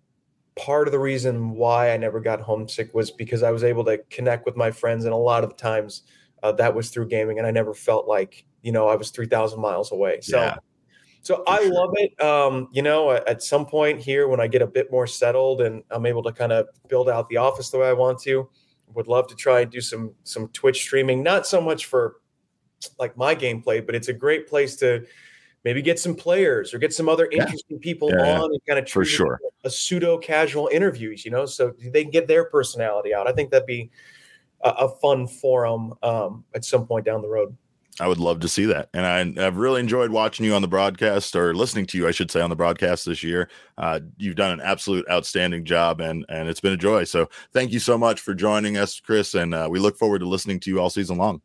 part 0.56 0.88
of 0.88 0.92
the 0.92 0.98
reason 0.98 1.50
why 1.50 1.92
I 1.92 1.96
never 1.98 2.20
got 2.20 2.40
homesick 2.40 2.94
was 2.94 3.10
because 3.10 3.42
I 3.42 3.50
was 3.50 3.62
able 3.62 3.84
to 3.84 3.98
connect 4.10 4.46
with 4.46 4.56
my 4.56 4.70
friends. 4.70 5.04
And 5.04 5.12
a 5.12 5.16
lot 5.16 5.44
of 5.44 5.50
the 5.50 5.56
times 5.56 6.02
uh, 6.42 6.52
that 6.52 6.74
was 6.74 6.88
through 6.88 7.08
gaming. 7.08 7.38
And 7.38 7.46
I 7.46 7.50
never 7.50 7.74
felt 7.74 8.08
like, 8.08 8.46
you 8.62 8.72
know, 8.72 8.88
I 8.88 8.96
was 8.96 9.10
3,000 9.10 9.60
miles 9.60 9.92
away. 9.92 10.20
So, 10.22 10.40
yeah. 10.40 10.56
So 11.28 11.44
I 11.46 11.60
sure. 11.60 11.74
love 11.74 11.90
it. 11.96 12.18
Um, 12.22 12.70
you 12.72 12.80
know, 12.80 13.10
at 13.10 13.42
some 13.42 13.66
point 13.66 14.00
here, 14.00 14.28
when 14.28 14.40
I 14.40 14.46
get 14.46 14.62
a 14.62 14.66
bit 14.66 14.90
more 14.90 15.06
settled 15.06 15.60
and 15.60 15.82
I'm 15.90 16.06
able 16.06 16.22
to 16.22 16.32
kind 16.32 16.52
of 16.52 16.68
build 16.88 17.10
out 17.10 17.28
the 17.28 17.36
office 17.36 17.68
the 17.68 17.76
way 17.76 17.86
I 17.86 17.92
want 17.92 18.18
to, 18.20 18.48
would 18.94 19.08
love 19.08 19.26
to 19.26 19.34
try 19.34 19.60
and 19.60 19.70
do 19.70 19.82
some 19.82 20.14
some 20.24 20.48
Twitch 20.54 20.80
streaming. 20.80 21.22
Not 21.22 21.46
so 21.46 21.60
much 21.60 21.84
for 21.84 22.22
like 22.98 23.14
my 23.18 23.34
gameplay, 23.34 23.84
but 23.84 23.94
it's 23.94 24.08
a 24.08 24.14
great 24.14 24.48
place 24.48 24.74
to 24.76 25.04
maybe 25.64 25.82
get 25.82 25.98
some 25.98 26.14
players 26.14 26.72
or 26.72 26.78
get 26.78 26.94
some 26.94 27.10
other 27.10 27.26
interesting 27.26 27.76
yeah. 27.76 27.82
people 27.82 28.08
yeah, 28.08 28.40
on 28.40 28.50
and 28.50 28.60
kind 28.66 28.78
of 28.78 28.88
for 28.88 29.04
sure 29.04 29.38
a 29.64 29.68
pseudo 29.68 30.16
casual 30.16 30.70
interviews. 30.72 31.26
You 31.26 31.30
know, 31.30 31.44
so 31.44 31.74
they 31.92 32.04
can 32.04 32.10
get 32.10 32.26
their 32.26 32.46
personality 32.46 33.12
out. 33.12 33.28
I 33.28 33.32
think 33.32 33.50
that'd 33.50 33.66
be 33.66 33.90
a, 34.64 34.70
a 34.70 34.88
fun 34.88 35.26
forum 35.26 35.92
um, 36.02 36.46
at 36.54 36.64
some 36.64 36.86
point 36.86 37.04
down 37.04 37.20
the 37.20 37.28
road. 37.28 37.54
I 38.00 38.08
would 38.08 38.18
love 38.18 38.40
to 38.40 38.48
see 38.48 38.64
that. 38.66 38.88
And 38.94 39.38
I, 39.38 39.42
have 39.42 39.56
really 39.56 39.80
enjoyed 39.80 40.10
watching 40.10 40.46
you 40.46 40.54
on 40.54 40.62
the 40.62 40.68
broadcast 40.68 41.34
or 41.34 41.54
listening 41.54 41.86
to 41.86 41.98
you, 41.98 42.06
I 42.06 42.10
should 42.10 42.30
say, 42.30 42.40
on 42.40 42.50
the 42.50 42.56
broadcast 42.56 43.04
this 43.04 43.22
year. 43.22 43.48
Uh, 43.76 44.00
you've 44.16 44.36
done 44.36 44.52
an 44.52 44.60
absolute 44.60 45.04
outstanding 45.10 45.64
job 45.64 46.00
and, 46.00 46.24
and 46.28 46.48
it's 46.48 46.60
been 46.60 46.72
a 46.72 46.76
joy. 46.76 47.04
So 47.04 47.28
thank 47.52 47.72
you 47.72 47.78
so 47.80 47.98
much 47.98 48.20
for 48.20 48.34
joining 48.34 48.76
us, 48.76 49.00
Chris. 49.00 49.34
And 49.34 49.54
uh, 49.54 49.68
we 49.70 49.78
look 49.78 49.96
forward 49.96 50.20
to 50.20 50.28
listening 50.28 50.60
to 50.60 50.70
you 50.70 50.80
all 50.80 50.90
season 50.90 51.18
long. 51.18 51.40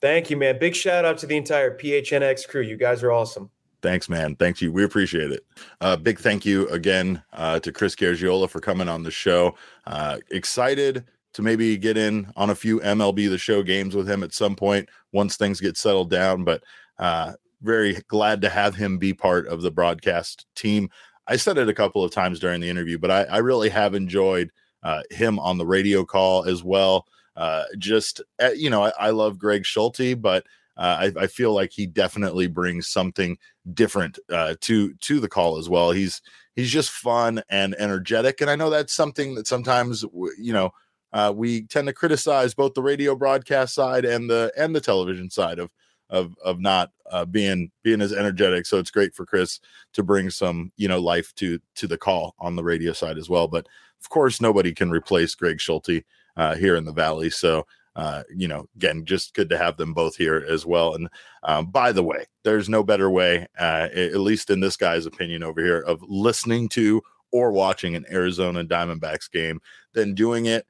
Thank 0.00 0.28
you, 0.28 0.36
man. 0.36 0.58
Big 0.58 0.74
shout 0.74 1.04
out 1.04 1.16
to 1.18 1.26
the 1.26 1.36
entire 1.36 1.76
PHNX 1.76 2.46
crew. 2.46 2.60
You 2.60 2.76
guys 2.76 3.02
are 3.02 3.10
awesome. 3.10 3.50
Thanks, 3.80 4.08
man. 4.08 4.34
Thank 4.36 4.62
you. 4.62 4.72
We 4.72 4.84
appreciate 4.84 5.30
it. 5.30 5.44
Uh, 5.80 5.96
big 5.96 6.18
thank 6.18 6.46
you 6.46 6.68
again 6.68 7.22
uh, 7.34 7.60
to 7.60 7.70
Chris 7.70 7.94
Garagiola 7.94 8.48
for 8.48 8.60
coming 8.60 8.88
on 8.88 9.02
the 9.02 9.10
show. 9.10 9.56
Uh, 9.86 10.18
excited 10.30 11.04
to 11.34 11.42
maybe 11.42 11.76
get 11.76 11.96
in 11.96 12.32
on 12.36 12.50
a 12.50 12.54
few 12.54 12.80
MLB 12.80 13.28
the 13.28 13.38
show 13.38 13.62
games 13.62 13.94
with 13.94 14.08
him 14.08 14.22
at 14.22 14.32
some 14.32 14.56
point 14.56 14.88
once 15.12 15.36
things 15.36 15.60
get 15.60 15.76
settled 15.76 16.10
down. 16.10 16.44
But 16.44 16.62
uh, 16.98 17.32
very 17.60 17.94
glad 18.08 18.40
to 18.42 18.48
have 18.48 18.74
him 18.74 18.98
be 18.98 19.12
part 19.12 19.46
of 19.48 19.62
the 19.62 19.70
broadcast 19.70 20.46
team. 20.54 20.90
I 21.26 21.36
said 21.36 21.58
it 21.58 21.68
a 21.68 21.74
couple 21.74 22.04
of 22.04 22.12
times 22.12 22.38
during 22.38 22.60
the 22.60 22.68
interview, 22.68 22.98
but 22.98 23.10
I, 23.10 23.22
I 23.24 23.38
really 23.38 23.68
have 23.70 23.94
enjoyed 23.94 24.50
uh, 24.82 25.02
him 25.10 25.38
on 25.38 25.58
the 25.58 25.66
radio 25.66 26.04
call 26.04 26.44
as 26.44 26.62
well. 26.62 27.06
Uh, 27.36 27.64
just 27.78 28.20
uh, 28.40 28.50
you 28.54 28.70
know, 28.70 28.84
I, 28.84 28.92
I, 28.98 29.10
love 29.10 29.38
Greg 29.38 29.64
Schulte, 29.64 30.20
but 30.20 30.44
uh, 30.76 31.10
I, 31.16 31.22
I, 31.22 31.26
feel 31.26 31.52
like 31.52 31.72
he 31.72 31.84
definitely 31.84 32.46
brings 32.46 32.86
something 32.86 33.38
different 33.72 34.20
uh, 34.30 34.54
to 34.60 34.94
to 34.94 35.18
the 35.18 35.28
call 35.28 35.58
as 35.58 35.68
well. 35.68 35.90
He's 35.90 36.22
he's 36.54 36.70
just 36.70 36.90
fun 36.90 37.42
and 37.48 37.74
energetic, 37.76 38.40
and 38.40 38.48
I 38.48 38.54
know 38.54 38.70
that's 38.70 38.92
something 38.92 39.34
that 39.34 39.48
sometimes 39.48 40.04
you 40.38 40.52
know 40.52 40.70
uh, 41.14 41.32
we 41.34 41.62
tend 41.62 41.86
to 41.86 41.92
criticize 41.92 42.54
both 42.54 42.74
the 42.74 42.82
radio 42.82 43.14
broadcast 43.14 43.72
side 43.72 44.04
and 44.04 44.28
the 44.28 44.52
and 44.58 44.74
the 44.74 44.80
television 44.80 45.30
side 45.30 45.60
of 45.60 45.72
of 46.10 46.36
of 46.44 46.60
not 46.60 46.90
uh, 47.10 47.24
being 47.24 47.70
being 47.84 48.00
as 48.00 48.12
energetic. 48.12 48.66
So 48.66 48.78
it's 48.78 48.90
great 48.90 49.14
for 49.14 49.24
Chris 49.24 49.60
to 49.92 50.02
bring 50.02 50.28
some 50.28 50.72
you 50.76 50.88
know 50.88 51.00
life 51.00 51.32
to 51.36 51.60
to 51.76 51.86
the 51.86 51.96
call 51.96 52.34
on 52.40 52.56
the 52.56 52.64
radio 52.64 52.92
side 52.92 53.16
as 53.16 53.30
well. 53.30 53.46
But 53.46 53.68
of 54.00 54.10
course, 54.10 54.40
nobody 54.40 54.74
can 54.74 54.90
replace 54.90 55.36
Greg 55.36 55.60
Schulte 55.60 56.04
uh, 56.36 56.56
here 56.56 56.76
in 56.76 56.84
the 56.84 56.92
Valley. 56.92 57.30
So. 57.30 57.66
Uh, 57.96 58.24
you 58.34 58.48
know, 58.48 58.66
again, 58.74 59.04
just 59.04 59.34
good 59.34 59.48
to 59.48 59.56
have 59.56 59.76
them 59.76 59.94
both 59.94 60.16
here 60.16 60.44
as 60.50 60.66
well. 60.66 60.96
And 60.96 61.08
um, 61.44 61.66
by 61.66 61.92
the 61.92 62.02
way, 62.02 62.24
there's 62.42 62.68
no 62.68 62.82
better 62.82 63.08
way, 63.08 63.46
uh, 63.56 63.86
at 63.94 64.16
least 64.16 64.50
in 64.50 64.58
this 64.58 64.76
guy's 64.76 65.06
opinion 65.06 65.44
over 65.44 65.62
here, 65.62 65.78
of 65.78 66.02
listening 66.02 66.68
to 66.70 67.00
or 67.30 67.52
watching 67.52 67.94
an 67.94 68.04
Arizona 68.10 68.64
Diamondbacks 68.64 69.30
game 69.30 69.60
than 69.92 70.12
doing 70.12 70.46
it 70.46 70.66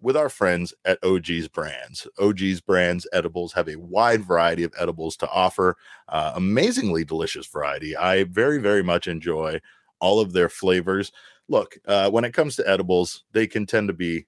with 0.00 0.16
our 0.16 0.28
friends 0.28 0.74
at 0.84 1.00
OGeez 1.02 1.50
Brands. 1.52 2.06
OGeez 2.18 2.64
Brands 2.64 3.06
edibles 3.12 3.52
have 3.52 3.68
a 3.68 3.76
wide 3.76 4.24
variety 4.24 4.62
of 4.62 4.72
edibles 4.78 5.16
to 5.18 5.30
offer, 5.30 5.76
uh, 6.08 6.32
amazingly 6.34 7.04
delicious 7.04 7.46
variety. 7.46 7.96
I 7.96 8.24
very, 8.24 8.58
very 8.58 8.82
much 8.82 9.08
enjoy 9.08 9.60
all 10.00 10.20
of 10.20 10.32
their 10.32 10.48
flavors. 10.48 11.12
Look, 11.48 11.78
uh, 11.86 12.10
when 12.10 12.24
it 12.24 12.34
comes 12.34 12.56
to 12.56 12.68
edibles, 12.68 13.24
they 13.32 13.46
can 13.46 13.66
tend 13.66 13.88
to 13.88 13.94
be, 13.94 14.26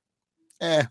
eh, 0.60 0.84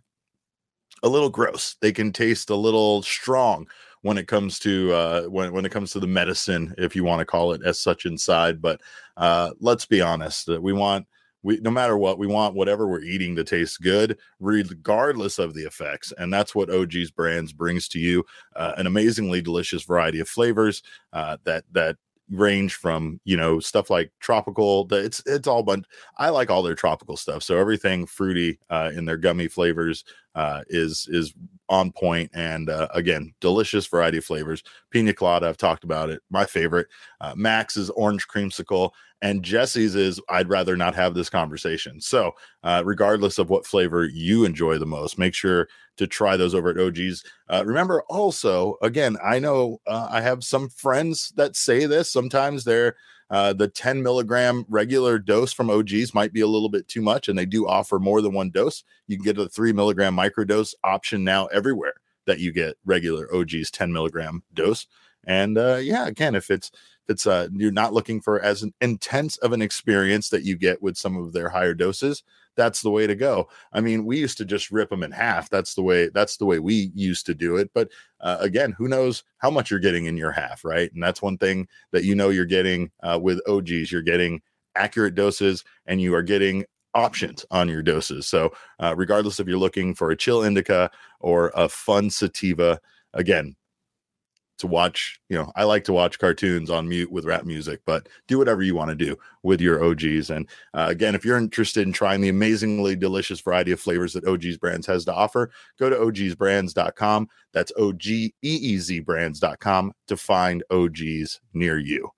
a 1.04 1.10
little 1.10 1.30
gross. 1.30 1.76
They 1.82 1.92
can 1.92 2.12
taste 2.12 2.50
a 2.50 2.56
little 2.56 3.02
strong 3.04 3.68
when 4.02 4.18
it 4.18 4.28
comes 4.28 4.60
to 4.60 4.94
uh, 4.94 5.24
when 5.24 5.52
when 5.54 5.66
it 5.66 5.72
comes 5.72 5.92
to 5.92 6.00
the 6.00 6.08
medicine, 6.08 6.74
if 6.78 6.96
you 6.96 7.04
want 7.04 7.20
to 7.20 7.26
call 7.26 7.54
it 7.54 7.62
as 7.66 7.80
such 7.80 8.06
inside. 8.06 8.62
But 8.62 8.82
uh, 9.18 9.52
let's 9.60 9.86
be 9.86 10.02
honest, 10.02 10.48
we 10.48 10.74
want 10.74 11.08
we 11.44 11.58
no 11.62 11.72
matter 11.72 11.98
what 11.98 12.20
we 12.20 12.28
want 12.28 12.56
whatever 12.56 12.88
we're 12.88 13.02
eating 13.02 13.36
to 13.36 13.44
taste 13.44 13.82
good 13.82 14.18
regardless 14.40 15.40
of 15.40 15.54
the 15.54 15.62
effects 15.62 16.12
and 16.18 16.34
that's 16.34 16.54
what 16.54 16.70
OGeez 16.70 17.14
brands 17.14 17.54
brings 17.54 17.88
to 17.90 18.00
you 18.00 18.26
uh, 18.56 18.74
an 18.78 18.88
amazingly 18.88 19.42
delicious 19.42 19.84
variety 19.84 20.20
of 20.20 20.28
flavors 20.28 20.84
uh, 21.14 21.38
that 21.44 21.64
that 21.72 21.96
range 22.32 22.76
from 22.76 23.20
you 23.24 23.36
know 23.36 23.60
stuff 23.60 23.90
like 23.90 24.12
tropical 24.20 24.88
it's 24.92 25.22
it's 25.26 25.48
all 25.48 25.64
but 25.64 25.80
i 26.18 26.30
like 26.30 26.52
all 26.52 26.62
their 26.62 26.76
tropical 26.76 27.18
stuff 27.18 27.42
so 27.42 27.58
everything 27.58 28.06
fruity 28.06 28.60
uh, 28.70 28.92
in 28.94 29.06
their 29.06 29.18
gummy 29.18 29.48
flavors 29.48 30.04
uh, 30.36 30.62
is 30.70 31.08
is 31.12 31.34
on 31.70 31.92
point 31.92 32.30
and 32.34 32.70
uh, 32.70 32.88
again 32.94 33.34
delicious 33.40 33.86
variety 33.86 34.18
of 34.18 34.26
flavors. 34.26 34.64
Pina 34.90 35.14
colada 35.14 35.48
i've 35.48 35.58
talked 35.58 35.84
about 35.84 36.10
it 36.10 36.22
my 36.30 36.46
favorite 36.46 36.88
uh, 37.22 37.34
max's 37.36 37.90
orange 37.92 38.28
creamsicle 38.28 38.92
and 39.22 39.44
jesse's 39.44 39.96
is 39.96 40.20
i'd 40.30 40.50
rather 40.50 40.76
not 40.76 40.96
have 40.96 41.14
this 41.14 41.30
conversation. 41.30 42.02
So 42.02 42.34
uh, 42.64 42.82
regardless 42.86 43.38
of 43.38 43.50
what 43.50 43.66
flavor 43.66 44.06
you 44.06 44.46
enjoy 44.46 44.78
the 44.78 44.86
most 44.86 45.18
make 45.18 45.34
sure 45.34 45.68
to 45.98 46.08
try 46.08 46.38
those 46.38 46.56
over 46.56 46.70
at 46.70 46.78
OGeez 46.78 47.24
uh, 47.50 47.64
remember 47.66 48.04
also 48.10 48.76
again 48.82 49.18
i 49.24 49.40
know 49.40 49.80
uh, 49.88 50.08
i 50.10 50.22
have 50.22 50.44
some 50.44 50.70
friends 50.70 51.32
that 51.36 51.56
say 51.56 51.86
this 51.86 52.12
sometimes 52.12 52.64
they're 52.64 52.96
uh, 53.30 53.54
the 53.54 53.68
10 53.68 54.02
milligram 54.02 54.66
regular 54.70 55.20
dose 55.20 55.54
from 55.54 55.68
OGeez 55.68 56.14
might 56.14 56.34
be 56.34 56.42
a 56.42 56.48
little 56.48 56.70
bit 56.70 56.88
too 56.88 57.02
much, 57.02 57.28
and 57.28 57.38
they 57.38 57.46
do 57.46 57.68
offer 57.68 58.00
more 58.00 58.22
than 58.22 58.34
one 58.34 58.50
dose. 58.50 58.84
You 59.08 59.18
can 59.18 59.24
get 59.24 59.38
a 59.38 59.48
three 59.48 59.74
milligram 59.74 60.16
microdose 60.16 60.74
option 60.84 61.24
now 61.24 61.46
everywhere 61.48 61.94
that 62.26 62.40
you 62.40 62.52
get 62.52 62.76
regular 62.86 63.28
OGeez 63.28 63.70
10 63.72 63.92
milligram 63.92 64.44
dose. 64.54 64.88
And 65.26 65.58
uh, 65.58 65.78
yeah, 65.82 66.08
again, 66.08 66.36
if 66.36 66.50
it's 66.50 66.72
it's 67.10 67.28
uh, 67.28 67.48
you're 67.52 67.72
not 67.72 67.94
looking 67.94 68.22
for 68.22 68.40
as 68.40 68.64
an 68.64 68.74
intense 68.80 69.38
of 69.38 69.52
an 69.52 69.62
experience 69.62 70.30
that 70.30 70.44
you 70.44 70.56
get 70.56 70.82
with 70.82 70.96
some 70.96 71.18
of 71.18 71.34
their 71.34 71.50
higher 71.50 71.74
doses, 71.74 72.24
that's 72.56 72.82
the 72.82 72.92
way 72.92 73.08
to 73.08 73.16
go. 73.16 73.50
I 73.74 73.82
mean, 73.82 74.06
we 74.06 74.18
used 74.18 74.38
to 74.38 74.46
just 74.46 74.70
rip 74.70 74.90
them 74.90 75.02
in 75.02 75.12
half. 75.12 75.50
That's 75.50 75.74
the 75.74 75.82
way. 75.82 76.10
That's 76.10 76.38
the 76.38 76.46
way 76.46 76.60
we 76.60 76.92
used 76.94 77.26
to 77.26 77.34
do 77.34 77.58
it. 77.58 77.72
But 77.74 77.90
uh, 78.22 78.38
again, 78.40 78.74
who 78.78 78.88
knows 78.88 79.24
how 79.40 79.50
much 79.50 79.72
you're 79.72 79.80
getting 79.80 80.06
in 80.06 80.18
your 80.18 80.32
half, 80.32 80.64
right? 80.64 80.92
And 80.94 81.02
that's 81.02 81.22
one 81.22 81.38
thing 81.38 81.68
that 81.92 82.04
you 82.04 82.16
know 82.16 82.30
you're 82.30 82.46
getting 82.46 82.92
uh, 83.02 83.20
with 83.22 83.42
OGeez. 83.48 83.92
You're 83.92 84.02
getting 84.02 84.42
accurate 84.76 85.16
doses, 85.16 85.64
and 85.88 86.02
you 86.02 86.14
are 86.14 86.22
getting 86.22 86.66
options 86.94 87.46
on 87.50 87.70
your 87.70 87.82
doses. 87.82 88.28
So, 88.28 88.52
uh, 88.80 88.94
regardless 88.96 89.40
if 89.40 89.48
you're 89.48 89.58
looking 89.58 89.96
for 89.96 90.12
a 90.12 90.18
chill 90.18 90.44
indica 90.44 90.92
or 91.20 91.52
a 91.56 91.70
fun 91.70 92.10
sativa, 92.10 92.80
again, 93.14 93.56
to 94.60 94.68
watch, 94.68 95.20
you 95.30 95.38
know, 95.38 95.52
I 95.56 95.64
like 95.64 95.84
to 95.86 95.94
watch 95.94 96.20
cartoons 96.20 96.70
on 96.70 96.88
mute 96.88 97.12
with 97.12 97.26
rap 97.26 97.46
music, 97.46 97.82
but 97.86 98.08
do 98.28 98.38
whatever 98.38 98.62
you 98.62 98.76
want 98.76 98.90
to 98.90 98.96
do 98.96 99.18
with 99.44 99.62
your 99.62 99.80
OGeez. 99.80 100.34
And 100.34 100.48
uh, 100.74 100.88
again, 100.90 101.16
if 101.16 101.26
you're 101.26 101.38
interested 101.38 101.88
in 101.88 101.94
trying 101.94 102.22
the 102.22 102.30
amazingly 102.30 102.96
delicious 102.96 103.40
variety 103.40 103.72
of 103.72 103.80
flavors 103.80 104.14
that 104.14 104.26
OGeez 104.26 104.60
Brands 104.60 104.86
has 104.88 105.06
to 105.06 105.14
offer, 105.14 105.52
go 105.80 105.90
to 105.90 105.96
ogeezbrands.com. 105.96 107.28
That's 107.54 107.72
O 107.78 107.94
G 107.94 108.34
E 108.44 108.56
E 108.62 108.78
Z 108.78 109.00
brands.com 109.00 109.94
to 110.08 110.18
find 110.18 110.64
OGeez 110.72 111.40
near 111.54 111.80
you. 111.80 112.10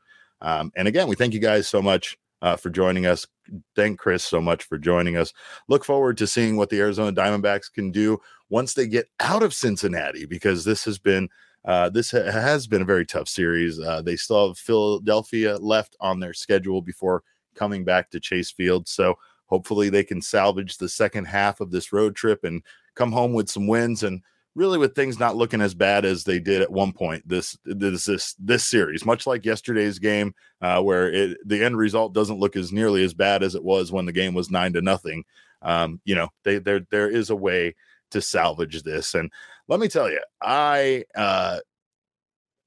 Um, 0.41 0.71
and 0.75 0.87
again, 0.87 1.07
we 1.07 1.15
thank 1.15 1.33
you 1.33 1.39
guys 1.39 1.67
so 1.67 1.81
much 1.81 2.17
uh, 2.41 2.55
for 2.55 2.69
joining 2.69 3.05
us. 3.05 3.27
Thank 3.75 3.99
Chris 3.99 4.23
so 4.23 4.41
much 4.41 4.63
for 4.63 4.77
joining 4.77 5.17
us. 5.17 5.33
Look 5.67 5.85
forward 5.85 6.17
to 6.17 6.27
seeing 6.27 6.57
what 6.57 6.69
the 6.69 6.79
Arizona 6.79 7.13
Diamondbacks 7.13 7.71
can 7.71 7.91
do 7.91 8.19
once 8.49 8.73
they 8.73 8.87
get 8.87 9.07
out 9.19 9.43
of 9.43 9.53
Cincinnati, 9.53 10.25
because 10.25 10.65
this 10.65 10.83
has 10.85 10.97
been 10.97 11.29
uh, 11.65 11.89
this 11.89 12.11
ha- 12.11 12.31
has 12.31 12.67
been 12.67 12.81
a 12.81 12.85
very 12.85 13.05
tough 13.05 13.27
series. 13.27 13.79
Uh, 13.79 14.01
they 14.01 14.15
still 14.15 14.49
have 14.49 14.57
Philadelphia 14.57 15.57
left 15.57 15.95
on 15.99 16.19
their 16.19 16.33
schedule 16.33 16.81
before 16.81 17.23
coming 17.55 17.83
back 17.83 18.09
to 18.09 18.19
Chase 18.19 18.51
Field. 18.51 18.87
So 18.87 19.15
hopefully 19.45 19.89
they 19.89 20.03
can 20.03 20.21
salvage 20.21 20.77
the 20.77 20.89
second 20.89 21.25
half 21.25 21.59
of 21.59 21.71
this 21.71 21.93
road 21.93 22.15
trip 22.15 22.43
and 22.43 22.63
come 22.95 23.11
home 23.11 23.33
with 23.33 23.49
some 23.49 23.67
wins 23.67 24.03
and 24.03 24.21
really 24.55 24.77
with 24.77 24.95
things 24.95 25.19
not 25.19 25.35
looking 25.35 25.61
as 25.61 25.73
bad 25.73 26.03
as 26.03 26.23
they 26.23 26.39
did 26.39 26.61
at 26.61 26.71
one 26.71 26.91
point 26.91 27.25
this 27.27 27.57
this 27.63 28.05
this 28.05 28.35
this 28.37 28.65
series 28.65 29.05
much 29.05 29.25
like 29.25 29.45
yesterday's 29.45 29.97
game 29.97 30.33
uh, 30.61 30.81
where 30.81 31.11
it 31.11 31.37
the 31.45 31.63
end 31.63 31.77
result 31.77 32.13
doesn't 32.13 32.39
look 32.39 32.55
as 32.55 32.71
nearly 32.71 33.03
as 33.03 33.13
bad 33.13 33.43
as 33.43 33.55
it 33.55 33.63
was 33.63 33.91
when 33.91 34.05
the 34.05 34.11
game 34.11 34.33
was 34.33 34.51
nine 34.51 34.73
to 34.73 34.81
nothing 34.81 35.23
um, 35.61 36.01
you 36.03 36.15
know 36.15 36.27
they 36.43 36.59
there 36.59 36.81
there 36.89 37.09
is 37.09 37.29
a 37.29 37.35
way 37.35 37.73
to 38.09 38.21
salvage 38.21 38.83
this 38.83 39.15
and 39.15 39.31
let 39.71 39.79
me 39.79 39.87
tell 39.87 40.11
you 40.11 40.19
i 40.43 41.03
uh 41.15 41.59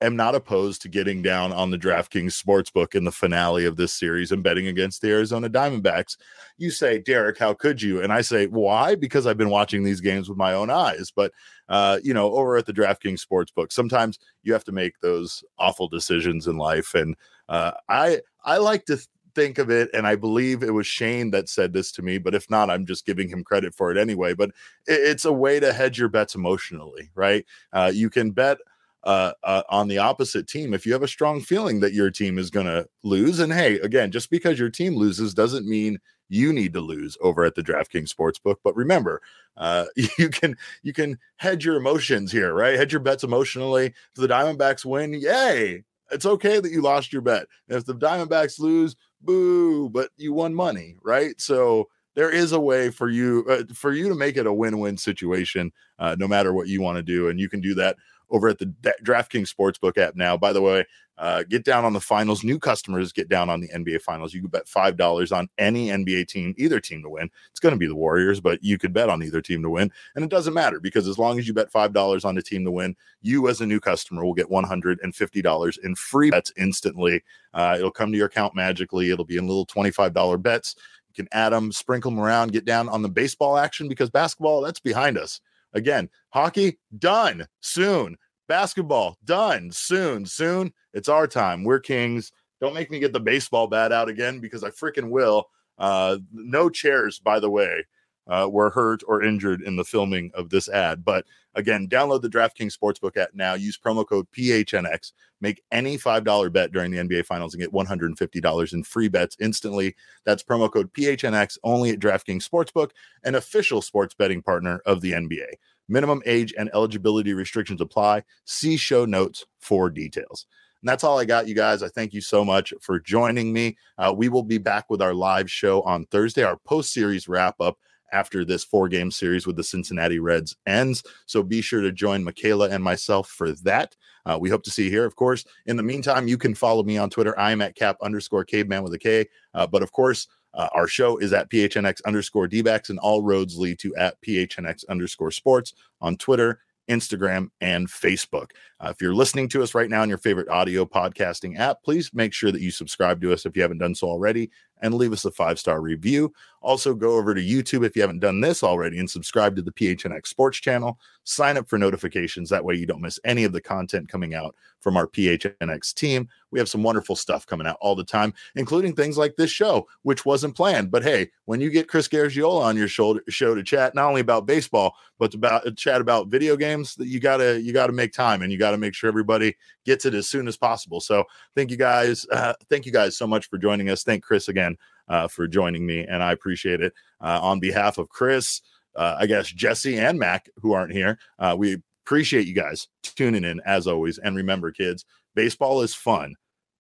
am 0.05 0.17
not 0.17 0.35
opposed 0.35 0.83
to 0.83 0.89
getting 0.89 1.23
down 1.23 1.53
on 1.53 1.71
the 1.71 1.79
DraftKings 1.79 2.41
sportsbook 2.41 2.95
in 2.95 3.05
the 3.05 3.13
finale 3.13 3.65
of 3.65 3.77
this 3.77 3.93
series 3.93 4.33
and 4.33 4.43
betting 4.43 4.67
against 4.67 5.01
the 5.01 5.11
Arizona 5.11 5.49
Diamondbacks. 5.49 6.17
You 6.59 6.71
say, 6.71 6.99
Derek, 6.99 7.39
how 7.39 7.55
could 7.55 7.81
you? 7.81 8.03
And 8.03 8.13
I 8.13 8.21
say, 8.21 8.47
why? 8.47 8.95
Because 8.95 9.27
I've 9.27 9.39
been 9.39 9.51
watching 9.51 9.83
these 9.83 10.01
games 10.01 10.29
with 10.29 10.39
my 10.39 10.53
own 10.53 10.71
eyes. 10.71 11.11
But 11.15 11.33
uh, 11.69 11.99
you 12.03 12.13
know, 12.13 12.33
over 12.35 12.57
at 12.57 12.67
the 12.67 12.73
DraftKings 12.73 13.25
sportsbook, 13.25 13.73
sometimes 13.73 14.19
you 14.43 14.53
have 14.53 14.65
to 14.65 14.73
make 14.73 15.01
those 15.01 15.43
awful 15.59 15.89
decisions 15.89 16.47
in 16.47 16.59
life. 16.59 16.95
And 16.95 17.17
uh, 17.49 17.73
I 17.89 18.21
I 18.45 18.59
like 18.59 18.85
to 18.87 18.99
think 19.35 19.59
of 19.59 19.71
it, 19.71 19.91
and 19.93 20.07
I 20.07 20.17
believe 20.17 20.63
it 20.63 20.73
was 20.73 20.87
Shane 20.87 21.31
that 21.33 21.49
said 21.49 21.73
this 21.73 21.93
to 21.93 22.03
me, 22.03 22.19
but 22.19 22.35
if 22.35 22.49
not, 22.51 22.71
I'm 22.71 22.87
just 22.87 23.07
giving 23.07 23.29
him 23.29 23.45
credit 23.45 23.75
for 23.75 23.91
it 23.91 23.99
anyway. 23.99 24.35
But 24.35 24.51
it, 24.87 25.01
it's 25.01 25.25
a 25.25 25.33
way 25.33 25.61
to 25.61 25.73
hedge 25.73 25.99
your 25.99 26.09
bets 26.09 26.35
emotionally, 26.35 27.11
right? 27.15 27.45
Uh, 27.73 27.91
you 27.95 28.11
can 28.11 28.31
bet 28.31 28.59
uh, 29.05 29.33
uh, 29.43 29.63
on 29.69 29.89
the 29.89 29.99
opposite 29.99 30.49
team 30.49 30.73
if 30.73 30.87
you 30.87 30.93
have 30.93 31.03
a 31.03 31.09
strong 31.09 31.41
feeling 31.41 31.81
that 31.81 31.93
your 31.93 32.11
team 32.11 32.39
is 32.39 32.51
going 32.51 32.67
to 32.67 32.87
lose. 33.03 33.39
And 33.39 33.53
hey, 33.53 33.79
again, 33.81 34.11
just 34.11 34.31
because 34.31 34.59
your 34.59 34.71
team 34.71 34.97
loses 34.97 35.35
doesn't 35.35 35.69
mean 35.69 35.99
you 36.29 36.53
need 36.53 36.73
to 36.73 36.81
lose 36.81 37.17
over 37.21 37.45
at 37.45 37.55
the 37.55 37.63
DraftKings 37.63 38.13
Sportsbook. 38.13 38.57
But 38.65 38.75
remember, 38.75 39.21
uh, 39.57 39.87
you 40.19 40.31
can 40.31 40.57
you 40.83 40.93
can 40.93 41.19
hedge 41.37 41.65
your 41.65 41.77
emotions 41.77 42.33
here, 42.33 42.55
right? 42.55 42.77
Hedge 42.77 42.93
your 42.93 43.01
bets 43.01 43.25
emotionally. 43.25 43.87
If 43.87 44.15
the 44.15 44.29
Diamondbacks 44.29 44.85
win, 44.85 45.13
yay! 45.13 45.85
It's 46.11 46.27
okay 46.27 46.61
that 46.61 46.71
you 46.71 46.83
lost 46.83 47.13
your 47.13 47.23
bet. 47.23 47.47
If 47.69 47.87
the 47.87 47.95
Diamondbacks 47.95 48.59
lose, 48.59 48.95
boo! 49.25 49.89
But 49.89 50.11
you 50.17 50.33
won 50.33 50.55
money, 50.55 50.97
right? 51.03 51.41
So 51.41 51.89
there 52.15 52.31
is 52.31 52.53
a 52.53 52.61
way 52.61 52.91
for 52.91 53.09
you 53.09 53.45
uh, 53.49 53.63
for 53.75 53.93
you 53.93 54.09
to 54.09 54.15
make 54.15 54.37
it 54.37 54.47
a 54.47 54.53
win-win 54.53 54.97
situation, 54.97 55.73
uh, 55.99 56.17
no 56.19 56.29
matter 56.29 56.53
what 56.53 56.69
you 56.69 56.81
want 56.81 56.97
to 56.97 57.03
do, 57.03 57.29
and 57.29 57.39
you 57.39 57.49
can 57.49 57.61
do 57.61 57.75
that 57.75 57.97
over 58.31 58.49
at 58.49 58.59
the 58.59 58.67
DraftKings 59.05 59.53
Sportsbook 59.55 59.99
app 59.99 60.17
now. 60.17 60.37
By 60.37 60.53
the 60.53 60.63
way, 60.63 60.85
uh, 61.19 61.45
get 61.45 61.65
down 61.65 61.85
on 61.85 61.93
the 61.93 62.01
finals. 62.01 62.43
New 62.43 62.59
customers 62.59 63.13
get 63.13 63.29
down 63.29 63.49
on 63.49 63.61
the 63.61 63.69
NBA 63.69 64.03
finals. 64.03 64.35
You 64.35 64.41
can 64.41 64.51
bet 64.51 64.67
five 64.67 64.97
dollars 64.97 65.31
on 65.31 65.49
any 65.59 65.89
NBA 65.89 66.27
team, 66.27 66.55
either 66.57 66.81
team 66.81 67.03
to 67.03 67.09
win. 67.09 67.31
It's 67.51 67.61
going 67.61 67.75
to 67.75 67.79
be 67.79 67.87
the 67.87 67.95
Warriors, 67.95 68.41
but 68.41 68.63
you 68.65 68.79
could 68.79 68.93
bet 68.93 69.09
on 69.09 69.23
either 69.23 69.41
team 69.41 69.63
to 69.63 69.71
win, 69.71 69.93
and 70.17 70.25
it 70.25 70.31
doesn't 70.31 70.55
matter 70.55 70.81
because 70.81 71.07
as 71.07 71.19
long 71.19 71.39
as 71.39 71.47
you 71.47 71.55
bet 71.55 71.71
five 71.71 71.93
dollars 71.93 72.25
on 72.25 72.35
the 72.35 72.43
team 72.43 72.65
to 72.65 72.71
win, 72.71 72.97
you 73.23 73.49
as 73.49 73.61
a 73.61 73.67
new 73.67 73.79
customer 73.79 74.25
will 74.25 74.35
get 74.35 74.51
one 74.51 74.65
hundred 74.65 74.99
and 75.03 75.15
fifty 75.15 75.41
dollars 75.43 75.79
in 75.85 75.95
free 75.95 76.31
bets 76.31 76.53
instantly. 76.57 77.23
Uh, 77.53 77.77
it'll 77.79 77.91
come 77.93 78.11
to 78.11 78.19
your 78.19 78.27
account 78.27 78.57
magically. 78.57 79.11
It'll 79.11 79.25
be 79.25 79.37
in 79.37 79.47
little 79.47 79.67
twenty-five 79.67 80.15
dollar 80.15 80.37
bets. 80.37 80.75
Can 81.15 81.29
add 81.33 81.53
them, 81.53 81.73
sprinkle 81.73 82.11
them 82.11 82.21
around, 82.21 82.53
get 82.53 82.65
down 82.65 82.89
on 82.89 83.03
the 83.03 83.09
baseball 83.09 83.57
action 83.57 83.89
because 83.89 84.11
basketball 84.11 84.61
that's 84.61 84.81
behind 84.81 85.17
us. 85.17 85.41
Again, 85.73 86.09
hockey 86.31 86.79
done 86.99 87.47
soon. 87.61 88.17
Basketball 88.49 89.17
done 89.25 89.71
soon. 89.73 90.27
Soon 90.27 90.73
it's 90.93 91.09
our 91.09 91.27
time. 91.27 91.65
We're 91.65 91.81
kings. 91.81 92.33
Don't 92.61 92.75
make 92.75 92.91
me 92.91 92.99
get 92.99 93.13
the 93.13 93.21
baseball 93.21 93.67
bat 93.67 93.93
out 93.93 94.09
again 94.09 94.41
because 94.41 94.65
I 94.65 94.71
freaking 94.71 95.11
will. 95.11 95.47
Uh, 95.79 96.19
no 96.33 96.71
chairs, 96.71 97.19
by 97.19 97.41
the 97.41 97.51
way, 97.51 97.85
uh, 98.27 98.49
were 98.51 98.71
hurt 98.71 99.03
or 99.07 99.23
injured 99.23 99.63
in 99.63 99.77
the 99.77 99.85
filming 99.85 100.31
of 100.35 100.51
this 100.51 100.69
ad. 100.69 101.05
But 101.05 101.27
again, 101.55 101.89
download 101.89 102.23
the 102.23 102.29
DraftKings 102.29 102.77
Sportsbook 102.77 103.17
app 103.17 103.31
now. 103.35 103.55
Use 103.55 103.79
promo 103.79 104.07
code 104.07 104.27
PHNX. 104.33 105.13
Make 105.41 105.63
any 105.71 105.99
$5 105.99 106.53
bet 106.53 106.73
during 106.73 106.91
the 106.91 106.99
NBA 106.99 107.27
Finals 107.27 107.55
and 107.55 107.63
get 107.63 107.73
$150 107.73 108.73
in 108.73 108.83
free 108.83 109.09
bets 109.09 109.37
instantly. 109.41 109.95
That's 110.25 110.43
promo 110.43 110.73
code 110.73 110.93
PHNX 110.93 111.59
only 111.65 111.91
at 111.91 111.99
DraftKings 111.99 112.49
Sportsbook, 112.49 112.91
an 113.25 113.35
official 113.35 113.83
sports 113.83 114.15
betting 114.15 114.43
partner 114.43 114.81
of 114.87 115.01
the 115.01 115.13
NBA. 115.13 115.55
Minimum 115.89 116.23
age 116.25 116.55
and 116.57 116.71
eligibility 116.73 117.35
restrictions 117.35 117.83
apply. 117.83 118.23
See 118.47 118.79
show 118.79 119.05
notes 119.05 119.45
for 119.61 119.91
details. 119.91 120.47
And 120.81 120.89
that's 120.89 121.05
all 121.05 121.19
I 121.19 121.25
got, 121.25 121.49
you 121.49 121.55
guys. 121.55 121.83
I 121.83 121.89
thank 121.89 122.13
you 122.13 122.21
so 122.21 122.45
much 122.45 122.73
for 122.81 123.01
joining 123.01 123.53
me. 123.53 123.77
Uh, 123.97 124.15
we 124.15 124.29
will 124.29 124.43
be 124.43 124.59
back 124.59 124.91
with 124.91 125.01
our 125.01 125.15
live 125.15 125.51
show 125.51 125.81
on 125.83 126.05
Thursday, 126.07 126.43
our 126.43 126.59
post 126.59 126.93
series 126.93 127.29
wrap 127.29 127.59
up 127.61 127.79
after 128.13 128.45
this 128.45 128.65
four 128.65 128.89
game 128.89 129.11
series 129.11 129.47
with 129.47 129.57
the 129.57 129.65
Cincinnati 129.65 130.19
Reds 130.19 130.57
ends. 130.67 131.03
So 131.27 131.43
be 131.43 131.61
sure 131.61 131.81
to 131.81 131.93
join 131.93 132.25
Michaela 132.25 132.71
and 132.71 132.83
myself 132.83 133.29
for 133.29 133.53
that. 133.53 133.97
Uh, 134.27 134.39
we 134.41 134.51
hope 134.51 134.63
to 134.65 134.71
see 134.71 134.85
you 134.85 134.91
here, 134.91 135.05
of 135.05 135.17
course. 135.17 135.45
In 135.67 135.77
the 135.77 135.83
meantime, 135.83 136.29
you 136.29 136.39
can 136.39 136.55
follow 136.55 136.83
me 136.83 136.97
on 136.97 137.11
Twitter. 137.11 137.39
I 137.39 137.53
am 137.53 137.61
at 137.61 137.75
cap 137.77 137.97
underscore 138.03 138.45
caveman 138.45 138.83
with 138.83 138.95
a 138.95 138.99
K. 138.99 139.27
Uh, 139.53 139.67
but 139.67 139.83
of 139.83 139.93
course, 139.93 140.29
uh, 140.55 140.69
our 140.73 140.87
show 140.87 141.19
is 141.19 141.33
at 141.33 141.51
PHNX 141.51 142.01
underscore 142.07 142.49
DBACs, 142.49 142.91
and 142.91 142.99
all 143.01 143.23
roads 143.23 143.59
lead 143.59 143.79
to 143.81 143.95
at 143.97 144.21
PHNX 144.23 144.85
underscore 144.89 145.33
sports 145.33 145.75
on 146.01 146.17
Twitter, 146.17 146.61
Instagram, 146.89 147.49
and 147.61 147.89
Facebook. 147.89 148.51
Uh, 148.79 148.91
if 148.91 149.01
you're 149.01 149.15
listening 149.15 149.49
to 149.49 149.63
us 149.63 149.75
right 149.75 149.91
now 149.91 150.03
in 150.03 150.09
your 150.09 150.19
favorite 150.19 150.49
audio 150.49 150.85
podcasting 150.85 151.59
app, 151.59 151.83
please 151.83 152.11
make 152.15 152.33
sure 152.33 152.53
that 152.53 152.61
you 152.61 152.71
subscribe 152.71 153.21
to 153.21 153.33
us 153.33 153.47
if 153.47 153.57
you 153.57 153.63
haven't 153.63 153.79
done 153.79 153.95
so 153.95 154.07
already 154.07 154.51
and 154.83 154.95
leave 154.95 155.13
us 155.13 155.25
a 155.25 155.31
five 155.31 155.59
star 155.59 155.81
review. 155.81 156.33
Also, 156.65 156.95
go 156.95 157.17
over 157.17 157.35
to 157.35 157.43
YouTube 157.43 157.85
if 157.85 157.95
you 157.95 158.01
haven't 158.01 158.21
done 158.21 158.41
this 158.41 158.63
already 158.63 158.99
and 158.99 159.09
subscribe 159.09 159.55
to 159.55 159.61
the 159.61 159.71
PHNX 159.71 160.29
Sports 160.29 160.59
channel. 160.59 160.99
Sign 161.25 161.59
up 161.59 161.69
for 161.69 161.79
notifications. 161.79 162.49
That 162.49 162.65
way, 162.65 162.75
you 162.75 162.87
don't 162.87 163.03
miss 163.03 163.21
any 163.23 163.45
of 163.45 163.53
the 163.53 163.61
content 163.61 164.09
coming 164.09 164.35
out 164.35 164.57
from 164.81 164.97
our 164.97 165.07
PHNX 165.07 165.93
team. 165.93 166.27
We 166.51 166.59
have 166.59 166.71
some 166.71 166.83
wonderful 166.83 167.17
stuff 167.17 167.47
coming 167.47 167.67
out 167.67 167.77
all 167.83 167.95
the 167.95 168.03
time, 168.03 168.33
including 168.57 168.95
things 168.95 169.19
like 169.19 169.37
this 169.37 169.51
show, 169.51 169.87
which 170.03 170.25
wasn't 170.25 170.57
planned. 170.57 170.91
But 170.91 171.03
hey, 171.03 171.31
when 171.45 171.61
you 171.61 171.69
get 171.69 171.87
Chris 171.87 172.09
Garagiola 172.09 172.63
on 172.63 172.79
your 172.79 172.89
show, 172.89 173.21
show 173.29 173.55
to 173.55 173.63
chat 173.63 173.95
not 173.95 174.09
only 174.09 174.23
about 174.23 174.47
baseball 174.47 174.97
but 175.19 175.33
to 175.33 175.37
about 175.37 175.77
chat 175.77 176.01
about 176.01 176.29
video 176.29 176.57
games, 176.57 176.95
that 176.97 177.09
you 177.09 177.21
gotta 177.21 177.61
you 177.61 177.75
gotta 177.75 177.93
make 177.93 178.13
time 178.13 178.41
and 178.41 178.51
you 178.51 178.59
gotta 178.59 178.79
make 178.79 178.95
sure 178.95 179.09
everybody 179.09 179.55
gets 179.85 180.07
it 180.07 180.15
as 180.15 180.29
soon 180.29 180.49
as 180.49 180.57
possible. 180.57 181.01
So 181.01 181.25
thank 181.55 181.71
you 181.71 181.77
guys, 181.77 182.27
uh, 182.33 182.55
thank 182.71 182.87
you 182.87 182.93
guys 182.93 183.19
so 183.19 183.27
much 183.27 183.49
for 183.49 183.59
joining 183.59 183.91
us. 183.91 184.03
Thank 184.03 184.25
Chris 184.25 184.49
again 184.49 184.79
uh, 185.09 185.29
for 185.29 185.47
joining 185.47 185.87
me, 185.87 186.07
and 186.07 186.23
I 186.23 186.33
appreciate 186.33 186.81
it. 186.81 186.93
Uh, 187.21 187.39
on 187.43 187.61
behalf 187.61 187.99
of 187.99 188.09
Chris, 188.09 188.61
uh, 188.97 189.17
I 189.19 189.27
guess 189.27 189.49
Jesse 189.49 189.99
and 189.99 190.19
Mac, 190.19 190.49
who 190.57 190.73
aren't 190.73 190.93
here, 190.93 191.19
uh, 191.39 191.55
we 191.59 191.83
appreciate 192.05 192.47
you 192.47 192.55
guys 192.55 192.89
tuning 193.03 193.45
in 193.45 193.61
as 193.65 193.87
always. 193.87 194.19
And 194.19 194.37
remember, 194.37 194.71
kids, 194.71 195.05
baseball 195.35 195.83
is 195.83 195.95
fun, 195.95 196.35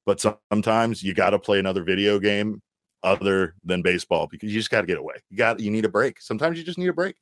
but 0.06 0.24
sometimes 0.50 1.02
you 1.02 1.14
got 1.14 1.30
to 1.30 1.38
play 1.38 1.58
another 1.58 1.82
video 1.82 2.18
game 2.18 2.60
other 3.02 3.54
than 3.64 3.82
baseball 3.82 4.26
because 4.30 4.50
you 4.52 4.58
just 4.58 4.70
got 4.70 4.82
to 4.82 4.86
get 4.86 4.98
away. 4.98 5.16
You 5.30 5.36
got 5.36 5.60
you 5.60 5.70
need 5.70 5.84
a 5.84 5.90
break. 5.90 6.20
Sometimes 6.20 6.58
you 6.58 6.64
just 6.64 6.78
need 6.78 6.88
a 6.88 6.92
break. 6.92 7.16